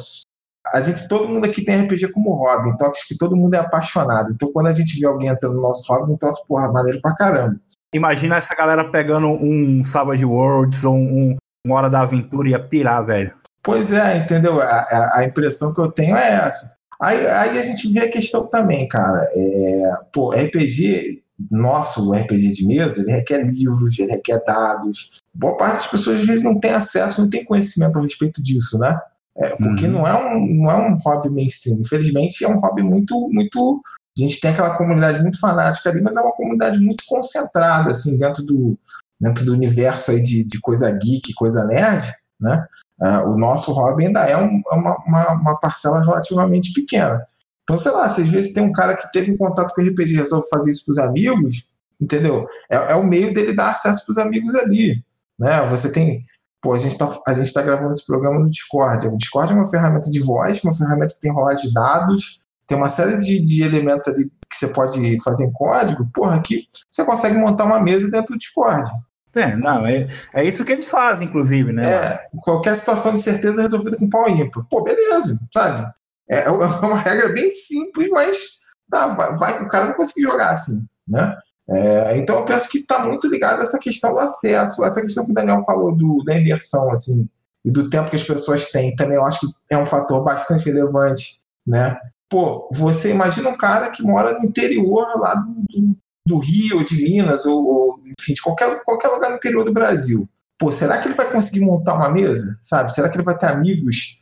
a 0.72 0.80
gente, 0.80 1.06
todo 1.06 1.28
mundo 1.28 1.44
aqui 1.44 1.62
tem 1.62 1.82
RPG 1.82 2.10
como 2.12 2.34
hobby, 2.34 2.70
então 2.70 2.88
acho 2.90 3.06
que 3.06 3.18
todo 3.18 3.36
mundo 3.36 3.52
é 3.54 3.58
apaixonado. 3.58 4.32
Então, 4.32 4.50
quando 4.50 4.68
a 4.68 4.72
gente 4.72 4.98
vê 4.98 5.06
alguém 5.06 5.28
entrando 5.28 5.56
no 5.56 5.62
nosso 5.62 5.92
hobby, 5.92 6.14
então, 6.14 6.30
porra, 6.48 6.72
maneiro 6.72 7.00
pra 7.02 7.14
caramba. 7.14 7.60
Imagina 7.94 8.36
essa 8.36 8.54
galera 8.54 8.90
pegando 8.90 9.28
um 9.28 9.84
Savage 9.84 10.24
Worlds 10.24 10.84
ou 10.84 10.96
um, 10.96 11.36
um 11.66 11.72
Hora 11.72 11.88
da 11.88 12.02
Aventura 12.02 12.48
e 12.48 12.50
ia 12.52 12.60
pirar, 12.60 13.04
velho. 13.04 13.32
Pois 13.62 13.92
é, 13.92 14.18
entendeu? 14.18 14.60
A, 14.60 14.66
a, 14.66 15.18
a 15.20 15.24
impressão 15.24 15.72
que 15.74 15.80
eu 15.80 15.90
tenho 15.90 16.16
é 16.16 16.34
essa. 16.34 16.74
Aí, 17.00 17.26
aí 17.26 17.58
a 17.58 17.62
gente 17.62 17.90
vê 17.90 18.00
a 18.00 18.10
questão 18.10 18.46
também, 18.46 18.86
cara. 18.86 19.18
É, 19.34 19.92
pô, 20.12 20.30
RPG, 20.30 21.22
nosso 21.50 22.12
RPG 22.12 22.52
de 22.52 22.66
mesa, 22.66 23.00
ele 23.00 23.12
requer 23.12 23.42
livros, 23.42 23.98
ele 23.98 24.12
requer 24.12 24.42
dados. 24.44 25.18
Boa 25.34 25.56
parte 25.56 25.76
das 25.76 25.86
pessoas 25.86 26.20
às 26.20 26.26
vezes 26.26 26.44
não 26.44 26.60
tem 26.60 26.72
acesso, 26.72 27.22
não 27.22 27.30
tem 27.30 27.44
conhecimento 27.44 27.98
a 27.98 28.02
respeito 28.02 28.42
disso, 28.42 28.78
né? 28.78 28.98
É, 29.36 29.56
porque 29.56 29.86
uhum. 29.86 29.92
não, 29.92 30.06
é 30.06 30.14
um, 30.14 30.46
não 30.46 30.70
é 30.70 30.88
um 30.88 30.98
hobby 30.98 31.30
mainstream. 31.30 31.80
Infelizmente, 31.80 32.44
é 32.44 32.48
um 32.48 32.60
hobby 32.60 32.82
muito, 32.82 33.28
muito. 33.32 33.82
A 34.16 34.20
gente 34.20 34.38
tem 34.40 34.52
aquela 34.52 34.76
comunidade 34.76 35.20
muito 35.22 35.40
fanática 35.40 35.90
ali, 35.90 36.00
mas 36.00 36.16
é 36.16 36.20
uma 36.20 36.32
comunidade 36.32 36.78
muito 36.78 37.02
concentrada, 37.06 37.90
assim, 37.90 38.16
dentro 38.16 38.44
do, 38.44 38.78
dentro 39.20 39.44
do 39.44 39.52
universo 39.52 40.10
aí 40.10 40.22
de, 40.22 40.44
de 40.44 40.60
coisa 40.60 40.90
geek, 40.90 41.32
coisa 41.34 41.64
nerd, 41.64 42.12
né? 42.40 42.66
Uh, 43.00 43.30
o 43.30 43.36
nosso 43.36 43.72
hobby 43.72 44.06
ainda 44.06 44.20
é 44.20 44.36
um, 44.36 44.62
é 44.70 44.74
uma, 44.74 44.96
uma, 45.04 45.32
uma, 45.32 45.58
parcela 45.58 46.00
relativamente 46.00 46.72
pequena. 46.72 47.24
Então, 47.64 47.76
sei 47.76 47.90
lá, 47.90 48.08
se 48.08 48.22
às 48.22 48.28
vezes 48.28 48.52
tem 48.52 48.62
um 48.62 48.72
cara 48.72 48.96
que 48.96 49.10
teve 49.10 49.32
um 49.32 49.36
contato 49.36 49.74
com 49.74 49.82
o 49.82 49.84
RPG 49.84 50.12
e 50.12 50.16
resolve 50.16 50.48
fazer 50.48 50.70
isso 50.70 50.84
para 50.84 50.92
os 50.92 50.98
amigos, 50.98 51.66
entendeu? 52.00 52.46
É, 52.70 52.76
é, 52.92 52.94
o 52.94 53.04
meio 53.04 53.34
dele 53.34 53.54
dar 53.54 53.70
acesso 53.70 54.04
para 54.04 54.12
os 54.12 54.18
amigos 54.18 54.54
ali. 54.54 55.02
Né? 55.38 55.66
Você 55.68 55.92
tem. 55.92 56.24
Pô, 56.62 56.72
a 56.72 56.78
gente 56.78 56.92
está 56.92 57.06
tá 57.06 57.62
gravando 57.62 57.92
esse 57.92 58.06
programa 58.06 58.38
no 58.38 58.48
Discord. 58.48 59.08
O 59.08 59.16
Discord 59.16 59.52
é 59.52 59.56
uma 59.56 59.66
ferramenta 59.66 60.10
de 60.10 60.20
voz, 60.20 60.62
uma 60.62 60.72
ferramenta 60.72 61.14
que 61.14 61.20
tem 61.20 61.32
rolagem 61.32 61.68
de 61.68 61.74
dados, 61.74 62.44
tem 62.66 62.78
uma 62.78 62.88
série 62.88 63.18
de, 63.18 63.40
de 63.40 63.62
elementos 63.62 64.08
ali 64.08 64.30
que 64.48 64.56
você 64.56 64.68
pode 64.68 65.20
fazer 65.20 65.44
em 65.44 65.52
código, 65.52 66.08
porra, 66.14 66.40
que 66.40 66.66
você 66.94 67.04
consegue 67.04 67.38
montar 67.38 67.64
uma 67.64 67.80
mesa 67.80 68.08
dentro 68.10 68.34
do 68.34 68.38
Discord. 68.38 68.88
É, 69.34 69.56
não, 69.56 69.84
é, 69.84 70.06
é 70.32 70.44
isso 70.44 70.64
que 70.64 70.70
eles 70.70 70.88
fazem, 70.88 71.26
inclusive, 71.26 71.72
né? 71.72 71.92
É, 71.92 72.26
qualquer 72.40 72.76
situação 72.76 73.12
de 73.12 73.20
certeza 73.20 73.62
resolvida 73.62 73.96
com 73.96 74.08
pau 74.08 74.28
ímpar. 74.28 74.64
Pô, 74.70 74.82
beleza, 74.82 75.40
sabe? 75.52 75.92
É, 76.30 76.44
é 76.44 76.50
uma 76.50 76.98
regra 77.02 77.30
bem 77.30 77.50
simples, 77.50 78.08
mas 78.10 78.60
tá, 78.88 79.08
vai, 79.08 79.36
vai, 79.36 79.62
o 79.62 79.68
cara 79.68 79.86
vai 79.86 79.96
conseguir 79.96 80.22
jogar 80.22 80.50
assim, 80.50 80.86
né? 81.06 81.36
É, 81.68 82.18
então 82.18 82.38
eu 82.38 82.44
penso 82.44 82.70
que 82.70 82.78
está 82.78 83.04
muito 83.06 83.26
ligado 83.26 83.58
a 83.58 83.62
essa 83.62 83.78
questão 83.78 84.12
do 84.12 84.20
acesso, 84.20 84.84
essa 84.84 85.00
questão 85.00 85.24
que 85.24 85.32
o 85.32 85.34
Daniel 85.34 85.64
falou 85.64 85.96
do, 85.96 86.22
da 86.24 86.38
imersão, 86.38 86.92
assim, 86.92 87.28
e 87.64 87.70
do 87.70 87.88
tempo 87.88 88.10
que 88.10 88.16
as 88.16 88.22
pessoas 88.22 88.70
têm, 88.70 88.94
também 88.94 89.16
eu 89.16 89.24
acho 89.24 89.40
que 89.40 89.46
é 89.70 89.78
um 89.78 89.86
fator 89.86 90.22
bastante 90.22 90.66
relevante, 90.66 91.40
né? 91.66 91.98
Pô, 92.28 92.68
você 92.72 93.10
imagina 93.10 93.48
um 93.48 93.56
cara 93.56 93.90
que 93.90 94.02
mora 94.02 94.38
no 94.38 94.44
interior 94.44 95.08
lá 95.18 95.34
do, 95.34 95.52
do, 95.52 95.96
do 96.26 96.38
Rio, 96.38 96.84
de 96.84 97.04
Minas, 97.04 97.44
ou, 97.44 97.64
ou, 97.64 97.98
enfim, 98.18 98.32
de 98.32 98.42
qualquer, 98.42 98.82
qualquer 98.82 99.08
lugar 99.08 99.30
no 99.30 99.36
interior 99.36 99.64
do 99.64 99.72
Brasil. 99.72 100.28
Pô, 100.58 100.72
será 100.72 100.98
que 100.98 101.08
ele 101.08 101.14
vai 101.14 101.30
conseguir 101.30 101.64
montar 101.64 101.94
uma 101.94 102.08
mesa? 102.08 102.56
Sabe? 102.60 102.92
Será 102.92 103.08
que 103.08 103.16
ele 103.16 103.24
vai 103.24 103.36
ter 103.36 103.46
amigos 103.46 104.18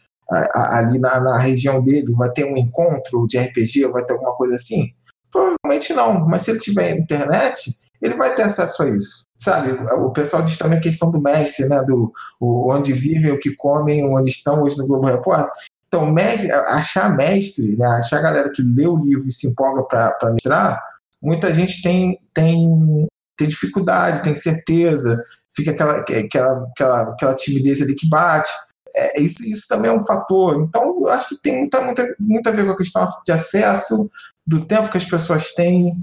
ali 0.54 0.98
na, 0.98 1.20
na 1.20 1.38
região 1.38 1.82
dele? 1.82 2.12
Vai 2.14 2.30
ter 2.30 2.44
um 2.44 2.56
encontro 2.56 3.26
de 3.26 3.38
RPG? 3.38 3.86
Vai 3.88 4.04
ter 4.04 4.14
alguma 4.14 4.34
coisa 4.34 4.56
assim? 4.56 4.92
Provavelmente 5.30 5.92
não, 5.94 6.26
mas 6.26 6.42
se 6.42 6.50
ele 6.50 6.60
tiver 6.60 6.96
internet, 6.96 7.76
ele 8.00 8.14
vai 8.14 8.34
ter 8.34 8.42
acesso 8.42 8.82
a 8.82 8.88
isso. 8.88 9.24
Sabe, 9.38 9.72
o 9.72 10.10
pessoal 10.10 10.42
diz 10.42 10.56
também 10.56 10.78
a 10.78 10.82
questão 10.82 11.10
do 11.10 11.20
mestre, 11.20 11.68
né? 11.68 11.82
Do 11.82 12.12
o, 12.40 12.72
onde 12.72 12.92
vivem, 12.92 13.32
o 13.32 13.40
que 13.40 13.54
comem, 13.56 14.04
onde 14.04 14.30
estão 14.30 14.62
hoje 14.62 14.78
no 14.78 14.86
Globo 14.86 15.06
Repórter. 15.06 15.50
Então, 15.88 16.10
mestre, 16.10 16.50
achar 16.50 17.14
mestre, 17.14 17.76
né? 17.76 17.86
achar 17.86 18.18
a 18.18 18.22
galera 18.22 18.50
que 18.50 18.62
lê 18.62 18.86
o 18.86 18.96
livro 18.96 19.26
e 19.26 19.32
se 19.32 19.48
empolga 19.48 19.82
para 19.82 20.32
mestrar, 20.32 20.80
muita 21.22 21.52
gente 21.52 21.82
tem, 21.82 22.18
tem, 22.34 23.06
tem 23.36 23.48
dificuldade, 23.48 24.22
tem 24.22 24.34
certeza, 24.34 25.22
fica 25.54 25.70
aquela, 25.70 25.98
aquela, 25.98 26.68
aquela, 26.70 27.02
aquela 27.02 27.34
timidez 27.34 27.80
ali 27.80 27.94
que 27.94 28.08
bate. 28.08 28.50
É, 28.94 29.20
isso, 29.20 29.42
isso 29.44 29.68
também 29.68 29.90
é 29.90 29.94
um 29.94 30.04
fator. 30.04 30.60
Então, 30.62 31.00
eu 31.00 31.08
acho 31.08 31.30
que 31.30 31.42
tem 31.42 31.60
muita, 31.60 31.80
muita, 31.80 32.16
muito 32.18 32.48
a 32.48 32.52
ver 32.52 32.66
com 32.66 32.72
a 32.72 32.76
questão 32.76 33.04
de 33.24 33.32
acesso, 33.32 34.10
do 34.46 34.66
tempo 34.66 34.90
que 34.90 34.98
as 34.98 35.04
pessoas 35.04 35.54
têm, 35.54 35.96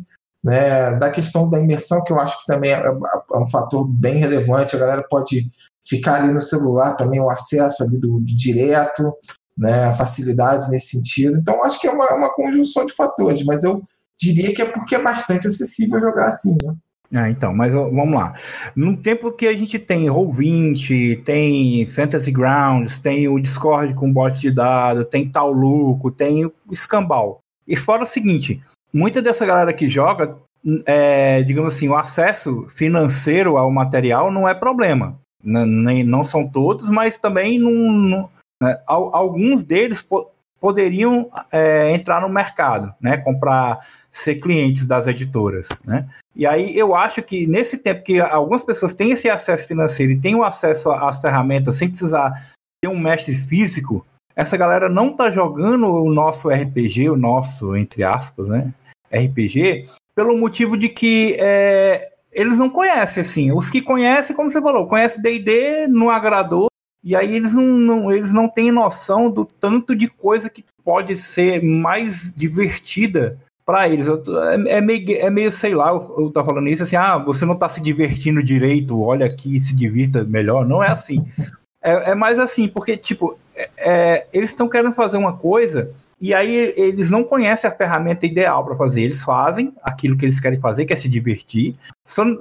né, 0.43 0.95
da 0.95 1.11
questão 1.11 1.49
da 1.49 1.59
imersão, 1.59 2.03
que 2.03 2.13
eu 2.13 2.20
acho 2.20 2.39
que 2.39 2.45
também 2.45 2.72
é, 2.72 2.82
é 2.82 3.38
um 3.38 3.47
fator 3.47 3.86
bem 3.88 4.17
relevante. 4.17 4.76
A 4.76 4.80
galera 4.80 5.05
pode 5.07 5.51
ficar 5.84 6.15
ali 6.15 6.34
no 6.34 6.41
celular 6.41 6.93
também, 6.95 7.20
o 7.20 7.30
acesso 7.30 7.84
ali 7.84 7.99
do, 7.99 8.20
do 8.20 8.36
direto, 8.36 9.13
né, 9.57 9.86
a 9.86 9.93
facilidade 9.93 10.70
nesse 10.70 10.97
sentido. 10.97 11.38
Então, 11.38 11.63
acho 11.63 11.80
que 11.80 11.88
é 11.88 11.91
uma, 11.91 12.11
uma 12.15 12.34
conjunção 12.34 12.86
de 12.86 12.93
fatores, 12.93 13.43
mas 13.43 13.63
eu 13.63 13.84
diria 14.20 14.53
que 14.53 14.61
é 14.61 14.65
porque 14.65 14.95
é 14.95 15.01
bastante 15.01 15.47
acessível 15.47 15.99
jogar 15.99 16.26
assim, 16.26 16.51
né? 16.51 16.76
Ah, 17.11 17.30
então, 17.30 17.55
mas 17.55 17.74
vamos 17.74 18.13
lá. 18.13 18.36
No 18.76 18.95
tempo 18.95 19.32
que 19.32 19.47
a 19.47 19.57
gente 19.57 19.80
tem 19.80 20.05
Roll20, 20.05 21.24
tem 21.24 21.84
Fantasy 21.88 22.32
Grounds, 22.32 22.99
tem 22.99 23.28
o 23.28 23.39
Discord 23.39 23.95
com 23.95 24.13
bot 24.13 24.39
de 24.39 24.51
dados, 24.51 25.07
tem 25.09 25.28
Tauluco, 25.28 26.11
tem 26.11 26.45
o 26.45 26.53
Escambau. 26.72 27.39
E 27.67 27.76
fora 27.76 28.03
o 28.03 28.07
seguinte, 28.07 28.61
muita 28.93 29.24
dessa 29.24 29.43
galera 29.43 29.74
que 29.74 29.89
joga, 29.89 30.38
é, 30.86 31.41
digamos 31.41 31.76
assim, 31.76 31.89
o 31.89 31.95
acesso 31.95 32.67
financeiro 32.70 33.57
ao 33.57 33.72
material 33.72 34.32
não 34.32 34.47
é 34.47 34.53
problema. 34.53 35.20
N 35.43 35.65
nem, 35.65 36.03
não 36.03 36.24
são 36.24 36.47
todos, 36.47 36.91
mas 36.91 37.17
também 37.17 37.57
não, 37.57 37.72
não 37.72 38.30
né? 38.61 38.78
alguns 38.86 39.63
deles 39.63 40.05
poderiam 40.60 41.30
é, 41.51 41.91
entrar 41.91 42.22
no 42.22 42.30
mercado, 42.30 42.93
né? 42.99 43.18
Comprar, 43.18 43.80
ser 44.12 44.36
clientes 44.36 44.86
das 44.86 45.07
editoras, 45.07 45.82
né? 45.86 46.07
E 46.36 46.45
aí 46.45 46.78
eu 46.78 46.95
acho 46.95 47.22
que 47.22 47.47
nesse 47.47 47.78
tempo 47.78 48.03
que 48.03 48.20
algumas 48.20 48.64
pessoas 48.64 48.93
têm 48.93 49.12
esse 49.12 49.30
acesso 49.30 49.68
financeiro 49.68 50.12
e 50.12 50.20
têm 50.20 50.36
o 50.36 50.43
acesso 50.43 50.91
às 50.91 51.22
ferramentas 51.22 51.78
sem 51.78 51.89
precisar 51.89 52.51
ter 52.82 52.88
um 52.88 52.99
mestre 52.99 53.34
físico, 53.34 54.05
essa 54.36 54.55
galera 54.55 54.88
não 54.88 55.16
tá 55.16 55.30
jogando 55.32 55.91
o 55.91 56.14
nosso 56.14 56.49
RPG, 56.49 57.10
o 57.10 57.18
nosso, 57.18 57.76
entre 57.76 58.03
aspas, 58.03 58.47
né? 58.47 58.74
RPG, 59.12 59.84
pelo 60.16 60.38
motivo 60.38 60.78
de 60.78 60.88
que 60.88 61.36
é, 61.39 62.10
eles 62.32 62.60
não 62.60 62.70
conhecem, 62.70 63.22
assim. 63.22 63.51
Os 63.51 63.70
que 63.70 63.82
conhecem, 63.82 64.36
como 64.36 64.49
você 64.49 64.62
falou, 64.62 64.86
conhece 64.86 65.22
D&D, 65.22 65.88
não 65.88 66.10
agradou, 66.10 66.68
e 67.04 67.16
aí 67.16 67.36
eles 67.36 67.54
não, 67.54 67.64
não, 67.64 68.12
eles 68.12 68.34
não 68.34 68.47
têm 68.47 68.72
noção 68.72 69.32
do 69.32 69.45
tanto 69.45 69.95
de 69.95 70.08
coisa 70.08 70.50
que 70.50 70.66
pode 70.84 71.16
ser 71.16 71.64
mais 71.64 72.34
divertida 72.34 73.38
para 73.66 73.88
eles. 73.88 74.08
É, 74.08 74.78
é, 74.78 74.82
meio, 74.82 75.18
é 75.18 75.30
meio, 75.30 75.52
sei 75.52 75.76
lá, 75.76 75.89
eu, 75.89 76.16
eu 76.18 76.32
tô 76.32 76.43
falando 76.43 76.68
isso 76.68 76.84
assim, 76.84 76.95
ah, 76.95 77.18
você 77.18 77.45
não 77.45 77.56
tá 77.56 77.70
se 77.70 77.82
divertindo 77.82 78.43
direito, 78.43 79.00
olha 79.00 79.26
aqui, 79.26 79.60
se 79.60 79.76
divirta 79.76 80.24
melhor. 80.24 80.66
Não 80.66 80.84
é 80.84 80.88
assim. 80.88 81.24
É, 81.82 82.12
é 82.12 82.16
mais 82.16 82.39
assim, 82.39 82.68
porque, 82.68 82.97
tipo, 82.97 83.38
é, 83.56 83.70
é 83.78 84.28
eles 84.34 84.50
estão 84.50 84.68
querendo 84.68 84.93
fazer 84.93 85.18
uma 85.18 85.38
coisa 85.38 85.93
e 86.22 86.34
aí 86.34 86.74
eles 86.76 87.09
não 87.09 87.24
conhecem 87.24 87.70
a 87.70 87.74
ferramenta 87.74 88.26
ideal 88.26 88.63
para 88.65 88.76
fazer. 88.76 89.03
Eles 89.03 89.24
fazem 89.24 89.74
aquilo 89.82 90.17
que 90.17 90.26
eles 90.26 90.39
querem 90.39 90.59
fazer, 90.59 90.86
que 90.86 90.91
é 90.91 90.95
se 90.95 91.07
divertir, 91.07 91.76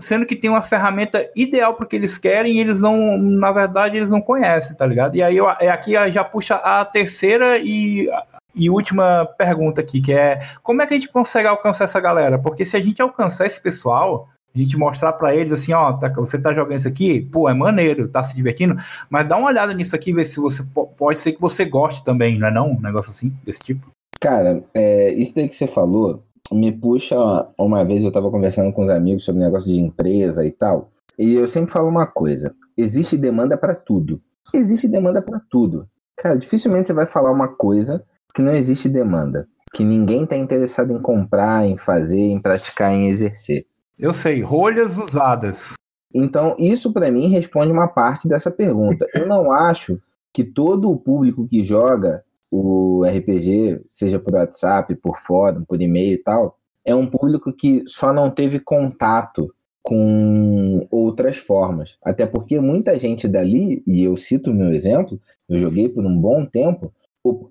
sendo 0.00 0.26
que 0.26 0.34
tem 0.34 0.50
uma 0.50 0.62
ferramenta 0.62 1.24
ideal 1.36 1.74
para 1.74 1.84
o 1.84 1.88
que 1.88 1.94
eles 1.94 2.18
querem 2.18 2.56
e 2.56 2.60
eles 2.60 2.80
não, 2.80 3.16
na 3.16 3.52
verdade, 3.52 3.96
eles 3.96 4.10
não 4.10 4.20
conhecem, 4.20 4.76
tá 4.76 4.84
ligado? 4.84 5.14
E 5.14 5.22
aí 5.22 5.36
eu, 5.36 5.48
é 5.60 5.68
aqui 5.68 5.92
já 6.10 6.24
puxa 6.24 6.56
a 6.56 6.84
terceira 6.84 7.58
e, 7.58 8.10
e 8.54 8.68
última 8.68 9.26
pergunta 9.38 9.80
aqui, 9.80 10.00
que 10.00 10.12
é 10.12 10.40
como 10.62 10.82
é 10.82 10.86
que 10.86 10.94
a 10.94 10.96
gente 10.96 11.12
consegue 11.12 11.46
alcançar 11.46 11.84
essa 11.84 12.00
galera? 12.00 12.38
Porque 12.38 12.64
se 12.64 12.76
a 12.76 12.80
gente 12.80 13.00
alcançar 13.00 13.46
esse 13.46 13.60
pessoal, 13.60 14.28
a 14.54 14.58
gente 14.58 14.76
mostrar 14.76 15.12
para 15.12 15.34
eles 15.34 15.52
assim, 15.52 15.72
ó, 15.72 15.92
tá, 15.92 16.12
você 16.14 16.40
tá 16.40 16.52
jogando 16.52 16.78
isso 16.78 16.88
aqui, 16.88 17.22
pô, 17.22 17.48
é 17.48 17.54
maneiro, 17.54 18.08
tá 18.08 18.22
se 18.22 18.34
divertindo, 18.34 18.76
mas 19.08 19.26
dá 19.26 19.36
uma 19.36 19.48
olhada 19.48 19.74
nisso 19.74 19.94
aqui, 19.94 20.12
ver 20.12 20.24
se 20.24 20.40
você 20.40 20.64
pode 20.96 21.18
ser 21.18 21.32
que 21.32 21.40
você 21.40 21.64
goste 21.64 22.02
também, 22.02 22.38
não 22.38 22.48
é 22.48 22.50
não? 22.50 22.72
Um 22.72 22.80
negócio 22.80 23.10
assim, 23.10 23.32
desse 23.44 23.60
tipo. 23.60 23.90
Cara, 24.20 24.64
é, 24.74 25.12
isso 25.12 25.34
daí 25.34 25.48
que 25.48 25.54
você 25.54 25.66
falou 25.66 26.24
me 26.50 26.72
puxa. 26.72 27.16
Uma 27.58 27.84
vez 27.84 28.04
eu 28.04 28.10
tava 28.10 28.30
conversando 28.30 28.72
com 28.72 28.82
os 28.82 28.90
amigos 28.90 29.24
sobre 29.24 29.42
negócio 29.42 29.70
de 29.70 29.80
empresa 29.80 30.44
e 30.44 30.50
tal, 30.50 30.90
e 31.18 31.34
eu 31.34 31.46
sempre 31.46 31.72
falo 31.72 31.88
uma 31.88 32.06
coisa: 32.06 32.54
existe 32.76 33.16
demanda 33.16 33.58
para 33.58 33.74
tudo. 33.74 34.20
Existe 34.54 34.88
demanda 34.88 35.20
para 35.20 35.40
tudo. 35.50 35.86
Cara, 36.16 36.38
dificilmente 36.38 36.88
você 36.88 36.94
vai 36.94 37.06
falar 37.06 37.32
uma 37.32 37.48
coisa 37.48 38.02
que 38.34 38.40
não 38.40 38.52
existe 38.52 38.88
demanda, 38.88 39.46
que 39.74 39.84
ninguém 39.84 40.24
tá 40.24 40.36
interessado 40.36 40.92
em 40.92 41.00
comprar, 41.00 41.66
em 41.66 41.76
fazer, 41.76 42.18
em 42.18 42.40
praticar, 42.40 42.92
em 42.92 43.08
exercer. 43.08 43.66
Eu 43.98 44.12
sei, 44.12 44.40
rolhas 44.40 44.96
usadas. 44.96 45.74
Então, 46.14 46.54
isso 46.56 46.92
para 46.92 47.10
mim 47.10 47.28
responde 47.28 47.72
uma 47.72 47.88
parte 47.88 48.28
dessa 48.28 48.50
pergunta. 48.50 49.06
Eu 49.12 49.26
não 49.26 49.50
acho 49.50 50.00
que 50.32 50.44
todo 50.44 50.88
o 50.88 50.96
público 50.96 51.48
que 51.48 51.64
joga 51.64 52.22
o 52.50 53.02
RPG, 53.04 53.82
seja 53.90 54.20
por 54.20 54.34
WhatsApp, 54.34 54.94
por 54.94 55.16
fórum, 55.16 55.64
por 55.64 55.82
e-mail 55.82 56.14
e 56.14 56.22
tal, 56.22 56.56
é 56.84 56.94
um 56.94 57.06
público 57.06 57.52
que 57.52 57.82
só 57.86 58.12
não 58.12 58.30
teve 58.30 58.60
contato 58.60 59.52
com 59.82 60.86
outras 60.90 61.36
formas. 61.36 61.98
Até 62.02 62.24
porque 62.24 62.60
muita 62.60 62.98
gente 62.98 63.26
dali, 63.26 63.82
e 63.86 64.02
eu 64.02 64.16
cito 64.16 64.50
o 64.50 64.54
meu 64.54 64.70
exemplo, 64.70 65.20
eu 65.48 65.58
joguei 65.58 65.88
por 65.88 66.04
um 66.04 66.16
bom 66.16 66.46
tempo, 66.46 66.92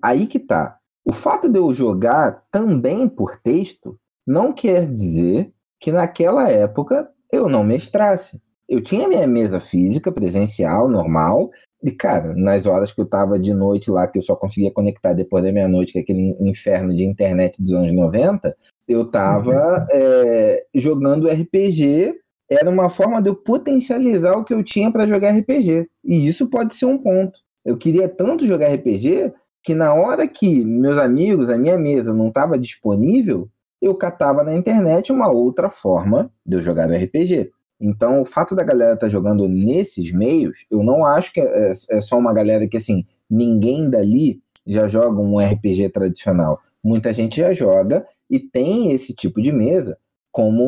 aí 0.02 0.26
que 0.26 0.38
tá. 0.38 0.78
O 1.04 1.12
fato 1.12 1.48
de 1.48 1.58
eu 1.58 1.72
jogar 1.74 2.44
também 2.50 3.08
por 3.08 3.36
texto 3.36 3.98
não 4.26 4.52
quer 4.52 4.90
dizer 4.90 5.52
que 5.80 5.92
naquela 5.92 6.50
época 6.50 7.08
eu 7.32 7.48
não 7.48 7.64
mestrasse. 7.64 8.40
Eu 8.68 8.82
tinha 8.82 9.08
minha 9.08 9.26
mesa 9.26 9.60
física, 9.60 10.12
presencial, 10.12 10.88
normal, 10.88 11.50
e, 11.82 11.92
cara, 11.92 12.34
nas 12.34 12.66
horas 12.66 12.92
que 12.92 13.00
eu 13.00 13.06
tava 13.06 13.38
de 13.38 13.54
noite 13.54 13.90
lá, 13.90 14.08
que 14.08 14.18
eu 14.18 14.22
só 14.22 14.34
conseguia 14.34 14.72
conectar 14.72 15.12
depois 15.12 15.44
da 15.44 15.52
meia-noite, 15.52 15.92
que 15.92 15.98
é 15.98 16.02
aquele 16.02 16.36
inferno 16.40 16.94
de 16.94 17.04
internet 17.04 17.62
dos 17.62 17.72
anos 17.72 17.92
90, 17.92 18.56
eu 18.88 19.08
tava 19.10 19.52
uhum. 19.52 19.86
é, 19.92 20.64
jogando 20.74 21.28
RPG. 21.28 22.18
Era 22.50 22.68
uma 22.68 22.90
forma 22.90 23.22
de 23.22 23.28
eu 23.28 23.36
potencializar 23.36 24.36
o 24.36 24.44
que 24.44 24.54
eu 24.54 24.64
tinha 24.64 24.90
para 24.90 25.06
jogar 25.06 25.36
RPG. 25.36 25.88
E 26.04 26.26
isso 26.26 26.48
pode 26.48 26.74
ser 26.74 26.86
um 26.86 26.98
ponto. 26.98 27.38
Eu 27.64 27.76
queria 27.76 28.08
tanto 28.08 28.46
jogar 28.46 28.72
RPG 28.74 29.32
que 29.62 29.74
na 29.74 29.92
hora 29.92 30.26
que 30.26 30.64
meus 30.64 30.98
amigos, 30.98 31.50
a 31.50 31.58
minha 31.58 31.78
mesa 31.78 32.14
não 32.14 32.28
estava 32.28 32.58
disponível, 32.58 33.48
eu 33.80 33.94
catava 33.94 34.42
na 34.42 34.54
internet 34.54 35.12
uma 35.12 35.30
outra 35.30 35.68
forma 35.68 36.30
de 36.44 36.56
eu 36.56 36.62
jogar 36.62 36.88
no 36.88 36.96
RPG. 36.96 37.50
Então, 37.80 38.20
o 38.20 38.24
fato 38.24 38.56
da 38.56 38.64
galera 38.64 38.94
estar 38.94 39.06
tá 39.06 39.10
jogando 39.10 39.48
nesses 39.48 40.12
meios, 40.12 40.66
eu 40.70 40.82
não 40.82 41.04
acho 41.04 41.32
que 41.32 41.40
é, 41.40 41.72
é, 41.90 42.00
só 42.00 42.18
uma 42.18 42.32
galera 42.32 42.66
que, 42.66 42.76
assim, 42.76 43.06
ninguém 43.30 43.88
dali 43.88 44.40
já 44.66 44.88
joga 44.88 45.20
um 45.20 45.38
RPG 45.38 45.90
tradicional. 45.90 46.60
Muita 46.82 47.12
gente 47.12 47.36
já 47.36 47.52
joga 47.54 48.04
e 48.28 48.40
tem 48.40 48.92
esse 48.92 49.14
tipo 49.14 49.40
de 49.40 49.52
mesa 49.52 49.96
como 50.32 50.64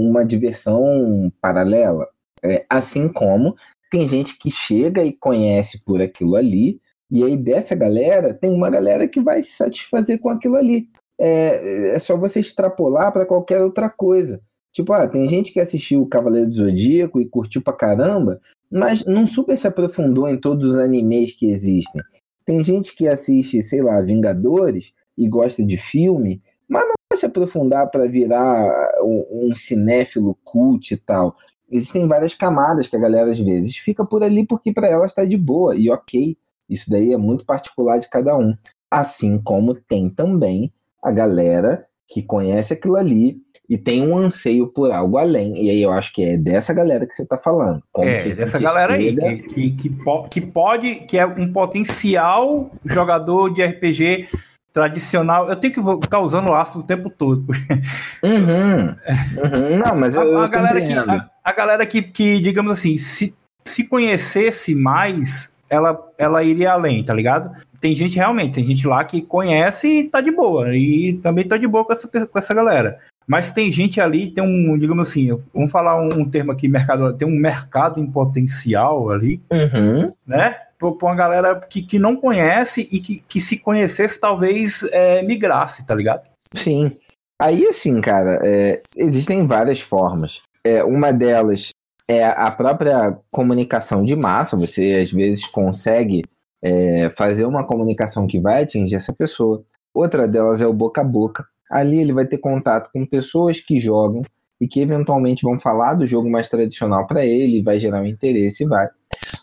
uma 0.00 0.24
diversão 0.24 1.32
paralela. 1.40 2.06
É, 2.44 2.64
assim 2.68 3.08
como 3.08 3.56
tem 3.90 4.06
gente 4.06 4.38
que 4.38 4.50
chega 4.50 5.02
e 5.02 5.12
conhece 5.12 5.82
por 5.82 6.02
aquilo 6.02 6.36
ali, 6.36 6.80
e 7.10 7.22
aí 7.22 7.36
dessa 7.36 7.74
galera, 7.74 8.34
tem 8.34 8.52
uma 8.52 8.68
galera 8.68 9.06
que 9.06 9.20
vai 9.20 9.42
se 9.42 9.52
satisfazer 9.52 10.18
com 10.18 10.28
aquilo 10.28 10.56
ali 10.56 10.88
é, 11.20 11.94
é 11.94 11.98
só 11.98 12.16
você 12.16 12.40
extrapolar 12.40 13.12
para 13.12 13.26
qualquer 13.26 13.62
outra 13.62 13.88
coisa. 13.88 14.40
Tipo, 14.72 14.92
ah, 14.92 15.06
tem 15.06 15.28
gente 15.28 15.52
que 15.52 15.60
assistiu 15.60 16.02
o 16.02 16.08
Cavaleiro 16.08 16.50
do 16.50 16.56
Zodíaco 16.56 17.20
e 17.20 17.28
curtiu 17.28 17.62
pra 17.62 17.72
caramba, 17.72 18.40
mas 18.70 19.04
não 19.04 19.24
super 19.24 19.56
se 19.56 19.68
aprofundou 19.68 20.28
em 20.28 20.36
todos 20.36 20.72
os 20.72 20.78
animes 20.78 21.32
que 21.32 21.46
existem. 21.46 22.02
Tem 22.44 22.62
gente 22.62 22.94
que 22.94 23.06
assiste, 23.06 23.62
sei 23.62 23.80
lá, 23.82 24.00
Vingadores 24.02 24.92
e 25.16 25.28
gosta 25.28 25.64
de 25.64 25.76
filme, 25.76 26.42
mas 26.68 26.82
não 26.82 26.94
vai 27.08 27.18
se 27.18 27.24
aprofundar 27.24 27.88
para 27.88 28.08
virar 28.08 28.68
um, 29.00 29.48
um 29.48 29.54
cinéfilo 29.54 30.36
cult 30.42 30.92
e 30.92 30.96
tal. 30.96 31.36
Existem 31.70 32.08
várias 32.08 32.34
camadas 32.34 32.88
que 32.88 32.96
a 32.96 33.00
galera 33.00 33.30
às 33.30 33.38
vezes 33.38 33.76
fica 33.76 34.04
por 34.04 34.24
ali 34.24 34.44
porque 34.44 34.72
para 34.72 34.88
ela 34.88 35.06
está 35.06 35.24
de 35.24 35.36
boa 35.36 35.76
e 35.76 35.88
ok. 35.88 36.36
Isso 36.68 36.90
daí 36.90 37.12
é 37.12 37.16
muito 37.16 37.46
particular 37.46 37.98
de 37.98 38.10
cada 38.10 38.36
um. 38.36 38.56
Assim 38.90 39.38
como 39.38 39.74
tem 39.74 40.10
também 40.10 40.72
a 41.04 41.12
galera 41.12 41.84
que 42.08 42.22
conhece 42.22 42.72
aquilo 42.74 42.96
ali 42.96 43.36
e 43.68 43.78
tem 43.78 44.06
um 44.06 44.16
anseio 44.16 44.66
por 44.66 44.90
algo 44.90 45.16
além. 45.16 45.64
E 45.64 45.70
aí 45.70 45.82
eu 45.82 45.92
acho 45.92 46.12
que 46.12 46.22
é 46.22 46.38
dessa 46.38 46.72
galera 46.72 47.06
que 47.06 47.14
você 47.14 47.22
está 47.22 47.38
falando. 47.38 47.82
é, 47.98 48.34
dessa 48.34 48.58
galera 48.58 48.98
chega... 48.98 49.26
aí, 49.26 49.42
que, 49.42 49.70
que, 49.72 49.96
que 50.30 50.40
pode, 50.40 50.96
que 51.06 51.18
é 51.18 51.26
um 51.26 51.52
potencial 51.52 52.70
jogador 52.84 53.52
de 53.52 53.64
RPG 53.64 54.28
tradicional. 54.72 55.48
Eu 55.48 55.56
tenho 55.56 55.72
que 55.72 55.80
ficar 56.02 56.18
usando 56.18 56.48
o 56.48 56.54
aço 56.54 56.80
o 56.80 56.86
tempo 56.86 57.08
todo. 57.08 57.46
Uhum, 58.22 58.86
uhum. 58.86 59.78
Não, 59.78 59.96
mas 59.96 60.16
eu, 60.16 60.38
a, 60.38 60.44
a 60.44 60.48
galera, 60.48 60.80
que, 60.80 60.92
a, 60.92 61.30
a, 61.44 61.52
galera 61.52 61.86
que, 61.86 62.02
que, 62.02 62.40
digamos 62.40 62.72
assim, 62.72 62.96
se, 62.98 63.34
se 63.64 63.86
conhecesse 63.86 64.74
mais, 64.74 65.52
ela, 65.68 65.98
ela 66.18 66.42
iria 66.42 66.72
além, 66.72 67.04
tá 67.04 67.14
ligado? 67.14 67.50
Tem 67.84 67.94
gente 67.94 68.16
realmente, 68.16 68.54
tem 68.54 68.66
gente 68.66 68.88
lá 68.88 69.04
que 69.04 69.20
conhece 69.20 69.86
e 69.86 70.04
tá 70.04 70.22
de 70.22 70.30
boa, 70.30 70.74
e 70.74 71.20
também 71.22 71.46
tá 71.46 71.58
de 71.58 71.66
boa 71.66 71.84
com 71.84 71.92
essa, 71.92 72.08
com 72.08 72.38
essa 72.38 72.54
galera. 72.54 72.98
Mas 73.26 73.52
tem 73.52 73.70
gente 73.70 74.00
ali, 74.00 74.30
tem 74.30 74.42
um, 74.42 74.78
digamos 74.78 75.06
assim, 75.06 75.36
vamos 75.52 75.70
falar 75.70 76.00
um, 76.00 76.20
um 76.20 76.24
termo 76.24 76.50
aqui, 76.50 76.66
mercado, 76.66 77.12
tem 77.12 77.28
um 77.28 77.38
mercado 77.38 78.00
em 78.00 78.10
potencial 78.10 79.10
ali, 79.10 79.38
uhum. 79.52 80.08
né? 80.26 80.56
Pra 80.78 80.88
uma 80.88 81.14
galera 81.14 81.60
que, 81.60 81.82
que 81.82 81.98
não 81.98 82.16
conhece 82.16 82.88
e 82.90 82.98
que, 83.00 83.22
que 83.28 83.38
se 83.38 83.58
conhecesse 83.58 84.18
talvez 84.18 84.82
é, 84.90 85.22
migrasse, 85.22 85.84
tá 85.84 85.94
ligado? 85.94 86.22
Sim. 86.54 86.90
Aí, 87.38 87.66
assim, 87.66 88.00
cara, 88.00 88.40
é, 88.42 88.80
existem 88.96 89.46
várias 89.46 89.80
formas. 89.80 90.40
É, 90.64 90.82
uma 90.82 91.12
delas 91.12 91.68
é 92.08 92.24
a 92.24 92.50
própria 92.50 93.18
comunicação 93.30 94.02
de 94.02 94.16
massa. 94.16 94.56
Você 94.56 95.02
às 95.04 95.12
vezes 95.12 95.44
consegue 95.44 96.22
é, 96.64 97.10
fazer 97.10 97.44
uma 97.44 97.66
comunicação 97.66 98.26
que 98.26 98.40
vai 98.40 98.62
atingir 98.62 98.96
essa 98.96 99.12
pessoa. 99.12 99.62
Outra 99.92 100.26
delas 100.26 100.62
é 100.62 100.66
o 100.66 100.72
boca 100.72 101.02
a 101.02 101.04
boca. 101.04 101.46
Ali 101.70 102.00
ele 102.00 102.14
vai 102.14 102.26
ter 102.26 102.38
contato 102.38 102.90
com 102.90 103.06
pessoas 103.06 103.60
que 103.60 103.76
jogam 103.76 104.22
e 104.58 104.66
que 104.66 104.80
eventualmente 104.80 105.42
vão 105.42 105.58
falar 105.58 105.92
do 105.92 106.06
jogo 106.06 106.30
mais 106.30 106.48
tradicional 106.48 107.06
para 107.06 107.24
ele, 107.26 107.62
vai 107.62 107.78
gerar 107.78 108.00
um 108.00 108.06
interesse 108.06 108.64
e 108.64 108.66
vai. 108.66 108.88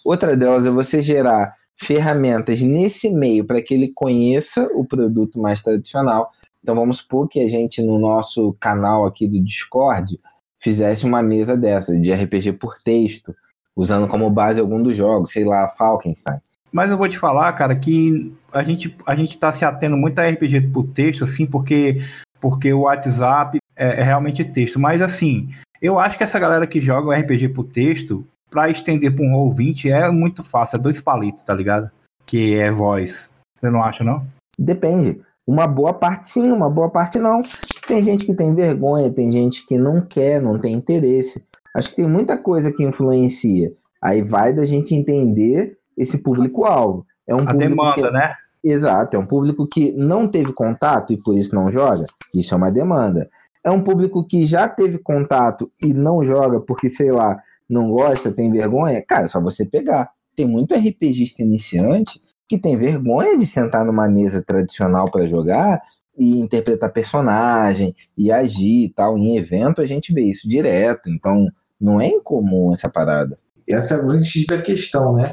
Outra 0.04 0.36
delas 0.36 0.66
é 0.66 0.72
você 0.72 1.00
gerar 1.00 1.54
ferramentas 1.78 2.62
nesse 2.62 3.12
meio 3.12 3.46
para 3.46 3.62
que 3.62 3.76
ele 3.76 3.92
conheça 3.94 4.68
o 4.74 4.84
produto 4.84 5.40
mais 5.40 5.62
tradicional. 5.62 6.32
Então 6.64 6.76
vamos 6.76 6.98
supor 6.98 7.28
que 7.28 7.40
a 7.40 7.48
gente 7.48 7.84
no 7.84 8.00
nosso 8.00 8.56
canal 8.60 9.06
aqui 9.06 9.28
do 9.28 9.40
Discord 9.40 10.20
fizesse 10.60 11.06
uma 11.06 11.22
mesa 11.22 11.56
dessa 11.56 11.96
de 12.00 12.12
RPG 12.12 12.54
por 12.54 12.76
texto, 12.84 13.36
usando 13.76 14.08
como 14.08 14.30
base 14.32 14.60
algum 14.60 14.82
dos 14.82 14.96
jogos, 14.96 15.32
sei 15.32 15.44
lá, 15.44 15.68
Falkenstein. 15.68 16.40
Mas 16.72 16.92
eu 16.92 16.98
vou 16.98 17.08
te 17.08 17.18
falar, 17.18 17.52
cara, 17.54 17.76
que 17.76 18.36
a 18.54 18.64
gente 18.64 18.96
a 19.06 19.16
gente 19.16 19.32
está 19.32 19.52
se 19.52 19.66
atendo 19.66 19.98
muito 19.98 20.20
a 20.20 20.28
RPG 20.28 20.70
por 20.72 20.86
texto, 20.88 21.24
assim, 21.24 21.46
porque 21.46 22.02
porque 22.40 22.74
o 22.74 22.82
WhatsApp 22.82 23.58
é, 23.78 24.02
é 24.02 24.04
realmente 24.04 24.44
texto. 24.46 24.80
Mas 24.80 25.02
assim, 25.02 25.50
eu 25.82 26.00
acho 26.00 26.18
que 26.18 26.24
essa 26.24 26.40
galera 26.40 26.66
que 26.66 26.80
joga 26.80 27.10
o 27.10 27.12
RPG 27.12 27.50
por 27.50 27.66
texto, 27.66 28.26
para 28.50 28.70
estender 28.70 29.16
para 29.16 29.26
um 29.26 29.34
Roll20 29.34 29.90
é 29.90 30.12
muito 30.12 30.44
fácil, 30.44 30.78
é 30.78 30.82
dois 30.82 31.02
palitos, 31.02 31.44
tá 31.44 31.54
ligado? 31.54 31.90
Que 32.26 32.56
é 32.56 32.70
voz. 32.70 33.32
Você 33.58 33.70
não 33.70 33.84
acha, 33.84 34.04
não? 34.04 34.26
Depende. 34.60 35.22
Uma 35.48 35.66
boa 35.68 35.94
parte 35.94 36.28
sim, 36.28 36.52
uma 36.52 36.70
boa 36.70 36.90
parte 36.90 37.18
não. 37.18 37.42
Tem 37.88 38.04
gente 38.04 38.26
que 38.26 38.34
tem 38.34 38.54
vergonha, 38.54 39.12
tem 39.12 39.32
gente 39.32 39.66
que 39.66 39.78
não 39.78 40.02
quer, 40.02 40.42
não 40.42 40.60
tem 40.60 40.74
interesse. 40.74 41.44
Acho 41.76 41.90
que 41.90 41.98
tem 41.98 42.08
muita 42.08 42.38
coisa 42.38 42.72
que 42.72 42.84
influencia. 42.84 43.74
Aí 44.02 44.22
vai 44.22 44.54
da 44.54 44.66
gente 44.66 44.94
entender 44.94 45.78
esse 46.02 46.24
público-alvo. 46.24 47.06
É 47.28 47.36
um 47.36 47.48
A 47.48 47.54
demanda, 47.54 47.94
que... 47.94 48.12
né? 48.12 48.34
Exato, 48.64 49.16
é 49.16 49.20
um 49.20 49.26
público 49.26 49.68
que 49.68 49.92
não 49.94 50.28
teve 50.28 50.54
contato 50.54 51.14
e 51.14 51.18
por 51.18 51.36
isso 51.36 51.56
não 51.56 51.70
joga. 51.70 52.06
Isso 52.34 52.54
é 52.54 52.58
uma 52.58 52.72
demanda. 52.72 53.30
É 53.64 53.72
um 53.72 53.82
público 53.82 54.26
que 54.26 54.46
já 54.46 54.68
teve 54.68 54.98
contato 54.98 55.72
e 55.82 55.94
não 55.94 56.24
joga 56.24 56.60
porque, 56.60 56.90
sei 56.90 57.12
lá, 57.12 57.40
não 57.70 57.90
gosta, 57.90 58.32
tem 58.32 58.52
vergonha. 58.52 59.04
Cara, 59.08 59.26
é 59.26 59.28
só 59.28 59.42
você 59.42 59.66
pegar. 59.66 60.10
Tem 60.36 60.48
muito 60.48 60.76
RPGista 60.76 61.42
iniciante 61.42 62.22
que 62.48 62.58
tem 62.58 62.76
vergonha 62.76 63.38
de 63.38 63.46
sentar 63.46 63.86
numa 63.86 64.10
mesa 64.10 64.44
tradicional 64.46 65.10
para 65.10 65.28
jogar 65.28 65.82
e 66.18 66.40
interpretar 66.40 66.92
personagem 66.92 67.96
e 68.18 68.32
agir 68.32 68.86
e 68.86 68.90
tal. 68.90 69.18
Em 69.18 69.38
evento 69.38 69.82
a 69.82 69.86
gente 69.86 70.14
vê 70.14 70.22
isso 70.22 70.48
direto, 70.48 71.10
então 71.10 71.48
não 71.80 72.00
é 72.02 72.08
incomum 72.08 72.74
essa 72.74 72.90
parada. 72.90 73.38
Essa 73.68 73.96
é 73.96 73.98
a 73.98 74.02
grande 74.02 74.46
da 74.48 74.62
questão, 74.62 75.16
né? 75.16 75.24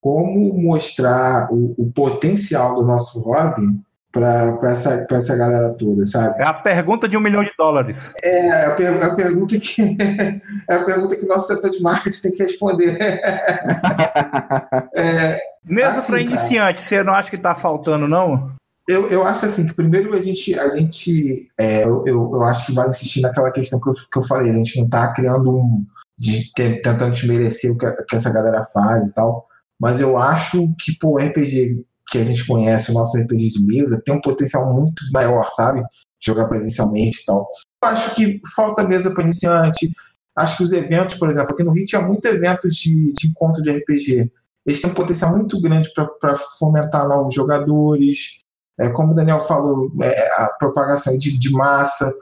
Como 0.00 0.52
mostrar 0.54 1.48
o, 1.52 1.74
o 1.76 1.92
potencial 1.92 2.74
do 2.76 2.82
nosso 2.82 3.20
hobby 3.22 3.66
para 4.12 4.58
essa, 4.70 5.06
essa 5.10 5.36
galera 5.36 5.74
toda, 5.74 6.04
sabe? 6.06 6.40
É 6.40 6.44
a 6.44 6.54
pergunta 6.54 7.08
de 7.08 7.16
um 7.16 7.20
milhão 7.20 7.44
de 7.44 7.52
dólares. 7.58 8.12
É, 8.22 8.64
a, 8.66 8.70
per, 8.72 9.02
a 9.02 9.14
pergunta 9.14 9.54
que 9.58 9.82
é 10.68 10.74
a 10.74 10.84
pergunta 10.84 11.16
que 11.16 11.24
o 11.24 11.28
nosso 11.28 11.46
setor 11.48 11.70
de 11.70 11.82
marketing 11.82 12.20
tem 12.22 12.32
que 12.32 12.42
responder. 12.42 12.98
é, 14.94 15.40
Mesmo 15.64 15.90
assim, 15.90 16.12
para 16.12 16.22
iniciante, 16.22 16.82
você 16.82 17.02
não 17.02 17.14
acha 17.14 17.30
que 17.30 17.36
está 17.36 17.54
faltando, 17.54 18.08
não? 18.08 18.52
Eu, 18.88 19.08
eu 19.10 19.26
acho 19.26 19.44
assim 19.44 19.66
que 19.66 19.74
primeiro 19.74 20.14
a 20.14 20.20
gente, 20.20 20.58
a 20.58 20.68
gente 20.68 21.46
é, 21.60 21.84
eu, 21.84 22.02
eu 22.06 22.42
acho 22.44 22.66
que 22.66 22.72
vai 22.72 22.88
insistir 22.88 23.20
naquela 23.20 23.52
questão 23.52 23.78
que 23.78 23.90
eu, 23.90 23.94
que 23.94 24.18
eu 24.18 24.24
falei, 24.24 24.50
a 24.50 24.54
gente 24.54 24.78
não 24.78 24.86
está 24.86 25.12
criando 25.12 25.54
um. 25.54 25.84
De, 26.20 26.52
tentando 26.52 27.12
desmerecer 27.12 27.70
o 27.70 27.78
que, 27.78 27.88
que 28.02 28.16
essa 28.16 28.32
galera 28.32 28.60
faz 28.64 29.10
e 29.10 29.14
tal 29.14 29.47
mas 29.80 30.00
eu 30.00 30.18
acho 30.18 30.74
que 30.78 30.98
pô, 30.98 31.14
o 31.14 31.18
RPG 31.18 31.84
que 32.10 32.18
a 32.18 32.24
gente 32.24 32.46
conhece, 32.46 32.90
o 32.90 32.94
nosso 32.94 33.18
RPG 33.18 33.50
de 33.50 33.66
mesa, 33.66 34.00
tem 34.04 34.14
um 34.14 34.20
potencial 34.20 34.72
muito 34.74 35.02
maior, 35.12 35.48
sabe? 35.52 35.82
Jogar 36.20 36.48
presencialmente 36.48 37.22
e 37.22 37.26
tal. 37.26 37.46
Eu 37.82 37.88
acho 37.88 38.14
que 38.14 38.40
falta 38.54 38.82
mesa 38.82 39.12
para 39.12 39.24
iniciante. 39.24 39.90
Acho 40.34 40.56
que 40.56 40.64
os 40.64 40.72
eventos, 40.72 41.16
por 41.16 41.28
exemplo, 41.28 41.52
aqui 41.52 41.62
no 41.62 41.72
Rio 41.72 41.84
tinha 41.84 42.00
muito 42.00 42.26
evento 42.26 42.68
de, 42.68 43.12
de 43.12 43.28
encontro 43.28 43.62
de 43.62 43.70
RPG. 43.70 44.30
Eles 44.64 44.80
têm 44.80 44.90
um 44.90 44.94
potencial 44.94 45.32
muito 45.36 45.60
grande 45.60 45.90
para 45.94 46.36
fomentar 46.58 47.06
novos 47.08 47.34
jogadores. 47.34 48.38
É, 48.80 48.88
como 48.90 49.12
o 49.12 49.14
Daniel 49.14 49.40
falou, 49.40 49.92
é, 50.02 50.42
a 50.42 50.54
propagação 50.58 51.16
de, 51.18 51.38
de 51.38 51.50
massa, 51.50 52.12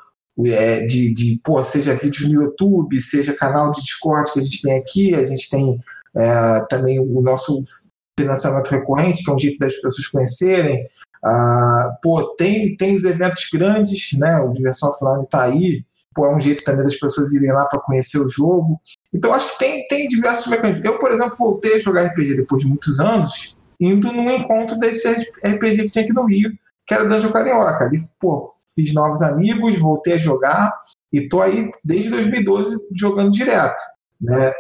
é, 0.47 0.87
de, 0.87 1.13
de 1.13 1.41
pô, 1.45 1.63
seja 1.63 1.95
vídeos 1.95 2.29
no 2.29 2.43
YouTube, 2.43 2.99
seja 3.01 3.35
canal 3.35 3.71
de 3.71 3.81
Discord 3.83 4.33
que 4.33 4.41
a 4.41 4.43
gente 4.43 4.63
tem 4.63 4.79
aqui, 4.79 5.15
a 5.15 5.25
gente 5.25 5.49
tem 5.49 5.79
é, 6.17 6.67
também 6.69 6.99
o 6.99 7.21
nosso 7.23 7.63
financiamento 8.19 8.71
recorrente, 8.71 9.23
que 9.23 9.31
é 9.31 9.35
um 9.35 9.39
jeito 9.39 9.59
das 9.59 9.77
pessoas 9.77 10.09
conhecerem. 10.09 10.89
Ah, 11.25 11.97
pô, 12.03 12.35
tem, 12.37 12.77
tem 12.77 12.95
os 12.95 13.05
eventos 13.05 13.49
grandes, 13.53 14.19
né? 14.19 14.39
O 14.39 14.53
Diversão 14.53 14.89
Offline 14.89 15.23
está 15.23 15.43
aí, 15.43 15.85
pô, 16.15 16.27
é 16.27 16.35
um 16.35 16.41
jeito 16.41 16.65
também 16.65 16.85
das 16.85 16.97
pessoas 16.97 17.35
irem 17.35 17.53
lá 17.53 17.67
para 17.67 17.81
conhecer 17.81 18.19
o 18.19 18.29
jogo. 18.29 18.81
Então, 19.13 19.35
acho 19.35 19.53
que 19.53 19.59
tem, 19.59 19.87
tem 19.87 20.09
diversos 20.09 20.47
mecanismos. 20.47 20.85
Eu, 20.85 20.99
por 20.99 21.11
exemplo, 21.11 21.37
voltei 21.37 21.75
a 21.75 21.79
jogar 21.79 22.07
RPG 22.07 22.37
depois 22.37 22.63
de 22.63 22.69
muitos 22.69 23.01
anos, 23.01 23.57
indo 23.81 24.11
num 24.13 24.31
encontro 24.31 24.79
desse 24.79 25.09
RPG 25.09 25.83
que 25.83 25.91
tinha 25.91 26.05
aqui 26.05 26.13
no 26.13 26.27
Rio, 26.27 26.53
que 26.87 26.95
era 26.95 27.05
Dungeon 27.05 27.33
Carioca. 27.33 27.85
Ali, 27.85 27.99
pô, 28.19 28.49
fiz 28.75 28.95
novos 28.95 29.21
amigos, 29.21 29.79
voltei 29.79 30.15
a 30.15 30.19
jogar 30.19 30.73
e 31.13 31.29
tô 31.29 31.41
aí 31.41 31.71
desde 31.85 32.11
2012 32.11 32.89
jogando 32.95 33.31
direto. 33.31 33.83
Né? 34.21 34.53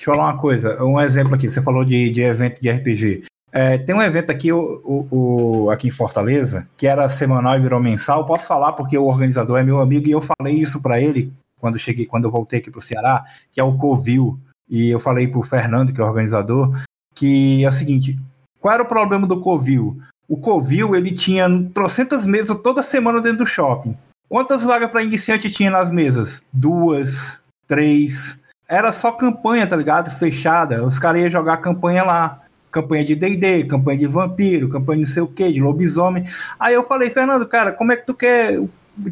Deixa 0.00 0.12
eu 0.12 0.14
falar 0.14 0.30
uma 0.32 0.38
coisa, 0.38 0.82
um 0.82 0.98
exemplo 0.98 1.34
aqui, 1.34 1.46
você 1.46 1.60
falou 1.60 1.84
de, 1.84 2.08
de 2.08 2.22
evento 2.22 2.58
de 2.58 2.70
RPG. 2.70 3.24
É, 3.52 3.76
tem 3.76 3.94
um 3.94 4.00
evento 4.00 4.32
aqui, 4.32 4.50
o, 4.50 4.80
o, 4.82 5.64
o, 5.64 5.70
aqui 5.70 5.88
em 5.88 5.90
Fortaleza, 5.90 6.66
que 6.74 6.86
era 6.86 7.06
semanal 7.10 7.54
e 7.54 7.60
virou 7.60 7.78
mensal. 7.82 8.24
Posso 8.24 8.48
falar 8.48 8.72
porque 8.72 8.96
o 8.96 9.04
organizador 9.04 9.58
é 9.58 9.62
meu 9.62 9.78
amigo 9.78 10.08
e 10.08 10.12
eu 10.12 10.22
falei 10.22 10.54
isso 10.54 10.80
para 10.80 10.98
ele 10.98 11.30
quando 11.60 11.78
cheguei, 11.78 12.06
quando 12.06 12.24
eu 12.24 12.30
voltei 12.30 12.60
aqui 12.60 12.70
para 12.70 12.78
o 12.78 12.82
Ceará, 12.82 13.22
que 13.52 13.60
é 13.60 13.62
o 13.62 13.76
Covil. 13.76 14.40
E 14.70 14.88
eu 14.88 14.98
falei 14.98 15.28
para 15.28 15.38
o 15.38 15.42
Fernando, 15.42 15.92
que 15.92 16.00
é 16.00 16.04
o 16.04 16.06
organizador, 16.06 16.82
que 17.14 17.62
é 17.62 17.68
o 17.68 17.72
seguinte: 17.72 18.18
qual 18.58 18.72
era 18.72 18.82
o 18.82 18.88
problema 18.88 19.26
do 19.26 19.42
Covil? 19.42 20.00
O 20.26 20.38
Covil 20.38 20.96
ele 20.96 21.12
tinha 21.12 21.46
trocentas 21.74 22.24
mesas 22.24 22.58
toda 22.62 22.82
semana 22.82 23.20
dentro 23.20 23.44
do 23.44 23.46
shopping. 23.46 23.94
Quantas 24.30 24.64
vagas 24.64 24.88
para 24.88 25.02
iniciante 25.02 25.50
tinha 25.50 25.70
nas 25.70 25.90
mesas? 25.90 26.46
Duas, 26.54 27.42
três 27.66 28.40
era 28.70 28.92
só 28.92 29.10
campanha, 29.10 29.66
tá 29.66 29.74
ligado? 29.74 30.10
Fechada. 30.12 30.84
Os 30.84 30.96
caras 30.96 31.20
iam 31.20 31.30
jogar 31.30 31.56
campanha 31.56 32.04
lá. 32.04 32.40
Campanha 32.70 33.04
de 33.04 33.16
D&D, 33.16 33.64
campanha 33.64 33.98
de 33.98 34.06
vampiro, 34.06 34.68
campanha 34.68 35.00
de 35.00 35.06
não 35.06 35.12
sei 35.12 35.22
o 35.24 35.26
que, 35.26 35.52
de 35.52 35.60
lobisomem. 35.60 36.24
Aí 36.58 36.72
eu 36.72 36.84
falei, 36.84 37.10
Fernando, 37.10 37.44
cara, 37.48 37.72
como 37.72 37.90
é 37.90 37.96
que 37.96 38.06
tu 38.06 38.14
quer... 38.14 38.60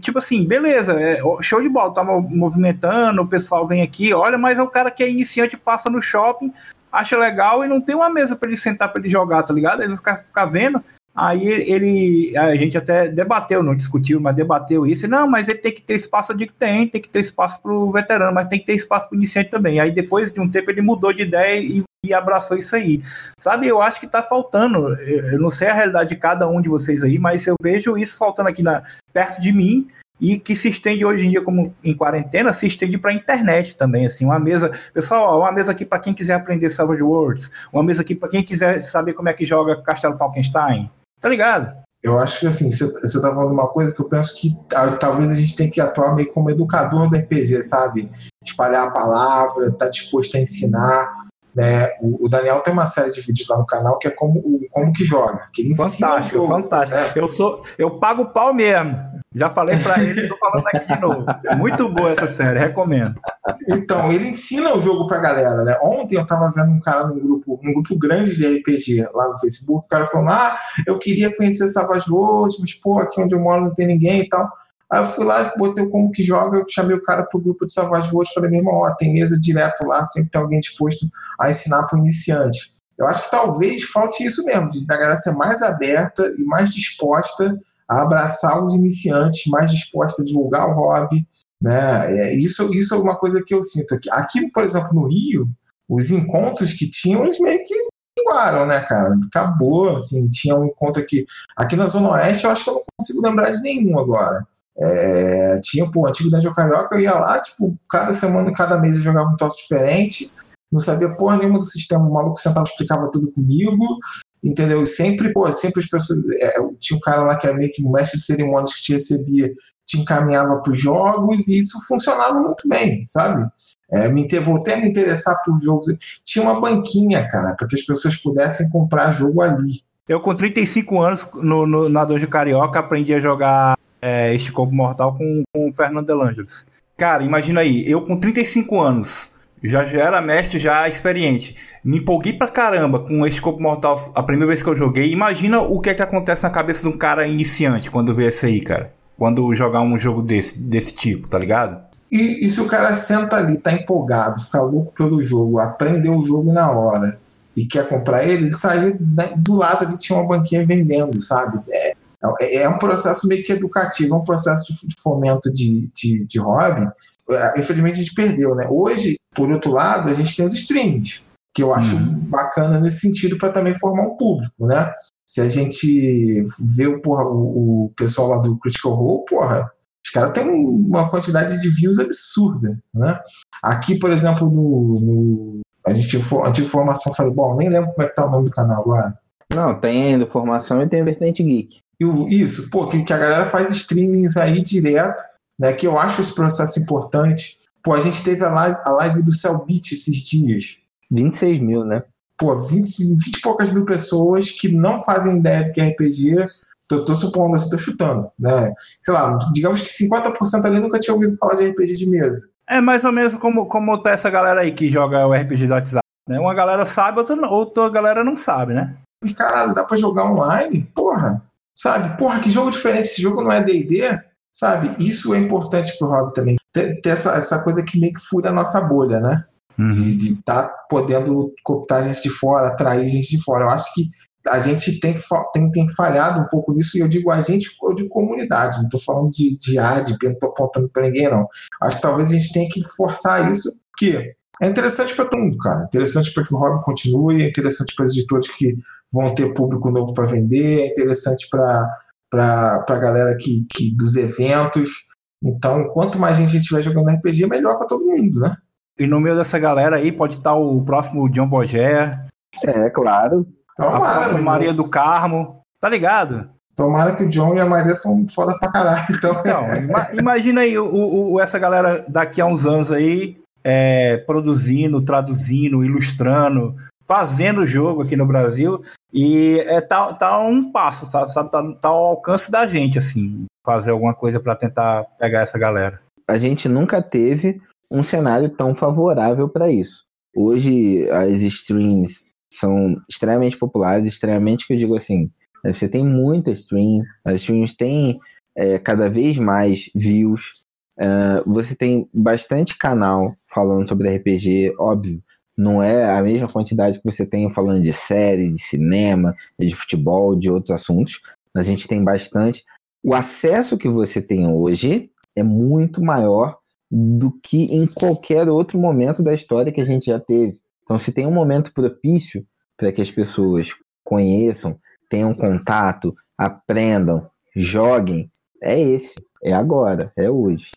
Tipo 0.00 0.20
assim, 0.20 0.44
beleza, 0.44 0.92
é, 1.00 1.18
show 1.40 1.60
de 1.60 1.68
bola, 1.68 1.92
tá 1.92 2.04
movimentando, 2.04 3.22
o 3.22 3.26
pessoal 3.26 3.66
vem 3.66 3.80
aqui, 3.80 4.12
olha, 4.12 4.36
mas 4.36 4.58
é 4.58 4.62
o 4.62 4.68
cara 4.68 4.90
que 4.90 5.02
é 5.02 5.10
iniciante, 5.10 5.56
passa 5.56 5.88
no 5.88 6.02
shopping, 6.02 6.52
acha 6.92 7.16
legal 7.16 7.64
e 7.64 7.68
não 7.68 7.80
tem 7.80 7.94
uma 7.96 8.10
mesa 8.10 8.36
para 8.36 8.48
ele 8.48 8.56
sentar 8.56 8.90
para 8.92 9.00
ele 9.00 9.10
jogar, 9.10 9.42
tá 9.42 9.54
ligado? 9.54 9.82
Ele 9.82 9.96
fica, 9.96 10.16
ficar 10.16 10.44
vendo. 10.44 10.82
Aí 11.20 11.44
ele, 11.44 12.36
a 12.36 12.54
gente 12.54 12.78
até 12.78 13.08
debateu, 13.08 13.60
não 13.60 13.74
discutiu, 13.74 14.20
mas 14.20 14.36
debateu 14.36 14.86
isso. 14.86 15.08
Não, 15.08 15.28
mas 15.28 15.48
ele 15.48 15.58
tem 15.58 15.72
que 15.72 15.82
ter 15.82 15.94
espaço, 15.94 16.30
eu 16.30 16.36
digo 16.36 16.52
tem, 16.56 16.86
tem 16.86 17.02
que 17.02 17.08
ter 17.08 17.18
espaço 17.18 17.60
para 17.60 17.72
o 17.72 17.90
veterano, 17.90 18.32
mas 18.32 18.46
tem 18.46 18.60
que 18.60 18.66
ter 18.66 18.74
espaço 18.74 19.08
para 19.08 19.16
o 19.16 19.18
iniciante 19.18 19.50
também. 19.50 19.80
Aí 19.80 19.90
depois 19.90 20.32
de 20.32 20.40
um 20.40 20.48
tempo 20.48 20.70
ele 20.70 20.80
mudou 20.80 21.12
de 21.12 21.22
ideia 21.22 21.60
e, 21.60 21.82
e 22.06 22.14
abraçou 22.14 22.56
isso 22.56 22.76
aí. 22.76 23.02
Sabe, 23.36 23.66
eu 23.66 23.82
acho 23.82 23.98
que 23.98 24.06
está 24.06 24.22
faltando. 24.22 24.94
Eu 25.00 25.40
não 25.40 25.50
sei 25.50 25.66
a 25.66 25.74
realidade 25.74 26.10
de 26.10 26.14
cada 26.14 26.46
um 26.46 26.62
de 26.62 26.68
vocês 26.68 27.02
aí, 27.02 27.18
mas 27.18 27.44
eu 27.48 27.56
vejo 27.60 27.98
isso 27.98 28.16
faltando 28.16 28.48
aqui 28.48 28.62
na, 28.62 28.84
perto 29.12 29.40
de 29.40 29.52
mim 29.52 29.88
e 30.20 30.38
que 30.38 30.54
se 30.54 30.68
estende 30.68 31.04
hoje 31.04 31.26
em 31.26 31.30
dia 31.30 31.42
como 31.42 31.74
em 31.82 31.94
quarentena, 31.94 32.52
se 32.52 32.68
estende 32.68 32.96
para 32.96 33.10
a 33.10 33.14
internet 33.14 33.76
também, 33.76 34.06
assim, 34.06 34.24
uma 34.24 34.38
mesa, 34.38 34.70
pessoal, 34.92 35.40
uma 35.40 35.52
mesa 35.52 35.72
aqui 35.72 35.84
para 35.84 35.98
quem 35.98 36.14
quiser 36.14 36.34
aprender 36.34 36.70
Savage 36.70 37.02
Worlds, 37.02 37.50
uma 37.72 37.82
mesa 37.82 38.02
aqui 38.02 38.14
para 38.14 38.28
quem 38.28 38.42
quiser 38.42 38.80
saber 38.80 39.14
como 39.14 39.28
é 39.28 39.32
que 39.32 39.44
joga 39.44 39.80
Castelo 39.80 40.18
Falkenstein, 40.18 40.90
Tá 41.20 41.28
ligado? 41.28 41.76
Eu 42.02 42.18
acho 42.18 42.40
que 42.40 42.46
assim, 42.46 42.70
você 42.70 43.20
tá 43.20 43.34
falando 43.34 43.52
uma 43.52 43.66
coisa 43.68 43.92
que 43.92 44.00
eu 44.00 44.08
penso 44.08 44.36
que 44.36 44.56
talvez 45.00 45.30
a 45.30 45.34
gente 45.34 45.56
tenha 45.56 45.70
que 45.70 45.80
atuar 45.80 46.14
meio 46.14 46.30
como 46.30 46.50
educador 46.50 47.10
do 47.10 47.16
RPG, 47.16 47.62
sabe? 47.62 48.08
Espalhar 48.44 48.86
a 48.86 48.90
palavra, 48.90 49.72
tá 49.72 49.88
disposto 49.88 50.36
a 50.36 50.40
ensinar. 50.40 51.17
Né? 51.58 51.88
O, 52.00 52.26
o, 52.26 52.28
Daniel 52.28 52.60
tem 52.60 52.72
uma 52.72 52.86
série 52.86 53.10
de 53.10 53.20
vídeos 53.20 53.48
lá 53.48 53.58
no 53.58 53.66
canal 53.66 53.98
que 53.98 54.06
é 54.06 54.12
como, 54.12 54.40
como 54.70 54.92
que 54.92 55.02
joga. 55.02 55.48
Que 55.52 55.74
fantástico, 55.74 56.46
fantástico. 56.46 56.96
Né? 56.96 57.12
Eu, 57.16 57.26
sou, 57.26 57.64
eu 57.76 57.98
pago 57.98 58.22
o 58.22 58.32
pau 58.32 58.54
mesmo. 58.54 58.96
Já 59.34 59.50
falei 59.50 59.76
para 59.78 60.00
ele, 60.04 60.28
tô 60.28 60.36
falando 60.38 60.64
aqui 60.68 60.86
de 60.86 61.00
novo. 61.00 61.26
Muito 61.56 61.88
boa 61.88 62.12
essa 62.12 62.28
série, 62.28 62.60
recomendo. 62.60 63.20
Então, 63.68 64.12
ele 64.12 64.28
ensina 64.28 64.72
o 64.72 64.78
jogo 64.78 65.08
pra 65.08 65.18
galera, 65.18 65.64
né? 65.64 65.76
Ontem 65.82 66.14
eu 66.14 66.24
tava 66.24 66.52
vendo 66.54 66.70
um 66.70 66.80
cara 66.80 67.08
num 67.08 67.18
grupo, 67.18 67.58
num 67.60 67.72
grupo 67.72 67.98
grande 67.98 68.36
de 68.36 68.58
RPG 68.58 69.08
lá 69.12 69.28
no 69.28 69.38
Facebook, 69.40 69.84
o 69.84 69.88
cara 69.88 70.06
falou: 70.06 70.28
Ah, 70.30 70.56
eu 70.86 70.96
queria 71.00 71.36
conhecer 71.36 71.68
Savage 71.68 72.08
Worlds, 72.08 72.60
mas 72.60 72.72
pô, 72.74 73.00
aqui 73.00 73.20
onde 73.20 73.34
eu 73.34 73.40
moro 73.40 73.64
não 73.64 73.74
tem 73.74 73.88
ninguém 73.88 74.20
e 74.20 74.28
tal. 74.28 74.48
Aí 74.90 75.00
eu 75.00 75.04
fui 75.04 75.24
lá, 75.24 75.52
botei 75.56 75.84
o 75.84 75.90
como 75.90 76.10
que 76.10 76.22
joga, 76.22 76.64
chamei 76.68 76.96
o 76.96 77.02
cara 77.02 77.24
pro 77.24 77.40
grupo 77.40 77.66
de 77.66 77.72
Savage 77.72 78.10
Worlds, 78.10 78.32
falei, 78.32 78.50
meu 78.50 78.60
irmão, 78.60 78.74
ó, 78.74 78.94
tem 78.94 79.12
mesa 79.12 79.38
direto 79.38 79.84
lá, 79.84 80.02
sempre 80.04 80.30
tem 80.30 80.40
alguém 80.40 80.60
disposto 80.60 81.06
a 81.38 81.50
ensinar 81.50 81.86
pro 81.86 81.98
iniciante. 81.98 82.72
Eu 82.98 83.06
acho 83.06 83.24
que 83.24 83.30
talvez 83.30 83.84
falte 83.84 84.24
isso 84.24 84.44
mesmo, 84.44 84.70
de 84.70 84.84
a 84.88 84.96
galera 84.96 85.16
ser 85.16 85.32
mais 85.32 85.62
aberta 85.62 86.34
e 86.38 86.42
mais 86.44 86.72
disposta 86.72 87.58
a 87.88 88.02
abraçar 88.02 88.62
os 88.64 88.74
iniciantes, 88.74 89.46
mais 89.46 89.70
disposta 89.70 90.22
a 90.22 90.24
divulgar 90.24 90.68
o 90.68 90.74
hobby, 90.74 91.26
Né? 91.60 92.14
É, 92.14 92.34
isso, 92.36 92.72
isso 92.74 92.94
é 92.94 92.98
uma 92.98 93.16
coisa 93.16 93.42
que 93.44 93.54
eu 93.54 93.62
sinto 93.62 93.94
aqui. 93.94 94.08
Aqui, 94.10 94.50
por 94.50 94.64
exemplo, 94.64 94.94
no 94.94 95.06
Rio, 95.06 95.48
os 95.88 96.10
encontros 96.10 96.72
que 96.72 96.88
tinham, 96.88 97.24
eles 97.24 97.40
meio 97.40 97.62
que 97.64 97.74
iguaram, 98.18 98.66
né, 98.66 98.80
cara? 98.80 99.16
Acabou, 99.26 99.96
assim, 99.96 100.28
tinha 100.30 100.56
um 100.56 100.66
encontro 100.66 101.02
aqui. 101.02 101.26
Aqui 101.56 101.76
na 101.76 101.86
Zona 101.86 102.12
Oeste, 102.12 102.44
eu 102.44 102.50
acho 102.50 102.64
que 102.64 102.70
eu 102.70 102.74
não 102.74 102.82
consigo 102.98 103.26
lembrar 103.26 103.50
de 103.50 103.62
nenhum 103.62 103.98
agora. 103.98 104.46
É, 104.80 105.60
tinha, 105.60 105.90
pô, 105.90 106.02
o 106.02 106.06
antigo 106.06 106.30
Dungeon 106.30 106.54
Carioca, 106.54 106.94
eu 106.94 107.00
ia 107.00 107.14
lá, 107.14 107.40
tipo, 107.40 107.76
cada 107.90 108.12
semana, 108.12 108.52
cada 108.52 108.78
mês 108.78 108.96
eu 108.96 109.02
jogava 109.02 109.28
um 109.28 109.36
troço 109.36 109.58
diferente, 109.58 110.32
não 110.70 110.78
sabia 110.78 111.14
porra 111.14 111.38
nenhuma 111.38 111.58
do 111.58 111.64
sistema, 111.64 112.04
o 112.04 112.12
maluco 112.12 112.38
sentado 112.38 112.66
explicava 112.66 113.10
tudo 113.10 113.32
comigo, 113.32 113.98
entendeu? 114.42 114.82
E 114.82 114.86
sempre, 114.86 115.32
pô, 115.32 115.50
sempre 115.50 115.80
as 115.80 115.88
pessoas. 115.88 116.20
É, 116.40 116.58
tinha 116.78 116.96
um 116.96 117.00
cara 117.00 117.22
lá 117.22 117.36
que 117.36 117.46
era 117.46 117.56
meio 117.56 117.72
que 117.72 117.82
mestre 117.82 118.20
de 118.20 118.26
cerimônias 118.26 118.74
que 118.76 118.82
te 118.82 118.92
recebia, 118.92 119.52
te 119.86 119.98
encaminhava 119.98 120.58
para 120.58 120.72
os 120.72 120.80
jogos, 120.80 121.48
e 121.48 121.58
isso 121.58 121.78
funcionava 121.88 122.38
muito 122.38 122.68
bem, 122.68 123.04
sabe? 123.08 123.50
É, 123.90 124.08
me 124.08 124.28
voltei 124.40 124.74
a 124.74 124.76
me 124.76 124.90
interessar 124.90 125.34
por 125.44 125.58
jogos. 125.58 125.88
Tinha 126.22 126.44
uma 126.44 126.60
banquinha, 126.60 127.26
cara, 127.28 127.54
para 127.54 127.66
que 127.66 127.74
as 127.74 127.82
pessoas 127.82 128.16
pudessem 128.16 128.68
comprar 128.68 129.10
jogo 129.12 129.42
ali. 129.42 129.80
Eu, 130.06 130.20
com 130.20 130.34
35 130.34 131.00
anos, 131.00 131.28
no, 131.42 131.66
no, 131.66 131.88
na 131.88 132.04
Dojo 132.04 132.28
Carioca, 132.28 132.78
aprendi 132.78 133.14
a 133.14 133.20
jogar 133.20 133.78
é, 134.00 134.34
este 134.34 134.52
Combo 134.52 134.74
Mortal 134.74 135.16
com, 135.16 135.42
com 135.52 135.68
o 135.68 135.72
Fernando 135.72 136.06
Delangelos. 136.06 136.66
Cara, 136.96 137.22
imagina 137.22 137.60
aí, 137.60 137.88
eu 137.88 138.02
com 138.02 138.18
35 138.18 138.80
anos, 138.80 139.30
já, 139.62 139.84
já 139.84 140.00
era 140.00 140.20
mestre, 140.20 140.58
já 140.58 140.88
experiente, 140.88 141.54
me 141.84 141.98
empolguei 141.98 142.32
pra 142.32 142.48
caramba 142.48 143.00
com 143.00 143.26
este 143.26 143.40
Combo 143.40 143.60
Mortal 143.60 143.96
a 144.14 144.22
primeira 144.22 144.48
vez 144.48 144.62
que 144.62 144.68
eu 144.68 144.76
joguei. 144.76 145.10
Imagina 145.10 145.60
o 145.60 145.80
que 145.80 145.90
é 145.90 145.94
que 145.94 146.02
acontece 146.02 146.42
na 146.42 146.50
cabeça 146.50 146.82
de 146.82 146.94
um 146.94 146.98
cara 146.98 147.26
iniciante 147.26 147.90
quando 147.90 148.14
vê 148.14 148.28
isso 148.28 148.46
aí, 148.46 148.60
cara. 148.60 148.92
Quando 149.16 149.52
jogar 149.54 149.80
um 149.80 149.98
jogo 149.98 150.22
desse, 150.22 150.58
desse 150.60 150.94
tipo, 150.94 151.28
tá 151.28 151.38
ligado? 151.38 151.80
E, 152.10 152.44
e 152.44 152.48
se 152.48 152.60
o 152.60 152.66
cara 152.66 152.94
senta 152.94 153.36
ali, 153.36 153.58
tá 153.58 153.72
empolgado, 153.72 154.40
fica 154.40 154.62
louco 154.62 154.92
pelo 154.94 155.22
jogo, 155.22 155.58
aprendeu 155.58 156.14
o 156.14 156.22
jogo 156.22 156.52
na 156.52 156.70
hora 156.70 157.18
e 157.56 157.66
quer 157.66 157.88
comprar 157.88 158.24
ele, 158.24 158.44
ele 158.44 158.52
sai 158.52 158.96
né, 159.00 159.32
do 159.36 159.56
lado 159.56 159.84
ali 159.84 159.98
tinha 159.98 160.18
uma 160.18 160.28
banquinha 160.28 160.64
vendendo, 160.64 161.20
sabe? 161.20 161.58
É, 161.68 161.94
é, 162.40 162.62
é 162.62 162.68
um 162.68 162.78
processo 162.78 163.26
meio 163.28 163.44
que 163.44 163.52
educativo, 163.52 164.14
é 164.14 164.18
um 164.18 164.24
processo 164.24 164.72
de 164.72 164.94
fomento 165.00 165.52
de, 165.52 165.90
de, 165.94 166.26
de 166.26 166.38
hobby. 166.38 166.88
É, 167.30 167.60
infelizmente 167.60 167.94
a 167.94 167.98
gente 167.98 168.14
perdeu, 168.14 168.54
né? 168.54 168.66
Hoje, 168.70 169.16
por 169.34 169.50
outro 169.50 169.70
lado, 169.70 170.08
a 170.08 170.14
gente 170.14 170.36
tem 170.36 170.46
os 170.46 170.54
streams, 170.54 171.22
que 171.54 171.62
eu 171.62 171.72
acho 171.72 171.94
uhum. 171.94 172.20
bacana 172.28 172.80
nesse 172.80 173.00
sentido 173.00 173.38
para 173.38 173.52
também 173.52 173.78
formar 173.78 174.02
um 174.02 174.16
público, 174.16 174.66
né? 174.66 174.92
Se 175.26 175.40
a 175.40 175.48
gente 175.48 176.44
vê 176.76 176.98
porra, 177.00 177.24
o, 177.24 177.84
o 177.84 177.92
pessoal 177.94 178.28
lá 178.28 178.38
do 178.38 178.58
Critical 178.58 178.94
Role, 178.94 179.24
porra, 179.28 179.70
os 180.04 180.10
caras 180.10 180.32
têm 180.32 180.48
uma 180.48 181.08
quantidade 181.10 181.60
de 181.60 181.68
views 181.68 181.98
absurda, 181.98 182.78
né? 182.94 183.20
Aqui, 183.62 183.98
por 183.98 184.10
exemplo, 184.10 184.50
no, 184.50 185.00
no 185.00 185.60
a 185.86 185.92
gente 185.92 186.08
tinha 186.08 186.22
antiga 186.46 186.68
formação, 186.68 187.14
falei, 187.14 187.32
bom, 187.32 187.56
nem 187.56 187.68
lembro 187.68 187.92
como 187.92 188.02
é 188.02 188.08
que 188.08 188.14
tá 188.14 188.26
o 188.26 188.30
nome 188.30 188.46
do 188.46 188.50
canal 188.50 188.82
agora. 188.82 189.14
Não, 189.54 189.78
tem 189.78 190.12
ainda 190.12 190.26
formação 190.26 190.82
e 190.82 190.88
tem 190.88 191.04
Vertente 191.04 191.42
Geek. 191.42 191.80
Isso, 192.00 192.70
pô, 192.70 192.86
que, 192.88 193.04
que 193.04 193.12
a 193.12 193.18
galera 193.18 193.46
faz 193.46 193.72
streamings 193.72 194.36
aí 194.36 194.60
direto, 194.60 195.22
né? 195.58 195.72
Que 195.72 195.86
eu 195.86 195.98
acho 195.98 196.20
esse 196.20 196.34
processo 196.34 196.80
importante. 196.80 197.58
Pô, 197.82 197.94
a 197.94 198.00
gente 198.00 198.22
teve 198.22 198.44
a 198.44 198.50
live, 198.50 198.78
a 198.84 198.90
live 198.90 199.22
do 199.22 199.32
Cellbit 199.32 199.94
esses 199.94 200.16
dias. 200.28 200.78
26 201.10 201.60
mil, 201.60 201.84
né? 201.84 202.02
Pô, 202.38 202.56
20, 202.60 202.98
20 202.98 203.36
e 203.36 203.40
poucas 203.40 203.72
mil 203.72 203.84
pessoas 203.84 204.50
que 204.50 204.70
não 204.70 205.00
fazem 205.00 205.38
ideia 205.38 205.64
do 205.64 205.72
que 205.72 205.80
é 205.80 205.88
RPG. 205.88 206.46
Tô, 206.88 207.04
tô 207.04 207.14
supondo 207.14 207.56
assim, 207.56 207.70
tô 207.70 207.76
chutando, 207.76 208.30
né? 208.38 208.72
Sei 209.02 209.12
lá, 209.12 209.36
digamos 209.52 209.82
que 209.82 209.88
50% 209.90 210.64
ali 210.64 210.80
nunca 210.80 211.00
tinha 211.00 211.14
ouvido 211.14 211.36
falar 211.36 211.56
de 211.56 211.68
RPG 211.68 211.94
de 211.94 212.08
mesa. 212.08 212.48
É 212.68 212.80
mais 212.80 213.04
ou 213.04 213.12
menos 213.12 213.34
como, 213.34 213.66
como 213.66 214.00
tá 214.00 214.10
essa 214.10 214.30
galera 214.30 214.60
aí 214.60 214.72
que 214.72 214.90
joga 214.90 215.26
o 215.26 215.34
RPG 215.34 215.66
do 215.66 215.72
WhatsApp. 215.72 216.06
Né? 216.28 216.38
Uma 216.38 216.54
galera 216.54 216.86
sabe, 216.86 217.18
outra, 217.18 217.34
outra 217.48 217.88
galera 217.90 218.22
não 218.22 218.36
sabe, 218.36 218.74
né? 218.74 218.96
E, 219.24 219.34
caralho, 219.34 219.74
dá 219.74 219.84
pra 219.84 219.96
jogar 219.96 220.30
online? 220.30 220.88
Porra, 220.94 221.42
sabe? 221.78 222.18
Porra, 222.18 222.40
que 222.40 222.50
jogo 222.50 222.72
diferente, 222.72 223.04
esse 223.04 223.22
jogo 223.22 223.42
não 223.42 223.52
é 223.52 223.62
D&D, 223.62 224.02
sabe? 224.50 224.90
Isso 224.98 225.32
é 225.32 225.38
importante 225.38 225.96
pro 225.96 226.08
hobby 226.08 226.32
também. 226.32 226.56
Ter, 226.72 227.00
ter, 227.00 227.10
essa, 227.10 227.36
essa 227.36 227.62
coisa 227.62 227.84
que 227.84 228.00
meio 228.00 228.12
que 228.12 228.20
fura 228.20 228.50
a 228.50 228.52
nossa 228.52 228.80
bolha, 228.80 229.20
né? 229.20 229.44
Uhum. 229.78 229.88
De 229.88 230.32
estar 230.32 230.64
tá 230.64 230.74
podendo 230.90 231.54
cooptar 231.62 232.02
gente 232.02 232.20
de 232.20 232.30
fora, 232.30 232.66
atrair 232.66 233.08
gente 233.08 233.30
de 233.30 233.42
fora. 233.44 233.66
Eu 233.66 233.70
acho 233.70 233.94
que 233.94 234.10
a 234.48 234.58
gente 234.58 234.98
tem, 234.98 235.14
tem, 235.52 235.70
tem 235.70 235.88
falhado 235.90 236.40
um 236.40 236.48
pouco 236.48 236.72
nisso, 236.72 236.96
e 236.96 237.00
eu 237.00 237.08
digo 237.08 237.30
a 237.30 237.40
gente, 237.40 237.68
eu 237.82 237.94
digo 237.94 238.08
comunidade, 238.08 238.78
não 238.78 238.86
estou 238.86 239.00
falando 239.00 239.30
de, 239.30 239.56
de 239.56 239.78
A, 239.78 240.00
de 240.00 240.16
B, 240.18 240.26
não 240.26 240.32
estou 240.32 240.48
apontando 240.48 240.88
para 240.88 241.02
ninguém, 241.02 241.30
não. 241.30 241.46
Acho 241.82 241.96
que 241.96 242.02
talvez 242.02 242.30
a 242.30 242.34
gente 242.34 242.52
tenha 242.52 242.68
que 242.68 242.82
forçar 242.96 243.52
isso, 243.52 243.70
porque 243.92 244.34
é 244.60 244.66
interessante 244.66 245.14
para 245.14 245.26
todo 245.26 245.40
mundo, 245.40 245.56
cara. 245.58 245.82
É 245.82 245.86
interessante 245.86 246.32
para 246.32 246.44
que 246.44 246.54
o 246.54 246.56
hobby 246.56 246.82
continue, 246.82 247.44
é 247.44 247.48
interessante 247.48 247.94
para 247.94 248.04
os 248.04 248.12
editores 248.12 248.48
que 248.56 248.76
vão 249.12 249.34
ter 249.34 249.54
público 249.54 249.90
novo 249.90 250.12
para 250.14 250.26
vender, 250.26 250.80
é 250.80 250.86
interessante 250.88 251.48
para 251.50 252.84
a 252.88 252.98
galera 252.98 253.36
que, 253.38 253.66
que, 253.70 253.96
dos 253.96 254.16
eventos. 254.16 255.08
Então, 255.42 255.86
quanto 255.88 256.18
mais 256.18 256.36
gente 256.36 256.56
estiver 256.56 256.82
jogando 256.82 257.10
RPG, 257.10 257.46
melhor 257.46 257.76
para 257.78 257.86
todo 257.86 258.04
mundo, 258.04 258.40
né? 258.40 258.56
E 258.98 259.06
no 259.06 259.20
meio 259.20 259.36
dessa 259.36 259.58
galera 259.58 259.96
aí 259.96 260.10
pode 260.10 260.34
estar 260.34 260.54
o 260.54 260.82
próximo 260.84 261.28
John 261.28 261.48
Bogé. 261.48 262.18
É, 262.64 262.90
claro. 262.90 263.46
Tomara, 263.76 264.36
a 264.36 264.42
Maria 264.42 264.74
do 264.74 264.88
Carmo. 264.88 265.60
Tá 265.80 265.88
ligado? 265.88 266.50
Tomara 266.74 267.14
que 267.14 267.22
o 267.22 267.28
John 267.28 267.54
e 267.54 267.60
a 267.60 267.66
Maria 267.66 267.94
são 267.94 268.24
foda 268.26 268.58
pra 268.58 268.70
caralho. 268.70 269.06
Então, 269.10 269.32
então 269.40 270.18
imagina 270.18 270.62
aí 270.62 270.76
o, 270.76 271.32
o, 271.32 271.40
essa 271.40 271.58
galera 271.58 272.04
daqui 272.08 272.40
a 272.40 272.46
uns 272.46 272.66
anos 272.66 272.90
aí 272.90 273.36
é, 273.62 274.18
produzindo, 274.18 275.04
traduzindo, 275.04 275.84
ilustrando, 275.84 276.74
fazendo 277.08 277.62
o 277.62 277.66
jogo 277.66 278.02
aqui 278.02 278.14
no 278.14 278.26
Brasil. 278.26 278.82
E 279.12 279.58
é, 279.60 279.80
tá, 279.80 280.12
tá 280.12 280.38
um 280.38 280.70
passo, 280.70 281.06
sabe? 281.06 281.32
Tá, 281.50 281.72
tá 281.80 281.88
ao 281.88 282.04
alcance 282.04 282.50
da 282.50 282.66
gente, 282.66 282.98
assim, 282.98 283.46
fazer 283.64 283.90
alguma 283.90 284.14
coisa 284.14 284.38
para 284.38 284.54
tentar 284.54 285.04
pegar 285.18 285.40
essa 285.40 285.58
galera. 285.58 286.00
A 286.28 286.36
gente 286.36 286.68
nunca 286.68 287.00
teve 287.00 287.60
um 287.90 288.02
cenário 288.02 288.50
tão 288.50 288.74
favorável 288.74 289.48
para 289.48 289.70
isso. 289.70 290.04
Hoje 290.36 291.10
as 291.10 291.40
streams 291.40 292.26
são 292.52 292.96
extremamente 293.08 293.56
populares, 293.56 294.12
extremamente 294.12 294.66
que 294.66 294.74
eu 294.74 294.76
digo 294.76 294.96
assim, 294.96 295.30
você 295.64 295.88
tem 295.88 296.04
muita 296.04 296.50
stream, 296.50 296.98
as 297.26 297.40
streams 297.40 297.76
têm 297.76 298.18
é, 298.56 298.78
cada 298.78 299.08
vez 299.08 299.38
mais 299.38 299.90
views, 299.94 300.64
uh, 300.98 301.52
você 301.52 301.74
tem 301.74 302.08
bastante 302.12 302.76
canal 302.76 303.34
falando 303.52 303.88
sobre 303.88 304.14
RPG, 304.16 304.74
óbvio, 304.78 305.22
não 305.58 305.82
é 305.82 306.08
a 306.08 306.22
mesma 306.22 306.46
quantidade 306.46 307.00
que 307.00 307.04
você 307.04 307.26
tem 307.26 307.52
falando 307.52 307.82
de 307.82 307.92
série, 307.92 308.48
de 308.48 308.62
cinema, 308.62 309.34
de 309.58 309.74
futebol, 309.74 310.38
de 310.38 310.48
outros 310.48 310.70
assuntos, 310.70 311.20
mas 311.52 311.66
a 311.66 311.70
gente 311.70 311.88
tem 311.88 312.04
bastante. 312.04 312.64
O 313.02 313.12
acesso 313.12 313.76
que 313.76 313.88
você 313.88 314.22
tem 314.22 314.46
hoje 314.46 315.10
é 315.36 315.42
muito 315.42 316.00
maior 316.00 316.56
do 316.88 317.32
que 317.42 317.64
em 317.64 317.88
qualquer 317.88 318.48
outro 318.48 318.78
momento 318.78 319.20
da 319.20 319.34
história 319.34 319.72
que 319.72 319.80
a 319.80 319.84
gente 319.84 320.06
já 320.06 320.20
teve. 320.20 320.52
Então, 320.84 320.96
se 320.96 321.12
tem 321.12 321.26
um 321.26 321.32
momento 321.32 321.74
propício 321.74 322.46
para 322.76 322.92
que 322.92 323.02
as 323.02 323.10
pessoas 323.10 323.74
conheçam, 324.04 324.78
tenham 325.10 325.34
contato, 325.34 326.14
aprendam, 326.36 327.28
joguem, 327.56 328.30
é 328.62 328.80
esse. 328.80 329.20
É 329.42 329.52
agora, 329.52 330.10
é 330.16 330.30
hoje. 330.30 330.70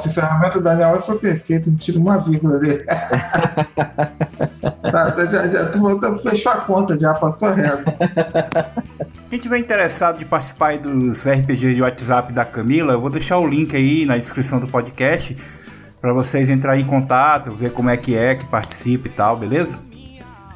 Esse 0.00 0.08
encerramento 0.08 0.58
do 0.58 0.64
Daniel 0.64 1.00
foi 1.00 1.18
perfeito, 1.18 1.70
não 1.70 1.76
tira 1.76 1.98
uma 1.98 2.18
vírgula 2.18 2.58
dele. 2.58 2.82
tá, 4.90 5.12
tá, 5.12 5.26
já, 5.26 5.46
já 5.46 5.70
tu, 5.70 6.18
fechou 6.22 6.52
a 6.52 6.56
conta, 6.56 6.96
já 6.96 7.14
passou 7.14 7.52
reto. 7.52 7.84
Quem 9.28 9.38
tiver 9.38 9.58
interessado 9.58 10.18
de 10.18 10.24
participar 10.24 10.78
dos 10.78 11.26
RPG 11.26 11.74
de 11.74 11.82
WhatsApp 11.82 12.32
da 12.32 12.44
Camila, 12.44 12.94
eu 12.94 13.00
vou 13.00 13.10
deixar 13.10 13.38
o 13.38 13.46
link 13.46 13.76
aí 13.76 14.06
na 14.06 14.16
descrição 14.16 14.58
do 14.58 14.66
podcast 14.66 15.36
para 16.00 16.12
vocês 16.14 16.48
entrarem 16.48 16.82
em 16.82 16.86
contato, 16.86 17.52
ver 17.52 17.72
como 17.72 17.90
é 17.90 17.96
que 17.96 18.16
é, 18.16 18.34
que 18.34 18.46
participa 18.46 19.06
e 19.06 19.10
tal, 19.10 19.36
beleza? 19.36 19.80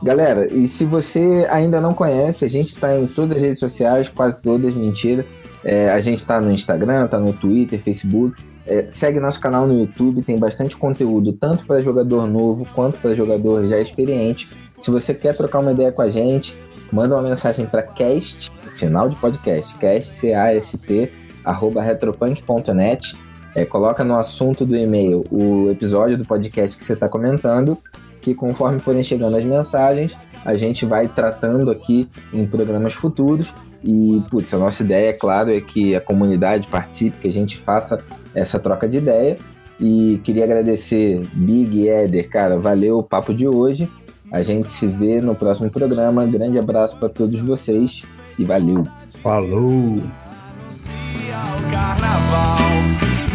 Galera, 0.02 0.52
e 0.52 0.66
se 0.66 0.84
você 0.84 1.46
ainda 1.50 1.80
não 1.80 1.94
conhece, 1.94 2.44
a 2.44 2.48
gente 2.48 2.68
está 2.68 2.96
em 2.96 3.06
todas 3.06 3.36
as 3.36 3.42
redes 3.42 3.60
sociais, 3.60 4.08
quase 4.08 4.40
todas, 4.42 4.74
mentira. 4.74 5.24
É, 5.62 5.90
a 5.90 6.00
gente 6.00 6.18
está 6.18 6.40
no 6.40 6.52
Instagram, 6.52 7.06
está 7.06 7.18
no 7.18 7.32
Twitter, 7.32 7.80
Facebook. 7.80 8.42
É, 8.66 8.86
segue 8.88 9.20
nosso 9.20 9.40
canal 9.40 9.66
no 9.66 9.78
YouTube, 9.78 10.22
tem 10.22 10.38
bastante 10.38 10.76
conteúdo, 10.76 11.32
tanto 11.32 11.66
para 11.66 11.82
jogador 11.82 12.26
novo 12.26 12.66
quanto 12.74 12.98
para 12.98 13.14
jogador 13.14 13.66
já 13.66 13.78
experiente. 13.78 14.48
Se 14.78 14.90
você 14.90 15.14
quer 15.14 15.36
trocar 15.36 15.58
uma 15.58 15.72
ideia 15.72 15.92
com 15.92 16.02
a 16.02 16.08
gente, 16.08 16.58
manda 16.90 17.14
uma 17.14 17.22
mensagem 17.22 17.66
para 17.66 17.82
cast, 17.82 18.50
final 18.72 19.08
de 19.08 19.16
podcast, 19.16 19.74
cast, 19.76 20.10
C-A-S-T, 20.10 21.12
arroba 21.44 21.82
retropunk.net. 21.82 23.16
É, 23.54 23.64
coloca 23.64 24.02
no 24.02 24.16
assunto 24.16 24.66
do 24.66 24.76
e-mail 24.76 25.24
o 25.30 25.70
episódio 25.70 26.18
do 26.18 26.24
podcast 26.24 26.76
que 26.76 26.84
você 26.84 26.94
está 26.94 27.08
comentando, 27.08 27.78
que 28.24 28.34
conforme 28.34 28.80
forem 28.80 29.02
chegando 29.02 29.36
as 29.36 29.44
mensagens, 29.44 30.16
a 30.46 30.54
gente 30.54 30.86
vai 30.86 31.06
tratando 31.06 31.70
aqui 31.70 32.08
em 32.32 32.46
programas 32.46 32.94
futuros. 32.94 33.52
E, 33.84 34.22
putz, 34.30 34.54
a 34.54 34.58
nossa 34.58 34.82
ideia, 34.82 35.10
é 35.10 35.12
claro, 35.12 35.50
é 35.50 35.60
que 35.60 35.94
a 35.94 36.00
comunidade 36.00 36.66
participe, 36.68 37.18
que 37.20 37.28
a 37.28 37.32
gente 37.32 37.58
faça 37.58 37.98
essa 38.34 38.58
troca 38.58 38.88
de 38.88 38.96
ideia. 38.96 39.36
E 39.78 40.22
queria 40.24 40.44
agradecer 40.44 41.22
Big 41.34 41.78
e 41.78 41.90
Éder, 41.90 42.30
cara, 42.30 42.58
valeu 42.58 42.96
o 42.96 43.02
papo 43.02 43.34
de 43.34 43.46
hoje. 43.46 43.90
A 44.32 44.40
gente 44.40 44.70
se 44.70 44.86
vê 44.86 45.20
no 45.20 45.34
próximo 45.34 45.70
programa. 45.70 46.26
Grande 46.26 46.58
abraço 46.58 46.96
para 46.96 47.10
todos 47.10 47.40
vocês 47.40 48.06
e 48.38 48.44
valeu. 48.44 48.86
Falou! 49.22 50.02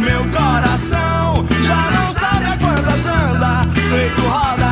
Meu 0.00 0.20
coração 0.32 1.46
já 1.64 1.90
não 1.92 2.12
sabe 2.12 2.44
a 2.46 2.58
quantas 2.58 3.06
anda, 3.06 3.72
feito 3.90 4.22
roda 4.22 4.69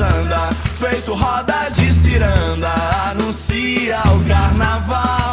anda, 0.00 0.50
feito 0.78 1.14
roda 1.14 1.68
de 1.70 1.92
ciranda, 1.92 2.72
anuncia 3.10 4.00
o 4.14 4.28
carnaval. 4.28 5.23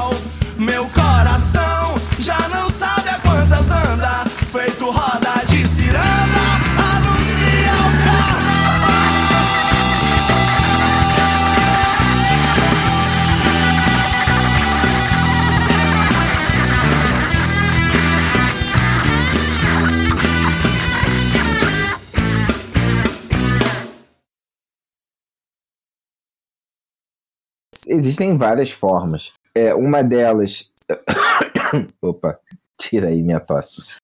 Existem 27.91 28.37
várias 28.37 28.71
formas. 28.71 29.31
É, 29.53 29.73
uma 29.75 30.01
delas. 30.01 30.71
Opa, 32.01 32.39
tira 32.79 33.09
aí 33.09 33.21
minha 33.21 33.41
tosse. 33.41 33.99